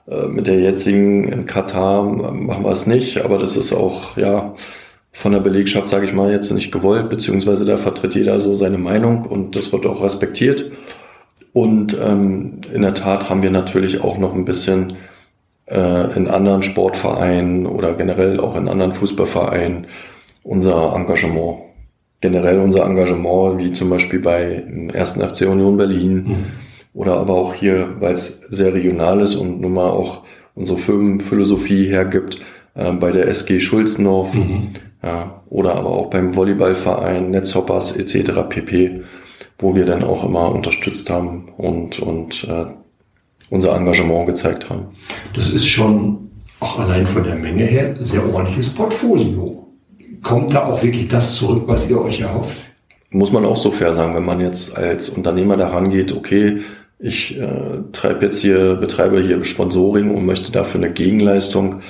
äh, 0.09 0.27
mit 0.27 0.47
der 0.47 0.61
jetzigen 0.61 1.27
in 1.27 1.45
Katar 1.45 2.03
machen 2.03 2.63
wir 2.63 2.71
es 2.71 2.87
nicht, 2.87 3.19
aber 3.19 3.37
das 3.37 3.57
ist 3.57 3.73
auch 3.73 4.15
ja 4.15 4.53
von 5.11 5.33
der 5.33 5.39
Belegschaft, 5.39 5.89
sage 5.89 6.05
ich 6.05 6.13
mal, 6.13 6.31
jetzt 6.31 6.51
nicht 6.51 6.71
gewollt, 6.71 7.09
beziehungsweise 7.09 7.65
da 7.65 7.75
vertritt 7.75 8.15
jeder 8.15 8.39
so 8.39 8.55
seine 8.55 8.77
Meinung 8.77 9.25
und 9.25 9.57
das 9.57 9.73
wird 9.73 9.85
auch 9.87 10.01
respektiert. 10.01 10.71
Und 11.51 11.97
ähm, 11.99 12.61
in 12.71 12.83
der 12.83 12.93
Tat 12.93 13.29
haben 13.29 13.41
wir 13.41 13.49
natürlich 13.49 14.01
auch 14.01 14.17
noch 14.19 14.33
ein 14.33 14.45
bisschen 14.45 14.93
in 15.69 16.29
anderen 16.29 16.63
Sportvereinen 16.63 17.65
oder 17.65 17.93
generell 17.93 18.39
auch 18.39 18.55
in 18.55 18.69
anderen 18.69 18.93
Fußballvereinen 18.93 19.87
unser 20.43 20.95
Engagement. 20.95 21.57
Generell 22.21 22.59
unser 22.59 22.85
Engagement, 22.85 23.59
wie 23.59 23.73
zum 23.73 23.89
Beispiel 23.89 24.19
bei 24.19 24.63
dem 24.65 24.89
ersten 24.89 25.19
FC 25.27 25.41
Union 25.41 25.75
Berlin. 25.75 26.15
Mhm 26.15 26.45
oder 26.97 27.17
aber 27.17 27.35
auch 27.35 27.53
hier, 27.53 27.95
weil 27.99 28.13
es 28.13 28.41
sehr 28.49 28.73
regional 28.73 29.21
ist 29.21 29.35
und 29.35 29.61
nun 29.61 29.73
mal 29.73 29.91
auch 29.91 30.23
unsere 30.55 30.79
Firmenphilosophie 30.79 31.85
hergibt, 31.85 32.39
äh, 32.73 32.91
bei 32.91 33.11
der 33.11 33.27
SG 33.27 33.59
Schulzenhof 33.59 34.33
mhm. 34.33 34.69
ja, 35.03 35.43
oder 35.47 35.75
aber 35.75 35.91
auch 35.91 36.09
beim 36.09 36.35
Volleyballverein, 36.35 37.29
Netzhoppers 37.29 37.95
etc. 37.95 38.49
pp., 38.49 39.03
wo 39.59 39.75
wir 39.75 39.85
dann 39.85 40.03
auch 40.03 40.23
immer 40.23 40.51
unterstützt 40.51 41.11
haben 41.11 41.49
und, 41.57 41.99
und 41.99 42.45
äh, 42.45 42.65
unser 43.49 43.75
Engagement 43.75 44.27
gezeigt 44.27 44.69
haben. 44.69 44.87
Das 45.33 45.49
ist 45.49 45.67
schon 45.67 46.29
auch 46.59 46.79
allein 46.79 47.05
von 47.05 47.23
der 47.23 47.35
Menge 47.35 47.65
her 47.65 47.95
sehr 47.99 48.25
ordentliches 48.25 48.73
Portfolio. 48.73 49.67
Kommt 50.23 50.53
da 50.53 50.65
auch 50.65 50.81
wirklich 50.81 51.07
das 51.07 51.35
zurück, 51.35 51.63
was 51.67 51.89
ihr 51.89 52.01
euch 52.01 52.21
erhofft? 52.21 52.63
Muss 53.09 53.31
man 53.31 53.45
auch 53.45 53.55
so 53.55 53.71
fair 53.71 53.93
sagen, 53.93 54.15
wenn 54.15 54.25
man 54.25 54.41
jetzt 54.41 54.75
als 54.75 55.09
Unternehmer 55.09 55.55
daran 55.55 55.91
geht, 55.91 56.15
okay, 56.15 56.59
ich 56.99 57.39
äh, 57.39 57.83
treibe 57.91 58.25
jetzt 58.25 58.41
hier, 58.41 58.75
betreibe 58.75 59.21
hier 59.21 59.43
Sponsoring 59.43 60.13
und 60.13 60.25
möchte 60.25 60.51
dafür 60.51 60.81
eine 60.81 60.91
Gegenleistung 60.91 61.81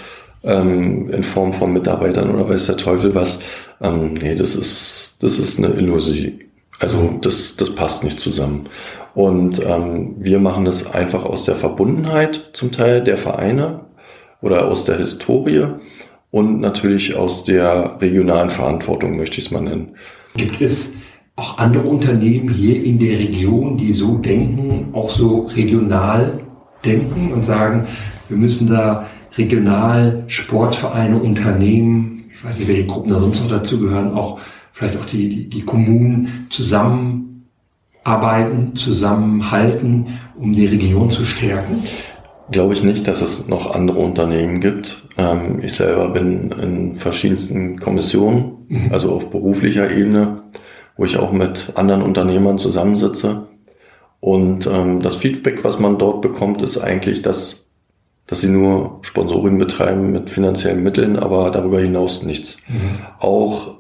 ähm, 0.43 1.09
in 1.09 1.23
Form 1.23 1.53
von 1.53 1.71
Mitarbeitern 1.71 2.35
oder 2.35 2.49
weiß 2.49 2.67
der 2.67 2.77
Teufel 2.77 3.15
was. 3.15 3.39
Ähm, 3.81 4.15
nee, 4.15 4.35
das 4.35 4.55
ist, 4.55 5.15
das 5.19 5.39
ist 5.39 5.57
eine 5.57 5.69
Illusion. 5.69 6.41
Also 6.79 7.17
das, 7.21 7.55
das 7.55 7.73
passt 7.73 8.03
nicht 8.03 8.19
zusammen. 8.19 8.69
Und 9.15 9.63
ähm, 9.65 10.15
wir 10.19 10.39
machen 10.39 10.65
das 10.65 10.93
einfach 10.93 11.25
aus 11.25 11.45
der 11.45 11.55
Verbundenheit 11.55 12.51
zum 12.53 12.71
Teil 12.71 13.03
der 13.03 13.17
Vereine 13.17 13.85
oder 14.41 14.67
aus 14.67 14.85
der 14.85 14.97
Historie 14.97 15.65
und 16.29 16.59
natürlich 16.59 17.15
aus 17.15 17.43
der 17.43 17.97
regionalen 17.99 18.51
Verantwortung, 18.51 19.17
möchte 19.17 19.39
ich 19.39 19.45
es 19.45 19.51
mal 19.51 19.61
nennen. 19.61 19.95
Gibt 20.35 20.61
es 20.61 20.95
auch 21.35 21.57
andere 21.57 21.87
Unternehmen 21.87 22.49
hier 22.49 22.83
in 22.83 22.99
der 22.99 23.17
Region, 23.19 23.77
die 23.77 23.93
so 23.93 24.17
denken, 24.17 24.89
auch 24.93 25.09
so 25.09 25.47
regional 25.47 26.41
denken 26.85 27.31
und 27.31 27.43
sagen, 27.43 27.87
wir 28.27 28.37
müssen 28.37 28.67
da 28.67 29.07
regional 29.37 30.23
Sportvereine, 30.27 31.17
Unternehmen, 31.17 32.25
ich 32.33 32.43
weiß 32.43 32.59
nicht, 32.59 32.67
welche 32.67 32.85
Gruppen 32.85 33.09
da 33.09 33.19
sonst 33.19 33.41
noch 33.41 33.49
dazugehören, 33.49 34.13
auch 34.13 34.39
vielleicht 34.77 34.97
auch 34.97 35.05
die, 35.05 35.29
die, 35.29 35.49
die 35.49 35.61
Kommunen 35.61 36.47
zusammenarbeiten, 36.49 38.75
zusammenhalten, 38.75 40.19
um 40.35 40.53
die 40.53 40.67
Region 40.67 41.11
zu 41.11 41.25
stärken? 41.25 41.83
Glaube 42.51 42.73
ich 42.73 42.83
nicht, 42.83 43.07
dass 43.07 43.21
es 43.21 43.47
noch 43.47 43.75
andere 43.75 43.99
Unternehmen 43.99 44.61
gibt. 44.61 45.03
Ähm, 45.17 45.59
ich 45.61 45.73
selber 45.73 46.09
bin 46.09 46.51
in 46.51 46.95
verschiedensten 46.95 47.79
Kommissionen, 47.79 48.65
mhm. 48.69 48.91
also 48.91 49.13
auf 49.13 49.29
beruflicher 49.29 49.91
Ebene 49.91 50.43
wo 50.97 51.05
ich 51.05 51.17
auch 51.17 51.31
mit 51.31 51.71
anderen 51.75 52.01
Unternehmern 52.01 52.57
zusammensitze. 52.57 53.47
Und 54.19 54.67
ähm, 54.67 55.01
das 55.01 55.15
Feedback, 55.15 55.63
was 55.63 55.79
man 55.79 55.99
dort 55.99 56.21
bekommt, 56.21 56.63
ist 56.63 56.79
eigentlich, 56.79 57.21
dass, 57.21 57.63
dass 58.25 58.41
sie 58.41 58.49
nur 58.49 58.99
Sponsoring 59.03 59.59
betreiben 59.59 60.11
mit 60.11 60.31
finanziellen 60.31 60.83
Mitteln, 60.83 61.17
aber 61.17 61.51
darüber 61.51 61.79
hinaus 61.79 62.23
nichts. 62.23 62.57
Mhm. 62.67 62.99
Auch 63.19 63.75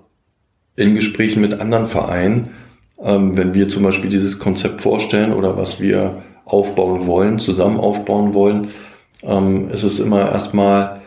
in 0.77 0.95
Gesprächen 0.95 1.41
mit 1.41 1.59
anderen 1.59 1.87
Vereinen, 1.87 2.51
ähm, 3.03 3.35
wenn 3.35 3.53
wir 3.53 3.67
zum 3.67 3.83
Beispiel 3.83 4.09
dieses 4.09 4.39
Konzept 4.39 4.81
vorstellen 4.81 5.33
oder 5.33 5.57
was 5.57 5.81
wir 5.81 6.23
aufbauen 6.45 7.05
wollen, 7.05 7.39
zusammen 7.39 7.77
aufbauen 7.77 8.33
wollen, 8.33 8.69
ähm, 9.23 9.69
ist 9.71 9.83
es 9.83 9.99
immer 9.99 10.31
erstmal, 10.31 11.01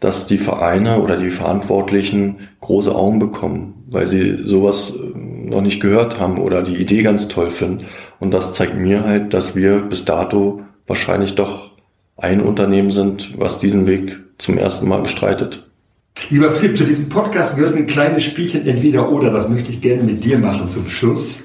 dass 0.00 0.26
die 0.26 0.38
Vereine 0.38 1.00
oder 1.00 1.16
die 1.16 1.30
Verantwortlichen 1.30 2.48
große 2.60 2.94
Augen 2.94 3.18
bekommen, 3.18 3.84
weil 3.90 4.06
sie 4.06 4.38
sowas 4.44 4.94
noch 5.14 5.60
nicht 5.60 5.80
gehört 5.80 6.20
haben 6.20 6.38
oder 6.38 6.62
die 6.62 6.76
Idee 6.76 7.02
ganz 7.02 7.28
toll 7.28 7.50
finden. 7.50 7.84
Und 8.20 8.32
das 8.32 8.52
zeigt 8.52 8.76
mir 8.76 9.04
halt, 9.04 9.34
dass 9.34 9.56
wir 9.56 9.82
bis 9.82 10.04
dato 10.04 10.62
wahrscheinlich 10.86 11.34
doch 11.34 11.70
ein 12.16 12.40
Unternehmen 12.40 12.90
sind, 12.90 13.38
was 13.38 13.58
diesen 13.58 13.86
Weg 13.86 14.18
zum 14.38 14.58
ersten 14.58 14.88
Mal 14.88 15.00
bestreitet. 15.02 15.65
Lieber 16.30 16.52
Philipp, 16.52 16.76
zu 16.76 16.84
diesem 16.84 17.08
Podcast 17.08 17.56
gehört 17.56 17.76
ein 17.76 17.86
kleines 17.86 18.24
Spielchen 18.24 18.66
entweder 18.66 19.10
oder. 19.10 19.30
Das 19.30 19.48
möchte 19.48 19.70
ich 19.70 19.80
gerne 19.80 20.02
mit 20.02 20.24
dir 20.24 20.38
machen 20.38 20.68
zum 20.68 20.88
Schluss. 20.88 21.44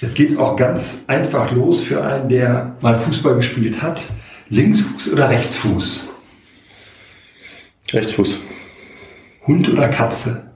Es 0.00 0.14
geht 0.14 0.38
auch 0.38 0.56
ganz 0.56 1.04
einfach 1.06 1.52
los 1.52 1.82
für 1.82 2.02
einen, 2.02 2.28
der 2.28 2.76
mal 2.80 2.94
Fußball 2.94 3.36
gespielt 3.36 3.82
hat. 3.82 4.02
Linksfuß 4.48 5.12
oder 5.12 5.30
Rechtsfuß? 5.30 6.08
Rechtsfuß. 7.92 8.38
Hund 9.46 9.68
oder 9.68 9.88
Katze? 9.88 10.50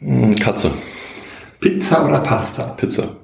Hm, 0.00 0.36
Katze. 0.36 0.70
Pizza 1.60 2.04
oder 2.06 2.20
Pasta? 2.20 2.64
Pizza. 2.70 3.16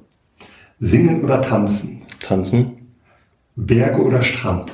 Singen 0.81 1.23
oder 1.23 1.41
tanzen? 1.41 2.03
Tanzen. 2.21 2.97
Berge 3.55 4.03
oder 4.03 4.23
Strand? 4.23 4.73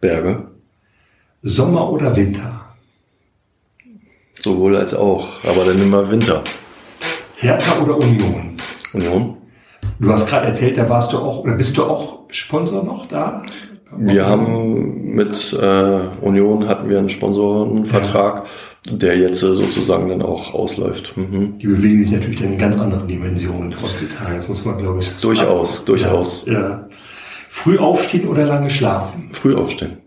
Berge. 0.00 0.49
Sommer 1.42 1.90
oder 1.90 2.14
Winter? 2.16 2.60
Sowohl 4.38 4.76
als 4.76 4.94
auch, 4.94 5.28
aber 5.44 5.64
dann 5.64 5.80
immer 5.80 6.10
Winter. 6.10 6.42
Hertha 7.36 7.80
oder 7.82 7.96
Union? 7.96 8.56
Union. 8.92 9.36
Du 9.98 10.12
hast 10.12 10.28
gerade 10.28 10.46
erzählt, 10.46 10.78
da 10.78 10.88
warst 10.88 11.12
du 11.12 11.18
auch, 11.18 11.40
oder 11.40 11.54
bist 11.54 11.76
du 11.76 11.84
auch 11.84 12.20
Sponsor 12.30 12.82
noch 12.82 13.06
da? 13.06 13.42
Wir 13.96 14.26
haben 14.26 15.14
mit 15.14 15.52
äh, 15.52 16.00
Union 16.20 16.68
hatten 16.68 16.88
wir 16.88 16.98
einen 16.98 17.08
Sponsorenvertrag. 17.08 18.44
Ja 18.44 18.44
der 18.88 19.18
jetzt 19.18 19.42
äh, 19.42 19.54
sozusagen 19.54 20.08
dann 20.08 20.22
auch 20.22 20.54
ausläuft. 20.54 21.16
Mhm. 21.16 21.58
Die 21.58 21.66
bewegen 21.66 22.02
sich 22.02 22.12
natürlich 22.12 22.40
dann 22.40 22.52
in 22.52 22.58
ganz 22.58 22.78
anderen 22.78 23.06
Dimensionen 23.06 23.74
heutzutage. 23.80 24.36
Das 24.36 24.48
muss 24.48 24.64
man, 24.64 24.78
glaube 24.78 25.00
ich, 25.00 25.16
Durchaus, 25.20 25.76
sagen. 25.76 25.86
durchaus. 25.86 26.46
Ja, 26.46 26.52
ja. 26.52 26.88
Früh 27.48 27.78
aufstehen 27.78 28.26
oder 28.28 28.46
lange 28.46 28.70
schlafen? 28.70 29.28
Früh 29.32 29.54
aufstehen. 29.54 29.98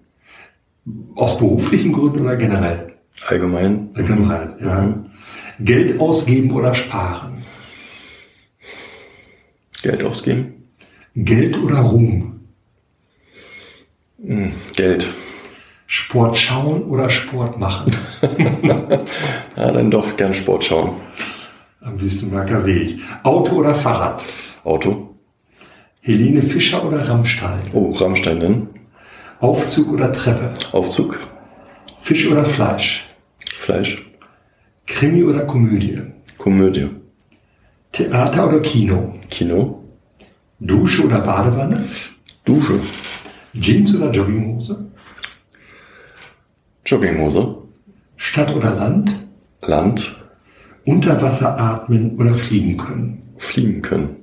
Aus 1.15 1.37
beruflichen 1.37 1.93
Gründen 1.93 2.19
oder 2.19 2.35
generell? 2.35 2.93
Allgemein. 3.27 3.89
Allgemein, 3.93 4.55
mhm. 4.59 4.65
ja. 4.65 5.03
Geld 5.59 5.99
ausgeben 5.99 6.51
oder 6.51 6.73
sparen? 6.73 7.43
Geld 9.81 10.03
ausgeben. 10.03 10.69
Geld 11.15 11.57
oder 11.57 11.79
Ruhm? 11.79 12.39
Hm, 14.25 14.51
Geld. 14.75 15.05
Sport 15.85 16.37
schauen 16.37 16.83
oder 16.83 17.09
Sport 17.09 17.59
machen? 17.59 17.95
ja, 19.57 19.71
dann 19.71 19.91
doch 19.91 20.17
gern 20.17 20.33
Sport 20.33 20.63
schauen. 20.63 20.91
Am 21.81 21.99
Wüstenmarker 21.99 22.65
Weg. 22.65 22.99
Auto 23.23 23.57
oder 23.57 23.75
Fahrrad? 23.75 24.23
Auto. 24.63 25.15
Helene 26.01 26.41
Fischer 26.41 26.85
oder 26.85 27.07
Rammstein? 27.07 27.61
Oh, 27.73 27.91
Rammstein 27.91 28.39
denn? 28.39 28.67
Aufzug 29.43 29.91
oder 29.91 30.09
Treppe? 30.13 30.53
Aufzug. 30.71 31.19
Fisch 31.99 32.31
oder 32.31 32.45
Fleisch? 32.45 33.09
Fleisch. 33.45 34.01
Krimi 34.87 35.21
oder 35.21 35.41
Komödie? 35.45 36.01
Komödie. 36.37 36.87
Theater 37.91 38.47
oder 38.47 38.61
Kino? 38.61 39.15
Kino. 39.29 39.83
Dusche 40.61 41.03
oder 41.03 41.19
Badewanne? 41.19 41.83
Dusche. 42.45 42.79
Jeans 43.53 43.93
oder 43.93 44.11
Jogginghose? 44.11 44.89
Jogginghose. 46.85 47.57
Stadt 48.15 48.55
oder 48.55 48.73
Land? 48.75 49.13
Land. 49.61 50.15
Unter 50.85 51.21
Wasser 51.21 51.59
atmen 51.59 52.15
oder 52.17 52.33
fliegen 52.33 52.77
können? 52.77 53.33
Fliegen 53.35 53.81
können. 53.81 54.15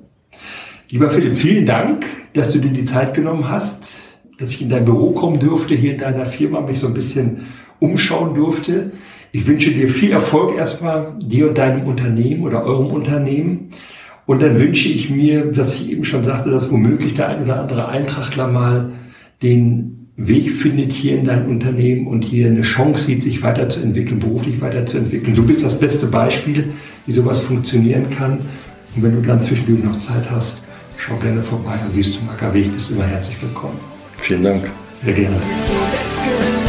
Lieber 0.89 1.11
Philipp, 1.11 1.37
vielen 1.37 1.67
Dank, 1.67 2.07
dass 2.33 2.53
du 2.53 2.59
dir 2.59 2.73
die 2.73 2.85
Zeit 2.85 3.13
genommen 3.13 3.51
hast, 3.51 4.10
dass 4.41 4.53
ich 4.53 4.63
in 4.63 4.71
dein 4.71 4.87
Büro 4.87 5.11
kommen 5.13 5.39
durfte, 5.39 5.75
hier 5.75 5.93
in 5.93 5.99
deiner 5.99 6.25
Firma 6.27 6.61
mich 6.63 6.81
so 6.81 6.87
ein 6.87 6.95
bisschen 6.95 7.43
umschauen 7.79 8.35
durfte. 8.35 8.93
Ich 9.33 9.47
wünsche 9.47 9.71
dir 9.71 9.89
viel 9.89 10.13
Erfolg 10.13 10.57
erstmal, 10.57 11.15
dir 11.21 11.49
und 11.49 11.59
deinem 11.59 11.87
Unternehmen 11.87 12.43
oder 12.43 12.65
eurem 12.65 12.87
Unternehmen. 12.87 13.71
Und 14.27 14.43
dann 14.43 14.59
wünsche 14.59 14.89
ich 14.89 15.11
mir, 15.11 15.57
was 15.57 15.75
ich 15.75 15.91
eben 15.91 16.05
schon 16.05 16.25
sagte, 16.25 16.51
dass 16.51 16.71
womöglich 16.71 17.15
der 17.15 17.29
ein 17.29 17.43
oder 17.43 17.61
andere 17.61 17.89
Eintrachtler 17.89 18.49
mal 18.49 18.93
den 19.43 20.09
Weg 20.17 20.51
findet 20.51 20.93
hier 20.93 21.19
in 21.19 21.25
dein 21.25 21.47
Unternehmen 21.47 22.07
und 22.07 22.25
hier 22.25 22.47
eine 22.47 22.63
Chance 22.63 23.05
sieht, 23.05 23.23
sich 23.23 23.43
weiterzuentwickeln, 23.43 24.21
beruflich 24.21 24.61
weiterzuentwickeln. 24.61 25.35
Du 25.35 25.47
bist 25.47 25.65
das 25.65 25.79
beste 25.79 26.07
Beispiel, 26.07 26.73
wie 27.07 27.13
sowas 27.13 27.41
funktionieren 27.41 28.09
kann. 28.11 28.39
Und 28.97 29.03
wenn 29.03 29.15
du 29.15 29.23
dann 29.23 29.43
zwischendurch 29.43 29.85
noch 29.85 29.99
Zeit 29.99 30.31
hast, 30.31 30.63
schau 30.97 31.17
gerne 31.17 31.41
vorbei 31.41 31.75
am 31.87 31.95
Wüstenmarker 31.95 32.53
Weg. 32.55 32.73
Bist 32.73 32.91
immer 32.91 33.05
herzlich 33.05 33.41
willkommen. 33.41 33.90
Vielen 34.31 34.45
Dank. 34.45 34.71
Sehr 35.03 35.13
gerne. 35.13 36.60